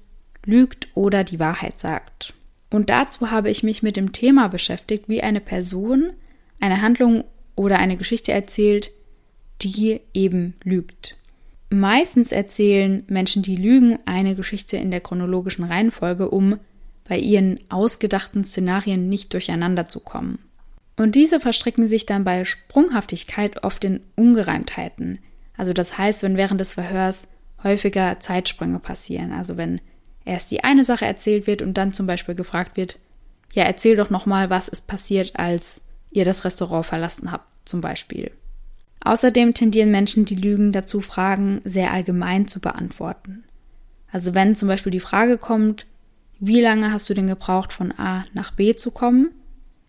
lügt 0.45 0.87
oder 0.95 1.23
die 1.23 1.39
Wahrheit 1.39 1.79
sagt. 1.79 2.33
Und 2.69 2.89
dazu 2.89 3.31
habe 3.31 3.49
ich 3.49 3.63
mich 3.63 3.81
mit 3.81 3.97
dem 3.97 4.11
Thema 4.11 4.47
beschäftigt, 4.47 5.05
wie 5.07 5.21
eine 5.23 5.41
Person 5.41 6.11
eine 6.59 6.81
Handlung 6.81 7.23
oder 7.55 7.79
eine 7.79 7.97
Geschichte 7.97 8.31
erzählt, 8.31 8.91
die 9.61 10.01
eben 10.13 10.53
lügt. 10.63 11.15
Meistens 11.69 12.31
erzählen 12.31 13.03
Menschen, 13.07 13.43
die 13.43 13.55
lügen, 13.55 13.99
eine 14.05 14.35
Geschichte 14.35 14.77
in 14.77 14.91
der 14.91 15.01
chronologischen 15.01 15.63
Reihenfolge, 15.63 16.29
um 16.29 16.57
bei 17.07 17.17
ihren 17.17 17.59
ausgedachten 17.69 18.43
Szenarien 18.43 19.09
nicht 19.09 19.33
durcheinander 19.33 19.85
zu 19.85 19.99
kommen. 19.99 20.39
Und 20.95 21.15
diese 21.15 21.39
verstricken 21.39 21.87
sich 21.87 22.05
dann 22.05 22.23
bei 22.23 22.43
Sprunghaftigkeit 22.43 23.63
oft 23.63 23.83
in 23.83 24.01
Ungereimtheiten. 24.15 25.19
Also 25.55 25.73
das 25.73 25.97
heißt, 25.97 26.23
wenn 26.23 26.37
während 26.37 26.59
des 26.59 26.73
Verhörs 26.73 27.27
häufiger 27.63 28.19
Zeitsprünge 28.19 28.79
passieren. 28.79 29.31
Also 29.31 29.57
wenn 29.57 29.81
erst 30.29 30.51
die 30.51 30.63
eine 30.63 30.83
Sache 30.83 31.05
erzählt 31.05 31.47
wird 31.47 31.61
und 31.61 31.73
dann 31.73 31.93
zum 31.93 32.07
Beispiel 32.07 32.35
gefragt 32.35 32.77
wird, 32.77 32.99
ja, 33.53 33.63
erzähl 33.63 33.95
doch 33.95 34.09
nochmal, 34.09 34.49
was 34.49 34.67
ist 34.67 34.87
passiert, 34.87 35.35
als 35.35 35.81
ihr 36.11 36.23
das 36.23 36.45
Restaurant 36.45 36.85
verlassen 36.85 37.31
habt, 37.31 37.51
zum 37.65 37.81
Beispiel. 37.81 38.31
Außerdem 39.01 39.53
tendieren 39.53 39.91
Menschen, 39.91 40.25
die 40.25 40.35
lügen, 40.35 40.71
dazu, 40.71 41.01
Fragen 41.01 41.61
sehr 41.63 41.91
allgemein 41.91 42.47
zu 42.47 42.59
beantworten. 42.59 43.43
Also 44.11 44.35
wenn 44.35 44.55
zum 44.55 44.67
Beispiel 44.67 44.91
die 44.91 44.99
Frage 44.99 45.37
kommt, 45.37 45.85
wie 46.39 46.61
lange 46.61 46.91
hast 46.91 47.09
du 47.09 47.13
denn 47.13 47.27
gebraucht, 47.27 47.73
von 47.73 47.91
A 47.97 48.25
nach 48.33 48.51
B 48.51 48.75
zu 48.75 48.91
kommen, 48.91 49.31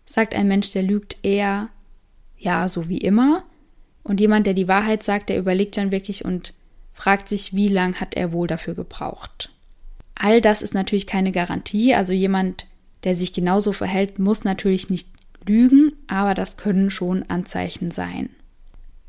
sagt 0.05 0.35
ein 0.35 0.47
Mensch, 0.47 0.71
der 0.71 0.83
lügt 0.83 1.17
eher, 1.23 1.69
ja, 2.37 2.67
so 2.67 2.89
wie 2.89 2.97
immer. 2.97 3.43
Und 4.03 4.19
jemand, 4.19 4.47
der 4.47 4.53
die 4.53 4.67
Wahrheit 4.67 5.03
sagt, 5.03 5.29
der 5.29 5.37
überlegt 5.37 5.77
dann 5.77 5.91
wirklich 5.91 6.25
und 6.25 6.53
fragt 6.93 7.27
sich, 7.27 7.53
wie 7.53 7.67
lang 7.67 7.99
hat 7.99 8.15
er 8.15 8.31
wohl 8.31 8.47
dafür 8.47 8.73
gebraucht. 8.73 9.50
All 10.23 10.39
das 10.39 10.61
ist 10.61 10.75
natürlich 10.75 11.07
keine 11.07 11.31
Garantie. 11.31 11.95
Also 11.95 12.13
jemand, 12.13 12.67
der 13.03 13.15
sich 13.15 13.33
genauso 13.33 13.73
verhält, 13.73 14.19
muss 14.19 14.43
natürlich 14.43 14.87
nicht 14.91 15.07
lügen, 15.47 15.93
aber 16.05 16.35
das 16.35 16.57
können 16.57 16.91
schon 16.91 17.23
Anzeichen 17.23 17.89
sein. 17.89 18.29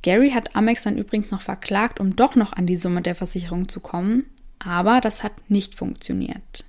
Gary 0.00 0.30
hat 0.30 0.56
Amex 0.56 0.84
dann 0.84 0.96
übrigens 0.96 1.30
noch 1.30 1.42
verklagt, 1.42 2.00
um 2.00 2.16
doch 2.16 2.34
noch 2.34 2.54
an 2.54 2.66
die 2.66 2.78
Summe 2.78 3.02
der 3.02 3.14
Versicherung 3.14 3.68
zu 3.68 3.80
kommen, 3.80 4.24
aber 4.58 5.02
das 5.02 5.22
hat 5.22 5.50
nicht 5.50 5.74
funktioniert. 5.74 6.64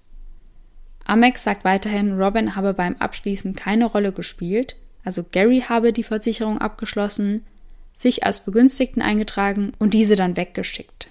Amex 1.05 1.45
sagt 1.45 1.63
weiterhin, 1.63 2.19
Robin 2.19 2.57
habe 2.57 2.73
beim 2.73 2.97
Abschließen 2.97 3.55
keine 3.55 3.85
Rolle 3.85 4.11
gespielt, 4.11 4.75
also 5.05 5.23
Gary 5.23 5.61
habe 5.61 5.93
die 5.93 6.03
Versicherung 6.03 6.57
abgeschlossen, 6.57 7.45
sich 7.93 8.25
als 8.25 8.43
Begünstigten 8.43 9.01
eingetragen 9.01 9.71
und 9.79 9.93
diese 9.93 10.17
dann 10.17 10.35
weggeschickt. 10.35 11.07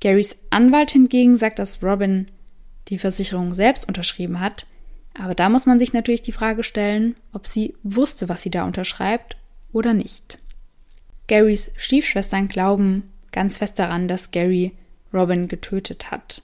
Garys 0.00 0.36
Anwalt 0.50 0.90
hingegen 0.90 1.36
sagt, 1.36 1.60
dass 1.60 1.80
Robin 1.80 2.26
die 2.90 2.98
Versicherung 2.98 3.54
selbst 3.54 3.88
unterschrieben 3.88 4.40
hat, 4.40 4.66
aber 5.14 5.34
da 5.34 5.48
muss 5.48 5.66
man 5.66 5.78
sich 5.78 5.92
natürlich 5.92 6.22
die 6.22 6.32
Frage 6.32 6.64
stellen, 6.64 7.16
ob 7.32 7.46
sie 7.46 7.74
wusste, 7.82 8.28
was 8.28 8.42
sie 8.42 8.50
da 8.50 8.64
unterschreibt 8.64 9.36
oder 9.72 9.94
nicht. 9.94 10.38
Garys 11.28 11.72
Stiefschwestern 11.76 12.48
glauben 12.48 13.10
ganz 13.32 13.58
fest 13.58 13.78
daran, 13.78 14.08
dass 14.08 14.30
Gary 14.30 14.72
Robin 15.12 15.48
getötet 15.48 16.10
hat. 16.10 16.42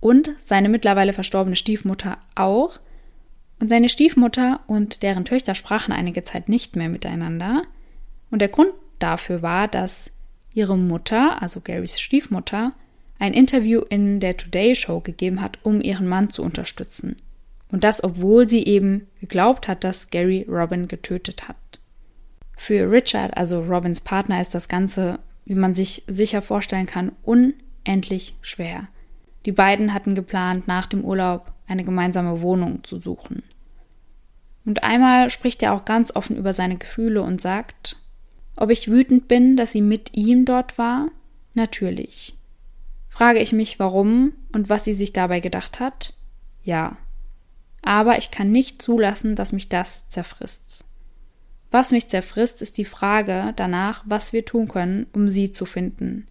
Und 0.00 0.30
seine 0.38 0.68
mittlerweile 0.68 1.12
verstorbene 1.12 1.56
Stiefmutter 1.56 2.18
auch. 2.34 2.78
Und 3.58 3.68
seine 3.68 3.88
Stiefmutter 3.88 4.60
und 4.66 5.02
deren 5.02 5.24
Töchter 5.24 5.54
sprachen 5.54 5.92
einige 5.92 6.22
Zeit 6.22 6.48
nicht 6.48 6.76
mehr 6.76 6.88
miteinander. 6.88 7.62
Und 8.30 8.40
der 8.40 8.48
Grund 8.48 8.72
dafür 8.98 9.42
war, 9.42 9.68
dass 9.68 10.10
ihre 10.52 10.76
Mutter, 10.76 11.42
also 11.42 11.60
Garys 11.60 12.00
Stiefmutter, 12.00 12.72
ein 13.18 13.34
Interview 13.34 13.80
in 13.88 14.20
der 14.20 14.36
Today 14.36 14.74
Show 14.74 15.00
gegeben 15.00 15.40
hat, 15.40 15.58
um 15.62 15.80
ihren 15.80 16.06
Mann 16.06 16.30
zu 16.30 16.42
unterstützen. 16.42 17.16
Und 17.70 17.84
das, 17.84 18.04
obwohl 18.04 18.48
sie 18.48 18.64
eben 18.64 19.08
geglaubt 19.20 19.68
hat, 19.68 19.84
dass 19.84 20.10
Gary 20.10 20.46
Robin 20.48 20.88
getötet 20.88 21.48
hat. 21.48 21.56
Für 22.56 22.90
Richard, 22.90 23.36
also 23.36 23.60
Robins 23.62 24.00
Partner, 24.00 24.40
ist 24.40 24.54
das 24.54 24.68
Ganze, 24.68 25.18
wie 25.44 25.54
man 25.54 25.74
sich 25.74 26.04
sicher 26.06 26.42
vorstellen 26.42 26.86
kann, 26.86 27.12
unendlich 27.22 28.34
schwer. 28.40 28.88
Die 29.44 29.52
beiden 29.52 29.92
hatten 29.92 30.14
geplant, 30.14 30.66
nach 30.66 30.86
dem 30.86 31.04
Urlaub 31.04 31.52
eine 31.66 31.84
gemeinsame 31.84 32.40
Wohnung 32.40 32.84
zu 32.84 32.98
suchen. 32.98 33.42
Und 34.64 34.82
einmal 34.82 35.30
spricht 35.30 35.62
er 35.62 35.72
auch 35.72 35.84
ganz 35.84 36.14
offen 36.14 36.36
über 36.36 36.52
seine 36.52 36.76
Gefühle 36.76 37.22
und 37.22 37.40
sagt, 37.40 37.96
ob 38.56 38.70
ich 38.70 38.90
wütend 38.90 39.28
bin, 39.28 39.56
dass 39.56 39.72
sie 39.72 39.82
mit 39.82 40.16
ihm 40.16 40.44
dort 40.44 40.78
war? 40.78 41.08
Natürlich. 41.54 42.35
Frage 43.16 43.38
ich 43.38 43.54
mich, 43.54 43.78
warum 43.78 44.34
und 44.52 44.68
was 44.68 44.84
sie 44.84 44.92
sich 44.92 45.14
dabei 45.14 45.40
gedacht 45.40 45.80
hat? 45.80 46.12
Ja. 46.62 46.98
Aber 47.80 48.18
ich 48.18 48.30
kann 48.30 48.52
nicht 48.52 48.82
zulassen, 48.82 49.36
dass 49.36 49.54
mich 49.54 49.70
das 49.70 50.06
zerfrisst. 50.10 50.84
Was 51.70 51.92
mich 51.92 52.08
zerfrisst, 52.08 52.60
ist 52.60 52.76
die 52.76 52.84
Frage 52.84 53.54
danach, 53.56 54.04
was 54.06 54.34
wir 54.34 54.44
tun 54.44 54.68
können, 54.68 55.06
um 55.14 55.30
sie 55.30 55.50
zu 55.50 55.64
finden. 55.64 56.26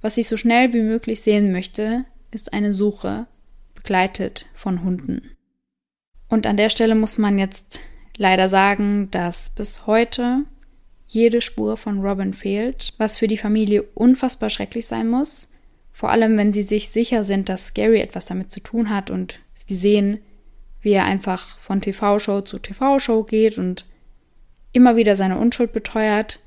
Was 0.00 0.18
ich 0.18 0.28
so 0.28 0.36
schnell 0.36 0.72
wie 0.72 0.82
möglich 0.82 1.20
sehen 1.20 1.50
möchte, 1.50 2.04
ist 2.30 2.52
eine 2.52 2.72
Suche, 2.72 3.26
begleitet 3.74 4.46
von 4.54 4.84
Hunden. 4.84 5.32
Und 6.28 6.46
an 6.46 6.56
der 6.56 6.70
Stelle 6.70 6.94
muss 6.94 7.18
man 7.18 7.40
jetzt 7.40 7.80
leider 8.16 8.48
sagen, 8.48 9.10
dass 9.10 9.50
bis 9.50 9.84
heute 9.88 10.44
jede 11.08 11.40
Spur 11.40 11.76
von 11.76 11.98
Robin 12.02 12.34
fehlt, 12.34 12.94
was 12.98 13.18
für 13.18 13.26
die 13.26 13.36
Familie 13.36 13.82
unfassbar 13.82 14.48
schrecklich 14.48 14.86
sein 14.86 15.08
muss, 15.08 15.48
vor 15.92 16.10
allem 16.10 16.36
wenn 16.36 16.52
sie 16.52 16.62
sich 16.62 16.88
sicher 16.88 17.24
sind, 17.24 17.48
dass 17.48 17.74
Gary 17.74 18.00
etwas 18.00 18.24
damit 18.24 18.50
zu 18.50 18.60
tun 18.60 18.90
hat 18.90 19.10
und 19.10 19.40
sie 19.54 19.74
sehen, 19.74 20.18
wie 20.80 20.92
er 20.92 21.04
einfach 21.04 21.58
von 21.60 21.80
TV-Show 21.80 22.40
zu 22.40 22.58
TV-Show 22.58 23.22
geht 23.24 23.58
und 23.58 23.86
immer 24.72 24.96
wieder 24.96 25.16
seine 25.16 25.38
Unschuld 25.38 25.72
beteuert. 25.72 26.40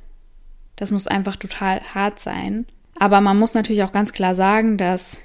Das 0.76 0.92
muss 0.92 1.08
einfach 1.08 1.36
total 1.36 1.82
hart 1.94 2.20
sein. 2.20 2.66
Aber 2.96 3.22
man 3.22 3.38
muss 3.38 3.54
natürlich 3.54 3.84
auch 3.84 3.92
ganz 3.92 4.14
klar 4.14 4.36
sagen, 4.36 4.78
dass 4.78 5.20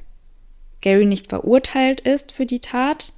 Gary 0.80 1.06
nicht 1.06 1.28
verurteilt 1.28 2.00
ist 2.00 2.32
für 2.32 2.46
die 2.46 2.60
Tat 2.60 3.12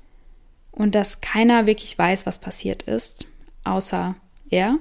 und 0.70 0.94
dass 0.94 1.20
keiner 1.20 1.66
wirklich 1.66 1.98
weiß, 1.98 2.26
was 2.26 2.38
passiert 2.38 2.84
ist, 2.84 3.26
außer 3.64 4.14
er. 4.50 4.78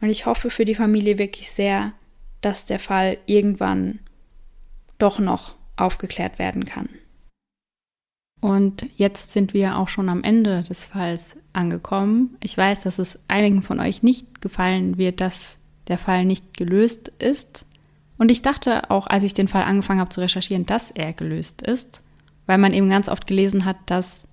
Und 0.00 0.10
ich 0.10 0.26
hoffe 0.26 0.50
für 0.50 0.64
die 0.64 0.74
Familie 0.74 1.18
wirklich 1.18 1.50
sehr, 1.50 1.92
dass 2.40 2.64
der 2.64 2.78
Fall 2.78 3.18
irgendwann 3.26 4.00
doch 4.98 5.18
noch 5.18 5.54
aufgeklärt 5.76 6.38
werden 6.38 6.64
kann. 6.64 6.88
Und 8.40 8.86
jetzt 8.96 9.32
sind 9.32 9.52
wir 9.52 9.76
auch 9.78 9.88
schon 9.88 10.08
am 10.08 10.22
Ende 10.22 10.62
des 10.62 10.84
Falls 10.84 11.36
angekommen. 11.52 12.36
Ich 12.40 12.56
weiß, 12.56 12.80
dass 12.80 12.98
es 12.98 13.18
einigen 13.26 13.62
von 13.62 13.80
euch 13.80 14.02
nicht 14.02 14.40
gefallen 14.40 14.96
wird, 14.96 15.20
dass 15.20 15.58
der 15.88 15.98
Fall 15.98 16.24
nicht 16.24 16.56
gelöst 16.56 17.08
ist. 17.18 17.66
Und 18.16 18.30
ich 18.30 18.42
dachte 18.42 18.90
auch, 18.90 19.06
als 19.06 19.24
ich 19.24 19.34
den 19.34 19.48
Fall 19.48 19.64
angefangen 19.64 20.00
habe 20.00 20.10
zu 20.10 20.20
recherchieren, 20.20 20.66
dass 20.66 20.90
er 20.90 21.12
gelöst 21.12 21.62
ist, 21.62 22.02
weil 22.46 22.58
man 22.58 22.72
eben 22.72 22.88
ganz 22.88 23.08
oft 23.08 23.26
gelesen 23.26 23.64
hat, 23.64 23.76
dass 23.86 24.26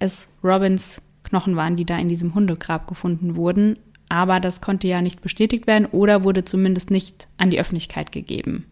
es 0.00 0.28
Robins 0.42 1.00
Knochen 1.22 1.56
waren, 1.56 1.76
die 1.76 1.84
da 1.84 1.98
in 1.98 2.08
diesem 2.08 2.34
Hundegrab 2.34 2.86
gefunden 2.86 3.36
wurden. 3.36 3.78
Aber 4.08 4.40
das 4.40 4.60
konnte 4.60 4.86
ja 4.88 5.00
nicht 5.00 5.20
bestätigt 5.22 5.66
werden 5.66 5.86
oder 5.86 6.24
wurde 6.24 6.44
zumindest 6.44 6.90
nicht 6.90 7.28
an 7.36 7.50
die 7.50 7.58
Öffentlichkeit 7.58 8.12
gegeben. 8.12 8.66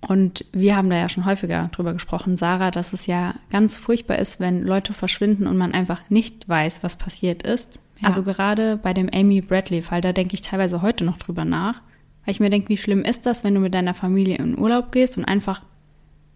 Und 0.00 0.44
wir 0.52 0.76
haben 0.76 0.90
da 0.90 0.96
ja 0.96 1.08
schon 1.08 1.24
häufiger 1.24 1.68
drüber 1.72 1.92
gesprochen, 1.92 2.36
Sarah, 2.36 2.70
dass 2.70 2.92
es 2.92 3.06
ja 3.06 3.34
ganz 3.50 3.76
furchtbar 3.76 4.18
ist, 4.18 4.38
wenn 4.38 4.62
Leute 4.62 4.92
verschwinden 4.92 5.46
und 5.46 5.56
man 5.56 5.72
einfach 5.74 6.08
nicht 6.08 6.48
weiß, 6.48 6.82
was 6.82 6.96
passiert 6.96 7.42
ist. 7.42 7.80
Ja. 8.00 8.08
Also 8.08 8.22
gerade 8.22 8.76
bei 8.76 8.94
dem 8.94 9.10
Amy 9.12 9.40
Bradley-Fall, 9.40 10.00
da 10.00 10.12
denke 10.12 10.34
ich 10.34 10.42
teilweise 10.42 10.82
heute 10.82 11.04
noch 11.04 11.18
drüber 11.18 11.44
nach, 11.44 11.82
weil 12.24 12.32
ich 12.32 12.40
mir 12.40 12.50
denke, 12.50 12.68
wie 12.68 12.76
schlimm 12.76 13.02
ist 13.02 13.26
das, 13.26 13.42
wenn 13.42 13.54
du 13.54 13.60
mit 13.60 13.74
deiner 13.74 13.94
Familie 13.94 14.36
in 14.36 14.58
Urlaub 14.58 14.92
gehst 14.92 15.18
und 15.18 15.24
einfach 15.24 15.64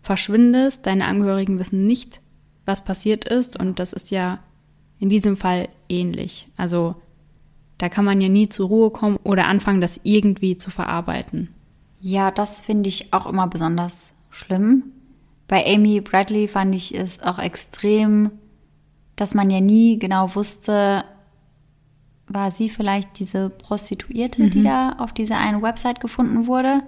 verschwindest, 0.01 0.87
deine 0.87 1.05
Angehörigen 1.05 1.61
wissen 1.61 1.87
nicht, 1.87 2.21
was 2.67 2.85
passiert 2.85 3.27
ist 3.27 3.59
und 3.59 3.79
das 3.79 3.93
ist 3.93 4.11
ja 4.11 4.41
in 4.99 5.09
diesem 5.09 5.37
Fall 5.37 5.69
ähnlich. 5.89 6.49
Also 6.57 6.97
da 7.79 7.89
kann 7.89 8.05
man 8.05 8.21
ja 8.21 8.29
nie 8.29 8.49
zur 8.49 8.69
Ruhe 8.69 8.91
kommen 8.91 9.19
oder 9.23 9.47
anfangen, 9.47 9.81
das 9.81 10.01
irgendwie 10.03 10.59
zu 10.59 10.71
verarbeiten. 10.71 11.49
Ja, 12.05 12.33
das 12.33 12.61
finde 12.61 12.89
ich 12.89 13.13
auch 13.13 13.27
immer 13.27 13.47
besonders 13.47 14.13
schlimm. 14.29 14.91
Bei 15.47 15.65
Amy 15.65 16.01
Bradley 16.01 16.49
fand 16.49 16.75
ich 16.75 16.93
es 16.99 17.23
auch 17.23 17.39
extrem, 17.39 18.33
dass 19.15 19.35
man 19.35 19.51
ja 19.51 19.61
nie 19.61 20.01
genau 20.01 20.35
wusste, 20.35 21.05
war 22.27 22.51
sie 22.51 22.69
vielleicht 22.69 23.21
diese 23.21 23.51
Prostituierte, 23.51 24.43
mhm. 24.43 24.51
die 24.51 24.63
da 24.65 24.97
auf 24.99 25.13
dieser 25.13 25.39
einen 25.39 25.63
Website 25.63 26.01
gefunden 26.01 26.49
wurde? 26.49 26.83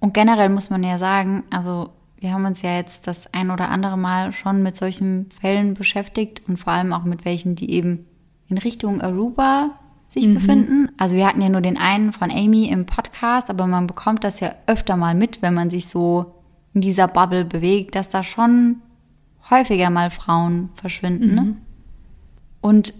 Und 0.00 0.14
generell 0.14 0.48
muss 0.48 0.70
man 0.70 0.82
ja 0.82 0.96
sagen, 0.96 1.44
also 1.50 1.90
wir 2.16 2.32
haben 2.32 2.46
uns 2.46 2.62
ja 2.62 2.74
jetzt 2.74 3.06
das 3.06 3.32
ein 3.34 3.50
oder 3.50 3.68
andere 3.68 3.98
Mal 3.98 4.32
schon 4.32 4.62
mit 4.62 4.78
solchen 4.78 5.30
Fällen 5.30 5.74
beschäftigt 5.74 6.42
und 6.48 6.56
vor 6.56 6.72
allem 6.72 6.94
auch 6.94 7.04
mit 7.04 7.26
welchen, 7.26 7.54
die 7.54 7.70
eben 7.72 8.06
in 8.48 8.56
Richtung 8.56 9.02
Aruba 9.02 9.78
sich 10.08 10.26
mhm. 10.26 10.34
befinden. 10.34 10.88
Also 10.96 11.16
wir 11.16 11.26
hatten 11.26 11.42
ja 11.42 11.48
nur 11.48 11.60
den 11.60 11.78
einen 11.78 12.12
von 12.12 12.30
Amy 12.30 12.68
im 12.68 12.86
Podcast, 12.86 13.50
aber 13.50 13.66
man 13.66 13.86
bekommt 13.86 14.24
das 14.24 14.40
ja 14.40 14.54
öfter 14.66 14.96
mal 14.96 15.14
mit, 15.14 15.42
wenn 15.42 15.54
man 15.54 15.70
sich 15.70 15.88
so 15.88 16.34
in 16.74 16.80
dieser 16.80 17.06
Bubble 17.06 17.44
bewegt, 17.44 17.94
dass 17.94 18.08
da 18.08 18.22
schon 18.22 18.76
häufiger 19.50 19.90
mal 19.90 20.10
Frauen 20.10 20.70
verschwinden. 20.74 21.34
Ne? 21.34 21.40
Mhm. 21.42 21.56
Und 22.60 22.94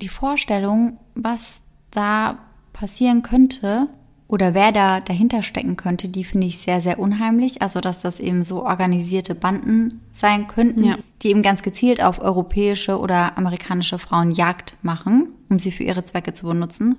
die 0.00 0.08
Vorstellung, 0.08 0.98
was 1.14 1.62
da 1.90 2.38
passieren 2.72 3.22
könnte 3.22 3.88
oder 4.28 4.54
wer 4.54 4.72
da 4.72 5.00
dahinter 5.00 5.42
stecken 5.42 5.76
könnte, 5.76 6.08
die 6.08 6.24
finde 6.24 6.46
ich 6.46 6.58
sehr, 6.58 6.80
sehr 6.80 6.98
unheimlich. 6.98 7.60
Also, 7.60 7.80
dass 7.80 8.00
das 8.00 8.18
eben 8.18 8.44
so 8.44 8.64
organisierte 8.64 9.34
Banden 9.34 10.00
sein 10.12 10.46
könnten, 10.46 10.84
Ja. 10.84 10.96
die 11.22 11.28
eben 11.28 11.42
ganz 11.42 11.62
gezielt 11.62 12.02
auf 12.02 12.20
europäische 12.20 12.98
oder 12.98 13.36
amerikanische 13.36 13.98
Frauen 13.98 14.30
Jagd 14.30 14.76
machen, 14.82 15.28
um 15.52 15.58
sie 15.58 15.70
für 15.70 15.84
ihre 15.84 16.04
Zwecke 16.04 16.32
zu 16.32 16.46
benutzen. 16.46 16.96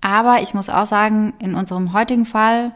Aber 0.00 0.40
ich 0.40 0.54
muss 0.54 0.68
auch 0.68 0.86
sagen, 0.86 1.34
in 1.40 1.56
unserem 1.56 1.92
heutigen 1.92 2.24
Fall 2.24 2.72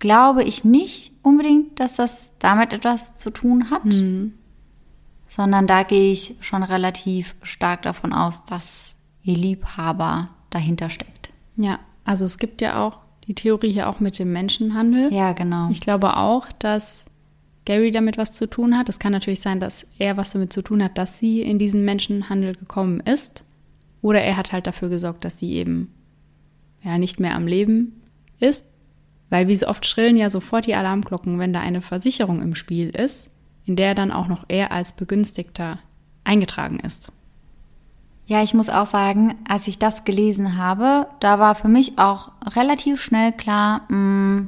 glaube 0.00 0.42
ich 0.42 0.64
nicht 0.64 1.12
unbedingt, 1.22 1.78
dass 1.78 1.94
das 1.94 2.12
damit 2.40 2.72
etwas 2.72 3.14
zu 3.16 3.30
tun 3.30 3.70
hat, 3.70 3.94
sondern 5.28 5.66
da 5.66 5.84
gehe 5.84 6.12
ich 6.12 6.34
schon 6.40 6.64
relativ 6.64 7.36
stark 7.42 7.82
davon 7.82 8.12
aus, 8.12 8.44
dass 8.44 8.96
ihr 9.22 9.36
Liebhaber 9.36 10.30
dahinter 10.50 10.90
steckt. 10.90 11.30
Ja, 11.56 11.78
also 12.04 12.24
es 12.24 12.38
gibt 12.38 12.60
ja 12.60 12.84
auch 12.84 12.98
die 13.26 13.34
Theorie 13.34 13.72
hier 13.72 13.88
auch 13.88 14.00
mit 14.00 14.18
dem 14.18 14.32
Menschenhandel. 14.32 15.12
Ja, 15.12 15.32
genau. 15.32 15.68
Ich 15.70 15.80
glaube 15.80 16.16
auch, 16.16 16.46
dass 16.58 17.06
Gary 17.66 17.90
damit 17.90 18.16
was 18.16 18.32
zu 18.32 18.48
tun 18.48 18.78
hat. 18.78 18.88
Es 18.88 18.98
kann 18.98 19.12
natürlich 19.12 19.40
sein, 19.40 19.60
dass 19.60 19.86
er 19.98 20.16
was 20.16 20.30
damit 20.30 20.52
zu 20.52 20.62
tun 20.62 20.82
hat, 20.82 20.96
dass 20.96 21.18
sie 21.18 21.42
in 21.42 21.58
diesen 21.58 21.84
Menschenhandel 21.84 22.54
gekommen 22.54 23.00
ist. 23.00 23.44
Oder 24.00 24.22
er 24.22 24.38
hat 24.38 24.52
halt 24.52 24.66
dafür 24.66 24.88
gesorgt, 24.88 25.24
dass 25.24 25.38
sie 25.38 25.52
eben 25.52 25.92
ja 26.82 26.96
nicht 26.96 27.20
mehr 27.20 27.34
am 27.34 27.46
Leben 27.46 28.00
ist. 28.38 28.64
Weil 29.28 29.48
wie 29.48 29.56
so 29.56 29.66
oft 29.66 29.84
schrillen 29.84 30.16
ja 30.16 30.30
sofort 30.30 30.66
die 30.66 30.76
Alarmglocken, 30.76 31.38
wenn 31.38 31.52
da 31.52 31.60
eine 31.60 31.82
Versicherung 31.82 32.40
im 32.40 32.54
Spiel 32.54 32.90
ist, 32.90 33.28
in 33.64 33.74
der 33.74 33.94
dann 33.94 34.12
auch 34.12 34.28
noch 34.28 34.44
er 34.48 34.70
als 34.70 34.92
Begünstigter 34.92 35.80
eingetragen 36.22 36.78
ist. 36.78 37.12
Ja, 38.26 38.42
ich 38.42 38.54
muss 38.54 38.68
auch 38.68 38.86
sagen, 38.86 39.36
als 39.48 39.66
ich 39.66 39.78
das 39.78 40.04
gelesen 40.04 40.56
habe, 40.56 41.08
da 41.20 41.38
war 41.40 41.56
für 41.56 41.68
mich 41.68 41.98
auch 41.98 42.30
relativ 42.54 43.00
schnell 43.02 43.32
klar, 43.32 43.82
mh, 43.88 44.46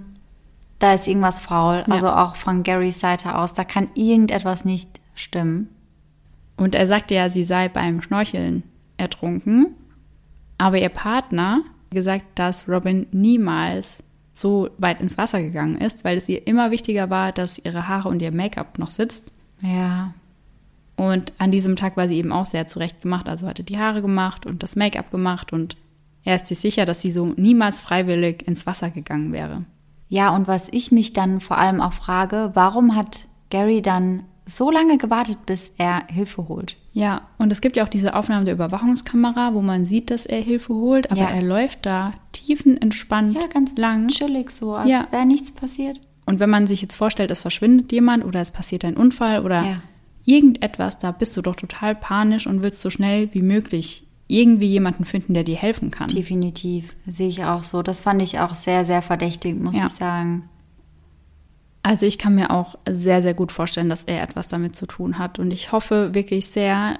da 0.79 0.95
ist 0.95 1.09
irgendwas 1.09 1.41
faul. 1.41 1.85
Ja. 1.87 1.95
Also 1.95 2.11
auch 2.11 2.37
von 2.37 2.63
Garys 2.63 3.01
Seite 3.01 3.35
aus, 3.37 3.55
da 3.55 3.65
kann 3.65 3.89
irgendetwas 3.95 4.65
nicht 4.65 5.01
stimmen. 5.15 5.69
Und 6.57 6.75
er 6.75 6.87
sagte 6.87 7.15
ja, 7.15 7.29
sie 7.29 7.45
sei 7.45 7.69
beim 7.69 8.03
Schnorcheln 8.03 8.63
ertrunken. 8.97 9.75
Aber 10.59 10.79
ihr 10.79 10.89
Partner 10.89 11.63
hat 11.65 11.91
gesagt, 11.91 12.25
dass 12.35 12.69
Robin 12.69 13.07
niemals 13.13 14.03
so 14.33 14.71
weit 14.79 15.01
ins 15.01 15.19
Wasser 15.19 15.41
gegangen 15.41 15.77
ist, 15.79 16.05
weil 16.05 16.17
es 16.17 16.29
ihr 16.29 16.47
immer 16.47 16.71
wichtiger 16.71 17.11
war, 17.11 17.33
dass 17.33 17.59
ihre 17.59 17.89
Haare 17.89 18.09
und 18.09 18.23
ihr 18.23 18.33
Make-up 18.33 18.79
noch 18.79 18.91
sitzt. 18.91 19.33
Ja, 19.61 20.15
Und 20.99 21.33
an 21.39 21.53
diesem 21.53 21.77
Tag 21.77 21.97
war 21.97 22.09
sie 22.09 22.17
eben 22.17 22.33
auch 22.33 22.45
sehr 22.45 22.67
zurecht 22.67 23.03
gemacht, 23.03 23.29
also 23.29 23.47
hatte 23.47 23.63
die 23.63 23.79
Haare 23.79 24.03
gemacht 24.03 24.47
und 24.47 24.65
das 24.65 24.75
Make-up 24.75 25.13
gemacht 25.13 25.53
und 25.53 25.77
er 26.25 26.35
ist 26.35 26.49
sich 26.49 26.59
sicher, 26.59 26.87
dass 26.87 27.01
sie 27.01 27.13
so 27.13 27.27
niemals 27.37 27.79
freiwillig 27.79 28.47
ins 28.49 28.67
Wasser 28.67 28.91
gegangen 28.91 29.33
wäre. 29.33 29.65
Ja, 30.09 30.35
und 30.35 30.49
was 30.49 30.69
ich 30.71 30.91
mich 30.93 31.13
dann 31.13 31.41
vor 31.41 31.59
allem 31.59 31.81
auch 31.81 31.93
frage, 31.93 32.51
warum 32.55 32.97
hat 32.97 33.27
Gary 33.51 33.83
dann 33.83 34.25
so 34.47 34.71
lange 34.71 34.97
gewartet, 34.97 35.45
bis 35.47 35.71
er 35.77 36.05
Hilfe 36.09 36.49
holt? 36.49 36.77
Ja, 36.93 37.23
und 37.37 37.53
es 37.53 37.61
gibt 37.61 37.77
ja 37.77 37.85
auch 37.85 37.89
diese 37.89 38.15
Aufnahmen 38.15 38.47
der 38.47 38.55
Überwachungskamera, 38.55 39.53
wo 39.55 39.61
man 39.61 39.85
sieht, 39.85 40.11
dass 40.11 40.25
er 40.27 40.41
Hilfe 40.41 40.73
holt, 40.75 41.11
aber 41.13 41.21
Ja. 41.21 41.29
er 41.31 41.43
läuft 41.43 41.85
da 41.85 42.15
tiefenentspannt 42.33 43.35
Ja, 43.35 43.47
ganz 43.47 43.77
lang. 43.77 44.09
chillig 44.09 44.51
so, 44.51 44.75
als 44.75 44.91
Ja. 44.91 45.07
wäre 45.11 45.27
nichts 45.27 45.53
passiert. 45.53 46.01
Und 46.25 46.41
wenn 46.41 46.51
man 46.51 46.67
sich 46.67 46.83
jetzt 46.83 46.97
vorstellt, 46.97 47.31
es 47.31 47.43
verschwindet 47.43 47.93
jemand 47.93 48.25
oder 48.25 48.41
es 48.41 48.51
passiert 48.51 48.85
ein 48.85 48.97
Unfall 48.97 49.45
oder 49.45 49.63
Ja. 49.65 49.83
irgendetwas, 50.25 50.99
da 50.99 51.11
bist 51.13 51.37
du 51.37 51.43
doch 51.43 51.57
total 51.57 51.95
panisch 51.95 52.47
und 52.47 52.63
willst 52.63 52.81
so 52.81 52.91
schnell 52.91 53.29
wie 53.35 53.43
möglich 53.43 54.07
irgendwie 54.29 54.69
jemanden 54.69 55.05
finden, 55.07 55.35
der 55.35 55.43
dir 55.43 55.57
helfen 55.57 55.91
kann. 55.91 56.09
Definitiv, 56.09 56.95
sehe 57.07 57.29
ich 57.29 57.45
auch 57.45 57.63
so. 57.63 57.83
Das 57.83 58.03
fand 58.03 58.23
ich 58.23 58.39
auch 58.39 58.55
sehr, 58.55 58.85
sehr 58.85 59.03
verdächtig, 59.03 59.59
muss 59.59 59.77
Ja. 59.77 59.87
ich 59.87 59.93
sagen. 59.93 60.49
Also 61.83 62.05
ich 62.07 62.19
kann 62.19 62.35
mir 62.35 62.51
auch 62.51 62.75
sehr, 62.89 63.23
sehr 63.23 63.35
gut 63.35 63.51
vorstellen, 63.51 63.89
dass 63.89 64.05
er 64.05 64.23
etwas 64.23 64.47
damit 64.49 64.77
zu 64.77 64.87
tun 64.87 65.19
hat. 65.19 65.39
Und 65.39 65.51
ich 65.53 65.73
hoffe 65.73 66.15
wirklich 66.15 66.49
sehr, 66.49 66.99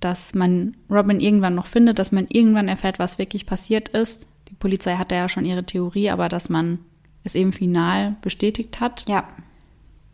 dass 0.00 0.34
man 0.34 0.76
Robin 0.90 1.20
irgendwann 1.20 1.54
noch 1.54 1.66
findet, 1.66 1.98
dass 1.98 2.12
man 2.12 2.26
irgendwann 2.28 2.68
erfährt, 2.68 2.98
was 2.98 3.18
wirklich 3.18 3.46
passiert 3.46 3.88
ist. 3.88 4.26
Die 4.48 4.54
Polizei 4.54 4.96
hatte 4.96 5.14
ja 5.14 5.28
schon 5.30 5.46
ihre 5.46 5.64
Theorie, 5.64 6.10
aber 6.10 6.28
dass 6.28 6.50
man 6.50 6.80
es 7.24 7.34
eben 7.34 7.52
final 7.52 8.16
bestätigt 8.20 8.80
hat. 8.80 9.08
Ja. 9.08 9.24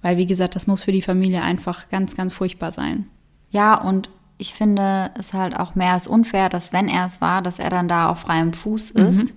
Weil, 0.00 0.16
wie 0.16 0.26
gesagt, 0.26 0.54
das 0.54 0.68
muss 0.68 0.84
für 0.84 0.92
die 0.92 1.02
Familie 1.02 1.42
einfach 1.42 1.88
ganz, 1.88 2.14
ganz 2.14 2.32
furchtbar 2.32 2.70
sein. 2.70 3.06
Ja, 3.50 3.74
und 3.74 4.08
ich 4.42 4.54
finde 4.54 5.12
es 5.16 5.32
halt 5.32 5.56
auch 5.56 5.76
mehr 5.76 5.92
als 5.92 6.08
unfair, 6.08 6.48
dass 6.48 6.72
wenn 6.72 6.88
er 6.88 7.06
es 7.06 7.20
war, 7.20 7.42
dass 7.42 7.60
er 7.60 7.70
dann 7.70 7.86
da 7.86 8.08
auf 8.08 8.18
freiem 8.18 8.52
Fuß 8.52 8.90
ist. 8.90 9.32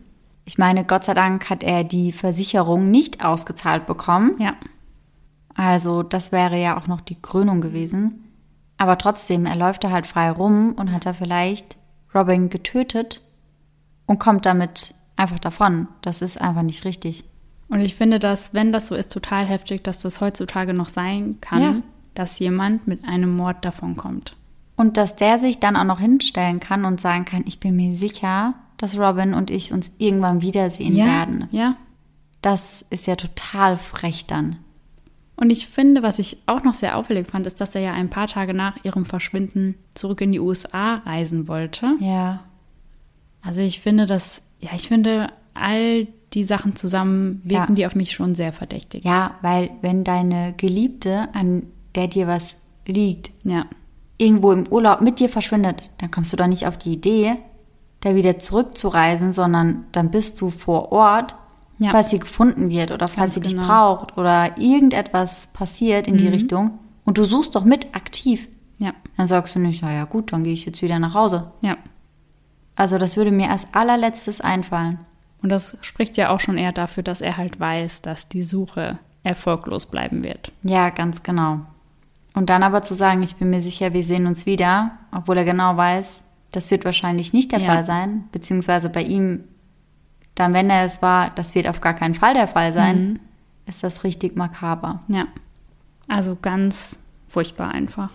Ich 0.45 0.58
meine, 0.58 0.84
Gott 0.84 1.03
sei 1.03 1.14
Dank 1.14 1.47
hat 1.51 1.62
er 1.62 1.84
die 1.84 2.12
Versicherung 2.12 2.89
nicht 2.89 3.24
ausgezahlt 3.24 3.86
bekommen. 3.86 4.36
Ja. 4.39 4.56
Also 5.53 6.01
das 6.01 6.32
wäre 6.32 6.60
ja 6.60 6.76
auch 6.76 6.88
noch 6.88 7.01
die 7.01 7.22
Krönung 7.22 7.62
gewesen. 7.62 8.24
Aber 8.78 8.97
trotzdem, 8.97 9.45
er 9.45 9.56
läuft 9.56 9.84
da 9.84 9.91
halt 9.91 10.08
frei 10.08 10.32
rum 10.32 10.74
und 10.74 10.91
hat 10.91 11.06
da 11.06 11.14
vielleicht 11.14 11.78
Robin 12.16 12.49
getötet 12.49 13.22
und 14.08 14.18
kommt 14.20 14.47
damit 14.47 14.95
einfach 15.18 15.39
davon. 15.39 15.88
Das 16.01 16.24
ist 16.24 16.41
einfach 16.41 16.64
nicht 16.64 16.84
richtig. 16.84 17.26
Und 17.70 17.84
ich 17.84 17.93
finde 17.93 18.18
das, 18.18 18.56
wenn 18.56 18.72
das 18.72 18.88
so 18.88 18.95
ist, 18.95 19.12
total 19.12 19.45
heftig, 19.45 19.84
dass 19.84 19.99
das 19.99 20.20
heutzutage 20.20 20.74
noch 20.74 20.89
sein 20.89 21.38
kann, 21.41 21.62
Ja. 21.62 21.76
dass 22.16 22.39
jemand 22.39 22.88
mit 22.88 23.06
einem 23.06 23.36
Mord 23.36 23.64
davonkommt. 23.64 24.36
Und 24.76 24.97
dass 24.97 25.15
der 25.15 25.39
sich 25.39 25.59
dann 25.59 25.76
auch 25.78 25.84
noch 25.86 25.99
hinstellen 25.99 26.59
kann 26.59 26.86
und 26.86 26.99
sagen 26.99 27.26
kann, 27.26 27.43
ich 27.47 27.59
bin 27.59 27.76
mir 27.76 27.93
sicher, 27.93 28.55
dass 28.78 28.97
Robin 28.99 29.34
und 29.34 29.49
ich 29.49 29.71
uns 29.71 29.93
irgendwann 29.99 30.41
wiedersehen 30.41 30.95
werden. 30.97 31.47
Ja. 31.51 31.78
Das 32.41 32.84
ist 32.89 33.07
ja 33.07 33.15
total 33.15 33.78
frech 33.78 34.26
dann. 34.26 34.57
Und 35.38 35.49
ich 35.49 35.67
finde, 35.67 36.03
was 36.03 36.19
ich 36.19 36.38
auch 36.45 36.63
noch 36.63 36.73
sehr 36.73 36.97
auffällig 36.97 37.28
fand, 37.28 37.45
ist, 37.47 37.59
dass 37.59 37.76
er 37.76 37.82
ja 37.82 37.93
ein 37.93 38.09
paar 38.09 38.28
Tage 38.28 38.53
nach 38.53 38.84
ihrem 38.84 39.05
Verschwinden 39.05 39.76
zurück 39.93 40.21
in 40.21 40.32
die 40.32 40.39
USA 40.39 40.95
reisen 41.05 41.47
wollte. 41.47 41.95
Ja. 41.99 42.43
Also 43.41 43.61
ich 43.61 43.80
finde 43.80 44.05
das, 44.05 44.41
ja, 44.59 44.69
ich 44.76 44.88
finde 44.88 45.30
all 45.53 46.07
die 46.34 46.43
Sachen 46.43 46.76
zusammen 46.76 47.41
wirken 47.43 47.71
Ja. 47.71 47.76
die 47.76 47.86
auf 47.86 47.95
mich 47.95 48.11
schon 48.11 48.36
sehr 48.36 48.51
verdächtig. 48.53 49.05
Ja, 49.05 49.36
weil 49.41 49.71
wenn 49.82 50.03
deine 50.03 50.53
Geliebte, 50.57 51.30
an 51.34 51.63
der 51.95 52.07
dir 52.07 52.28
was 52.28 52.55
liegt, 52.86 53.32
Ja. 53.43 53.65
Irgendwo 54.18 54.51
im 54.51 54.68
Urlaub 54.68 55.01
mit 55.01 55.20
dir 55.20 55.30
verschwindet, 55.30 55.91
dann 55.99 56.11
kommst 56.11 56.32
du 56.34 56.38
doch 56.38 56.47
nicht 56.47 56.66
auf 56.68 56.78
die 56.78 56.93
Idee, 56.93 57.36
da 58.01 58.16
wieder 58.16 58.39
zurückzureisen, 58.39 59.34
sondern 59.34 59.86
dann 59.91 60.11
bist 60.11 60.39
du 60.41 60.49
vor 60.51 60.91
Ort, 60.91 61.36
Ja. 61.80 61.91
falls 61.91 62.09
sie 62.11 62.20
gefunden 62.20 62.70
wird 62.70 62.91
oder 62.91 63.07
falls 63.07 63.16
Ganz 63.18 63.34
sie 63.36 63.39
dich 63.41 63.51
genau. 63.53 63.68
braucht 63.68 64.18
oder 64.18 64.57
irgendetwas 64.57 65.47
passiert 65.53 66.07
in 66.07 66.18
die 66.18 66.26
Mhm. 66.26 66.32
Richtung 66.34 66.80
und 67.03 67.18
du 67.18 67.26
suchst 67.26 67.55
doch 67.55 67.66
mit 67.66 67.93
aktiv. 67.95 68.47
Ja. 68.78 68.93
Dann 69.18 69.26
sagst 69.28 69.55
du 69.55 69.59
nicht, 69.59 69.82
na 69.82 69.93
ja 69.93 70.05
gut, 70.05 70.32
dann 70.34 70.43
gehe 70.43 70.53
ich 70.53 70.66
jetzt 70.66 70.82
wieder 70.82 70.99
nach 70.99 71.13
Hause. 71.13 71.51
Ja. 71.61 71.78
Also 72.76 72.97
das 72.97 73.18
würde 73.18 73.32
mir 73.32 73.49
als 73.51 73.68
allerletztes 73.74 74.39
einfallen. 74.41 74.99
Und 75.41 75.49
das 75.49 75.78
spricht 75.82 76.18
ja 76.18 76.30
auch 76.30 76.39
schon 76.39 76.57
eher 76.57 76.72
dafür, 76.72 77.03
dass 77.03 77.22
er 77.22 77.38
halt 77.38 77.59
weiß, 77.59 78.01
dass 78.01 78.28
die 78.30 78.43
Suche 78.43 78.97
erfolglos 79.24 79.86
bleiben 79.86 80.24
wird. 80.24 80.51
Ja, 80.63 80.89
ganz 80.89 81.24
genau. 81.24 81.61
Und 82.36 82.49
dann 82.49 82.63
aber 82.63 82.83
zu 82.83 82.93
sagen, 82.93 83.23
ich 83.23 83.36
bin 83.38 83.49
mir 83.49 83.61
sicher, 83.61 83.93
wir 83.93 84.03
sehen 84.03 84.27
uns 84.27 84.45
wieder, 84.45 84.91
obwohl 85.11 85.38
er 85.38 85.45
genau 85.45 85.75
weiß, 85.77 86.23
das 86.51 86.69
wird 86.69 86.86
wahrscheinlich 86.86 87.33
nicht 87.33 87.51
der 87.51 87.59
Ja. 87.59 87.65
Fall 87.65 87.86
sein, 87.86 88.25
beziehungsweise 88.31 88.89
bei 88.89 89.01
ihm, 89.03 89.45
dann 90.36 90.53
wenn 90.53 90.69
er 90.69 90.86
es 90.86 91.01
war, 91.01 91.31
das 91.36 91.55
wird 91.55 91.67
auf 91.67 91.81
gar 91.81 91.93
keinen 91.93 92.13
Fall 92.13 92.33
der 92.33 92.47
Fall 92.47 92.73
sein, 92.73 93.13
Mhm. 93.13 93.19
ist 93.67 93.83
das 93.83 94.03
richtig 94.03 94.36
makaber. 94.36 95.01
Ja. 95.07 95.27
Also 96.07 96.38
ganz 96.39 96.97
furchtbar 97.29 97.69
einfach. 97.69 98.11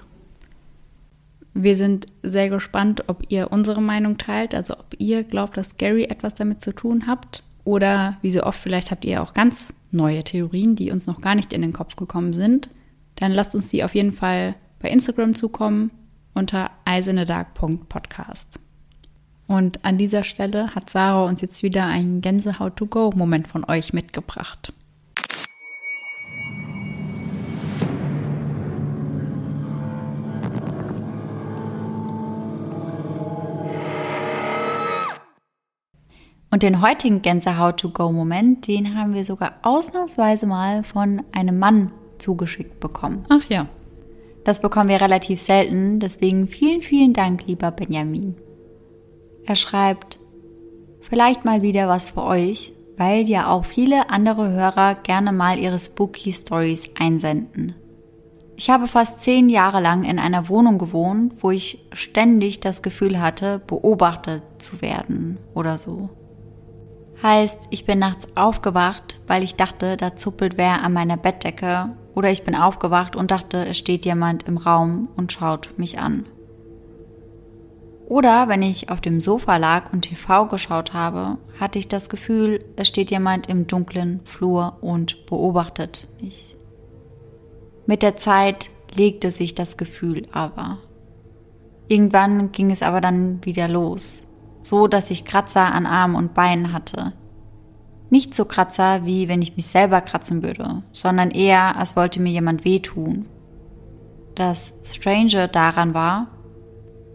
Wir 1.52 1.74
sind 1.76 2.06
sehr 2.22 2.48
gespannt, 2.48 3.04
ob 3.08 3.24
ihr 3.28 3.50
unsere 3.50 3.82
Meinung 3.82 4.18
teilt, 4.18 4.54
also 4.54 4.74
ob 4.74 4.94
ihr 4.98 5.24
glaubt, 5.24 5.56
dass 5.56 5.78
Gary 5.78 6.04
etwas 6.04 6.34
damit 6.34 6.62
zu 6.62 6.72
tun 6.72 7.06
habt 7.08 7.42
oder 7.64 8.16
wie 8.22 8.30
so 8.30 8.44
oft 8.44 8.60
vielleicht 8.60 8.90
habt 8.90 9.04
ihr 9.04 9.20
auch 9.22 9.34
ganz 9.34 9.74
neue 9.90 10.22
Theorien, 10.22 10.76
die 10.76 10.92
uns 10.92 11.06
noch 11.06 11.20
gar 11.20 11.34
nicht 11.34 11.52
in 11.52 11.62
den 11.62 11.72
Kopf 11.72 11.96
gekommen 11.96 12.32
sind. 12.32 12.68
Dann 13.20 13.32
lasst 13.32 13.54
uns 13.54 13.68
die 13.68 13.84
auf 13.84 13.94
jeden 13.94 14.12
Fall 14.12 14.56
bei 14.80 14.90
Instagram 14.90 15.34
zukommen 15.34 15.90
unter 16.34 16.70
eisenedark.podcast. 16.86 18.58
Und 19.46 19.84
an 19.84 19.98
dieser 19.98 20.24
Stelle 20.24 20.74
hat 20.74 20.88
Sarah 20.88 21.26
uns 21.26 21.42
jetzt 21.42 21.62
wieder 21.62 21.84
einen 21.84 22.22
Gänsehaut-to-go-Moment 22.22 23.46
von 23.46 23.64
euch 23.64 23.92
mitgebracht. 23.92 24.72
Und 36.52 36.62
den 36.62 36.80
heutigen 36.80 37.22
Gänsehaut-to-go-Moment, 37.22 38.66
den 38.66 38.96
haben 38.96 39.14
wir 39.14 39.24
sogar 39.24 39.54
ausnahmsweise 39.62 40.46
mal 40.46 40.82
von 40.84 41.22
einem 41.32 41.58
Mann 41.58 41.92
zugeschickt 42.20 42.80
bekommen. 42.80 43.24
Ach 43.28 43.44
ja, 43.48 43.68
Das 44.44 44.60
bekommen 44.60 44.88
wir 44.88 45.00
relativ 45.00 45.40
selten, 45.40 45.98
deswegen 45.98 46.46
vielen, 46.46 46.82
vielen 46.82 47.12
Dank, 47.12 47.46
lieber 47.46 47.70
Benjamin. 47.70 48.36
Er 49.44 49.56
schreibt, 49.56 50.20
Vielleicht 51.10 51.44
mal 51.44 51.60
wieder 51.60 51.88
was 51.88 52.10
für 52.10 52.22
euch, 52.22 52.72
weil 52.96 53.26
ja 53.26 53.48
auch 53.50 53.64
viele 53.64 54.10
andere 54.10 54.50
Hörer 54.50 54.94
gerne 54.94 55.32
mal 55.32 55.58
ihre 55.58 55.80
Spooky 55.80 56.32
Stories 56.32 56.88
einsenden. 56.96 57.74
Ich 58.56 58.70
habe 58.70 58.86
fast 58.86 59.22
zehn 59.22 59.48
Jahre 59.48 59.80
lang 59.80 60.04
in 60.04 60.20
einer 60.20 60.48
Wohnung 60.48 60.78
gewohnt, 60.78 61.32
wo 61.40 61.50
ich 61.50 61.84
ständig 61.92 62.60
das 62.60 62.82
Gefühl 62.82 63.20
hatte, 63.20 63.58
beobachtet 63.66 64.44
zu 64.58 64.82
werden 64.82 65.38
oder 65.52 65.78
so. 65.78 66.10
Heißt, 67.22 67.68
ich 67.70 67.84
bin 67.84 67.98
nachts 67.98 68.26
aufgewacht, 68.34 69.20
weil 69.26 69.42
ich 69.42 69.56
dachte, 69.56 69.96
da 69.96 70.16
zuppelt 70.16 70.56
wer 70.56 70.82
an 70.82 70.94
meiner 70.94 71.18
Bettdecke 71.18 71.90
oder 72.14 72.30
ich 72.30 72.44
bin 72.44 72.54
aufgewacht 72.54 73.14
und 73.14 73.30
dachte, 73.30 73.66
es 73.66 73.76
steht 73.76 74.06
jemand 74.06 74.44
im 74.44 74.56
Raum 74.56 75.08
und 75.16 75.32
schaut 75.32 75.74
mich 75.76 75.98
an. 75.98 76.24
Oder 78.06 78.48
wenn 78.48 78.62
ich 78.62 78.90
auf 78.90 79.00
dem 79.00 79.20
Sofa 79.20 79.56
lag 79.56 79.92
und 79.92 80.02
TV 80.02 80.46
geschaut 80.46 80.94
habe, 80.94 81.36
hatte 81.60 81.78
ich 81.78 81.86
das 81.86 82.08
Gefühl, 82.08 82.64
es 82.74 82.88
steht 82.88 83.10
jemand 83.10 83.48
im 83.48 83.66
dunklen 83.66 84.20
Flur 84.24 84.78
und 84.80 85.26
beobachtet 85.26 86.08
mich. 86.20 86.56
Mit 87.86 88.02
der 88.02 88.16
Zeit 88.16 88.70
legte 88.94 89.30
sich 89.30 89.54
das 89.54 89.76
Gefühl 89.76 90.26
aber. 90.32 90.78
Irgendwann 91.86 92.50
ging 92.50 92.70
es 92.70 92.82
aber 92.82 93.00
dann 93.00 93.44
wieder 93.44 93.68
los, 93.68 94.26
so 94.62 94.86
dass 94.86 95.10
ich 95.10 95.24
Kratzer 95.24 95.72
an 95.72 95.86
Armen 95.86 96.14
und 96.14 96.34
Beinen 96.34 96.72
hatte. 96.72 97.12
Nicht 98.10 98.34
so 98.34 98.44
Kratzer, 98.44 99.04
wie 99.04 99.28
wenn 99.28 99.42
ich 99.42 99.56
mich 99.56 99.66
selber 99.66 100.00
kratzen 100.00 100.42
würde, 100.42 100.82
sondern 100.92 101.30
eher, 101.30 101.76
als 101.76 101.96
wollte 101.96 102.20
mir 102.20 102.32
jemand 102.32 102.64
wehtun. 102.64 103.26
Das 104.34 104.74
Strange 104.82 105.48
daran 105.48 105.94
war, 105.94 106.28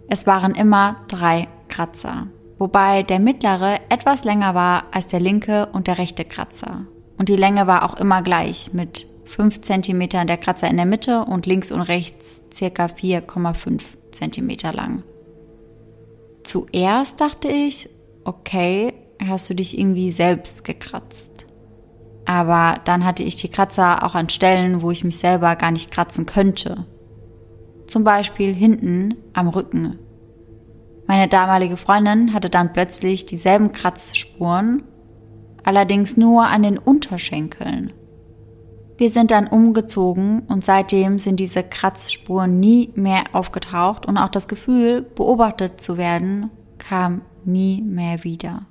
es 0.07 0.25
waren 0.25 0.53
immer 0.53 0.97
drei 1.07 1.47
Kratzer, 1.67 2.27
wobei 2.59 3.03
der 3.03 3.19
mittlere 3.19 3.79
etwas 3.89 4.23
länger 4.23 4.55
war 4.55 4.83
als 4.91 5.07
der 5.07 5.19
linke 5.19 5.67
und 5.67 5.87
der 5.87 5.97
rechte 5.97 6.23
Kratzer. 6.23 6.85
Und 7.17 7.29
die 7.29 7.35
Länge 7.35 7.67
war 7.67 7.83
auch 7.83 7.95
immer 7.95 8.21
gleich 8.21 8.71
mit 8.73 9.07
5 9.25 9.61
cm 9.61 10.09
der 10.27 10.37
Kratzer 10.37 10.69
in 10.69 10.77
der 10.77 10.85
Mitte 10.85 11.25
und 11.25 11.45
links 11.45 11.71
und 11.71 11.81
rechts 11.81 12.43
circa 12.53 12.85
4,5 12.85 13.81
cm 14.11 14.75
lang. 14.75 15.03
Zuerst 16.45 17.21
dachte 17.21 17.47
ich, 17.47 17.89
okay, 18.23 18.93
hast 19.19 19.49
du 19.49 19.55
dich 19.55 19.79
irgendwie 19.79 20.11
selbst 20.11 20.63
gekratzt. 20.63 21.47
Aber 22.25 22.79
dann 22.85 23.03
hatte 23.03 23.23
ich 23.23 23.35
die 23.35 23.49
Kratzer 23.49 24.03
auch 24.03 24.13
an 24.13 24.29
Stellen, 24.29 24.83
wo 24.83 24.91
ich 24.91 25.03
mich 25.03 25.17
selber 25.17 25.55
gar 25.55 25.71
nicht 25.71 25.89
kratzen 25.89 26.27
könnte. 26.27 26.85
Zum 27.87 28.03
Beispiel 28.03 28.53
hinten 28.53 29.15
am 29.33 29.47
Rücken. 29.47 29.97
Meine 31.07 31.27
damalige 31.27 31.77
Freundin 31.77 32.31
hatte 32.31 32.51
dann 32.51 32.73
plötzlich 32.73 33.25
dieselben 33.25 33.71
Kratzspuren, 33.71 34.83
allerdings 35.63 36.15
nur 36.15 36.45
an 36.45 36.61
den 36.61 36.77
Unterschenkeln. 36.77 37.91
Wir 38.97 39.09
sind 39.09 39.31
dann 39.31 39.47
umgezogen 39.47 40.41
und 40.47 40.63
seitdem 40.63 41.19
sind 41.19 41.39
diese 41.39 41.63
Kratzspuren 41.63 42.59
nie 42.59 42.91
mehr 42.95 43.23
aufgetaucht 43.33 44.05
und 44.05 44.17
auch 44.17 44.29
das 44.29 44.47
Gefühl, 44.47 45.01
beobachtet 45.01 45.81
zu 45.81 45.97
werden, 45.97 46.49
kam 46.77 47.21
nie 47.43 47.81
mehr 47.81 48.23
wieder. 48.23 48.63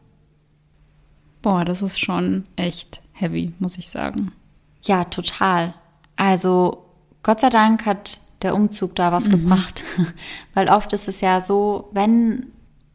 Boah, 1.43 1.65
das 1.65 1.83
ist 1.83 2.01
schon 2.01 2.45
echt 2.57 3.03
heavy, 3.13 3.53
muss 3.59 3.77
ich 3.77 3.89
sagen. 3.89 4.33
Ja, 4.83 5.05
total. 5.05 5.75
Also 6.17 6.85
Gott 7.23 7.41
sei 7.41 7.51
Dank 7.51 7.85
hat 7.85 8.21
der 8.43 8.55
Umzug 8.55 8.95
da 8.95 9.13
was 9.13 9.27
mhm. 9.27 9.31
gebracht, 9.31 9.85
weil 10.55 10.69
oft 10.69 10.93
ist 10.95 11.09
es 11.09 11.21
ja 11.21 11.41
so, 11.41 11.91
wenn 11.93 12.47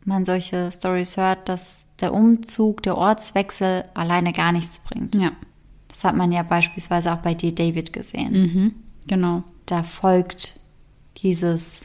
man 0.03 0.25
solche 0.25 0.71
Stories 0.71 1.17
hört, 1.17 1.49
dass 1.49 1.77
der 2.01 2.13
Umzug, 2.13 2.81
der 2.83 2.97
Ortswechsel 2.97 3.85
alleine 3.93 4.33
gar 4.33 4.51
nichts 4.51 4.79
bringt. 4.79 5.15
Ja. 5.15 5.31
Das 5.99 6.05
hat 6.05 6.15
man 6.15 6.31
ja 6.31 6.43
beispielsweise 6.43 7.11
auch 7.11 7.17
bei 7.17 7.33
dir, 7.33 7.53
David, 7.53 7.91
gesehen. 7.91 8.31
Mhm, 8.31 8.75
genau. 9.05 9.43
Da 9.65 9.83
folgt 9.83 10.57
dieses, 11.17 11.81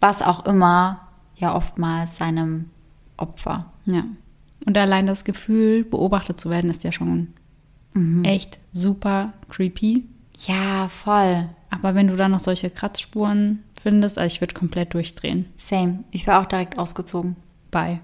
was 0.00 0.22
auch 0.22 0.44
immer, 0.44 1.06
ja 1.36 1.54
oftmals 1.54 2.16
seinem 2.16 2.70
Opfer. 3.16 3.70
Ja. 3.86 4.02
Und 4.66 4.76
allein 4.76 5.06
das 5.06 5.22
Gefühl, 5.22 5.84
beobachtet 5.84 6.40
zu 6.40 6.50
werden, 6.50 6.68
ist 6.68 6.82
ja 6.82 6.90
schon 6.90 7.28
mhm. 7.94 8.24
echt 8.24 8.58
super 8.72 9.34
creepy. 9.48 10.04
Ja, 10.48 10.88
voll. 10.88 11.48
Aber 11.70 11.94
wenn 11.94 12.08
du 12.08 12.16
dann 12.16 12.32
noch 12.32 12.40
solche 12.40 12.70
Kratzspuren 12.70 13.62
findest, 13.80 14.18
also 14.18 14.34
ich 14.34 14.40
würde 14.40 14.54
komplett 14.54 14.94
durchdrehen. 14.94 15.46
Same. 15.56 16.02
Ich 16.10 16.26
wäre 16.26 16.40
auch 16.40 16.46
direkt 16.46 16.76
ausgezogen. 16.76 17.36
Bye. 17.70 18.00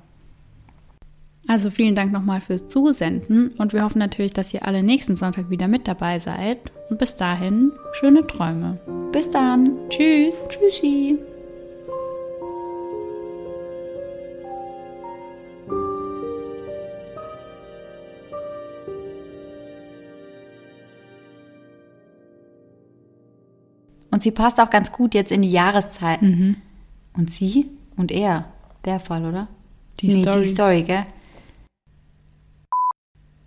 Also 1.48 1.70
vielen 1.70 1.94
Dank 1.94 2.12
nochmal 2.12 2.42
fürs 2.42 2.66
Zusenden 2.66 3.52
und 3.56 3.72
wir 3.72 3.82
hoffen 3.82 4.00
natürlich, 4.00 4.34
dass 4.34 4.52
ihr 4.52 4.66
alle 4.66 4.82
nächsten 4.82 5.16
Sonntag 5.16 5.48
wieder 5.48 5.66
mit 5.66 5.88
dabei 5.88 6.18
seid. 6.18 6.58
Und 6.90 6.98
bis 6.98 7.16
dahin, 7.16 7.72
schöne 7.94 8.26
Träume. 8.26 8.78
Bis 9.12 9.30
dann. 9.30 9.70
Tschüss. 9.88 10.46
Tschüssi. 10.50 11.18
Und 24.10 24.22
sie 24.22 24.32
passt 24.32 24.60
auch 24.60 24.68
ganz 24.68 24.92
gut 24.92 25.14
jetzt 25.14 25.32
in 25.32 25.40
die 25.40 25.50
Jahreszeit. 25.50 26.20
Mhm. 26.20 26.56
Und 27.16 27.30
sie 27.30 27.70
und 27.96 28.12
er, 28.12 28.52
der 28.84 29.00
Fall, 29.00 29.24
oder? 29.24 29.48
Die 30.00 30.08
nee, 30.08 30.22
Story. 30.22 30.42
Die 30.42 30.48
Story, 30.48 30.82
gell? 30.82 31.06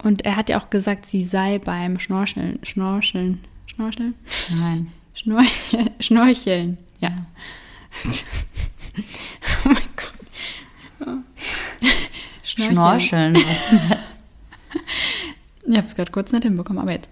Und 0.04 0.26
er 0.26 0.36
hat 0.36 0.50
ja 0.50 0.60
auch 0.60 0.70
gesagt, 0.70 1.06
sie 1.06 1.24
sei 1.24 1.60
beim 1.60 2.00
Schnorcheln. 2.00 2.60
Schnorcheln. 2.64 3.44
Schnorcheln? 3.68 4.16
Nein. 4.56 4.92
Schnorcheln. 5.14 5.90
Schnorcheln. 6.00 6.78
Ja. 7.00 7.26
oh 9.66 9.70
mein 9.70 9.76
Gott. 9.96 10.14
Schnorcheln. 12.44 13.38
Schnorcheln. 13.38 13.38
Ich 15.64 15.78
habe 15.78 15.88
es 15.88 15.96
gerade 15.96 16.12
kurz 16.12 16.32
nicht 16.32 16.44
hinbekommen, 16.44 16.82
aber 16.82 16.94
jetzt. 16.94 17.10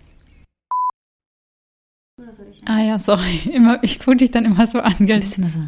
Ah 2.65 2.79
ja, 2.79 2.99
sorry. 2.99 3.39
Immer, 3.53 3.83
ich 3.83 3.99
gucke 3.99 4.17
dich 4.17 4.31
dann 4.31 4.45
immer 4.45 4.67
so 4.67 4.79
an, 4.79 4.95
gell? 4.99 5.19
Bist 5.19 5.37
immer 5.37 5.49
so. 5.49 5.59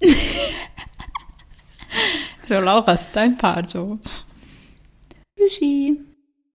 so, 2.46 2.54
Laura, 2.54 2.92
ist 2.92 3.10
dein 3.12 3.36
Part 3.36 3.70
so. 3.70 3.98
Tschüssi. 5.38 5.98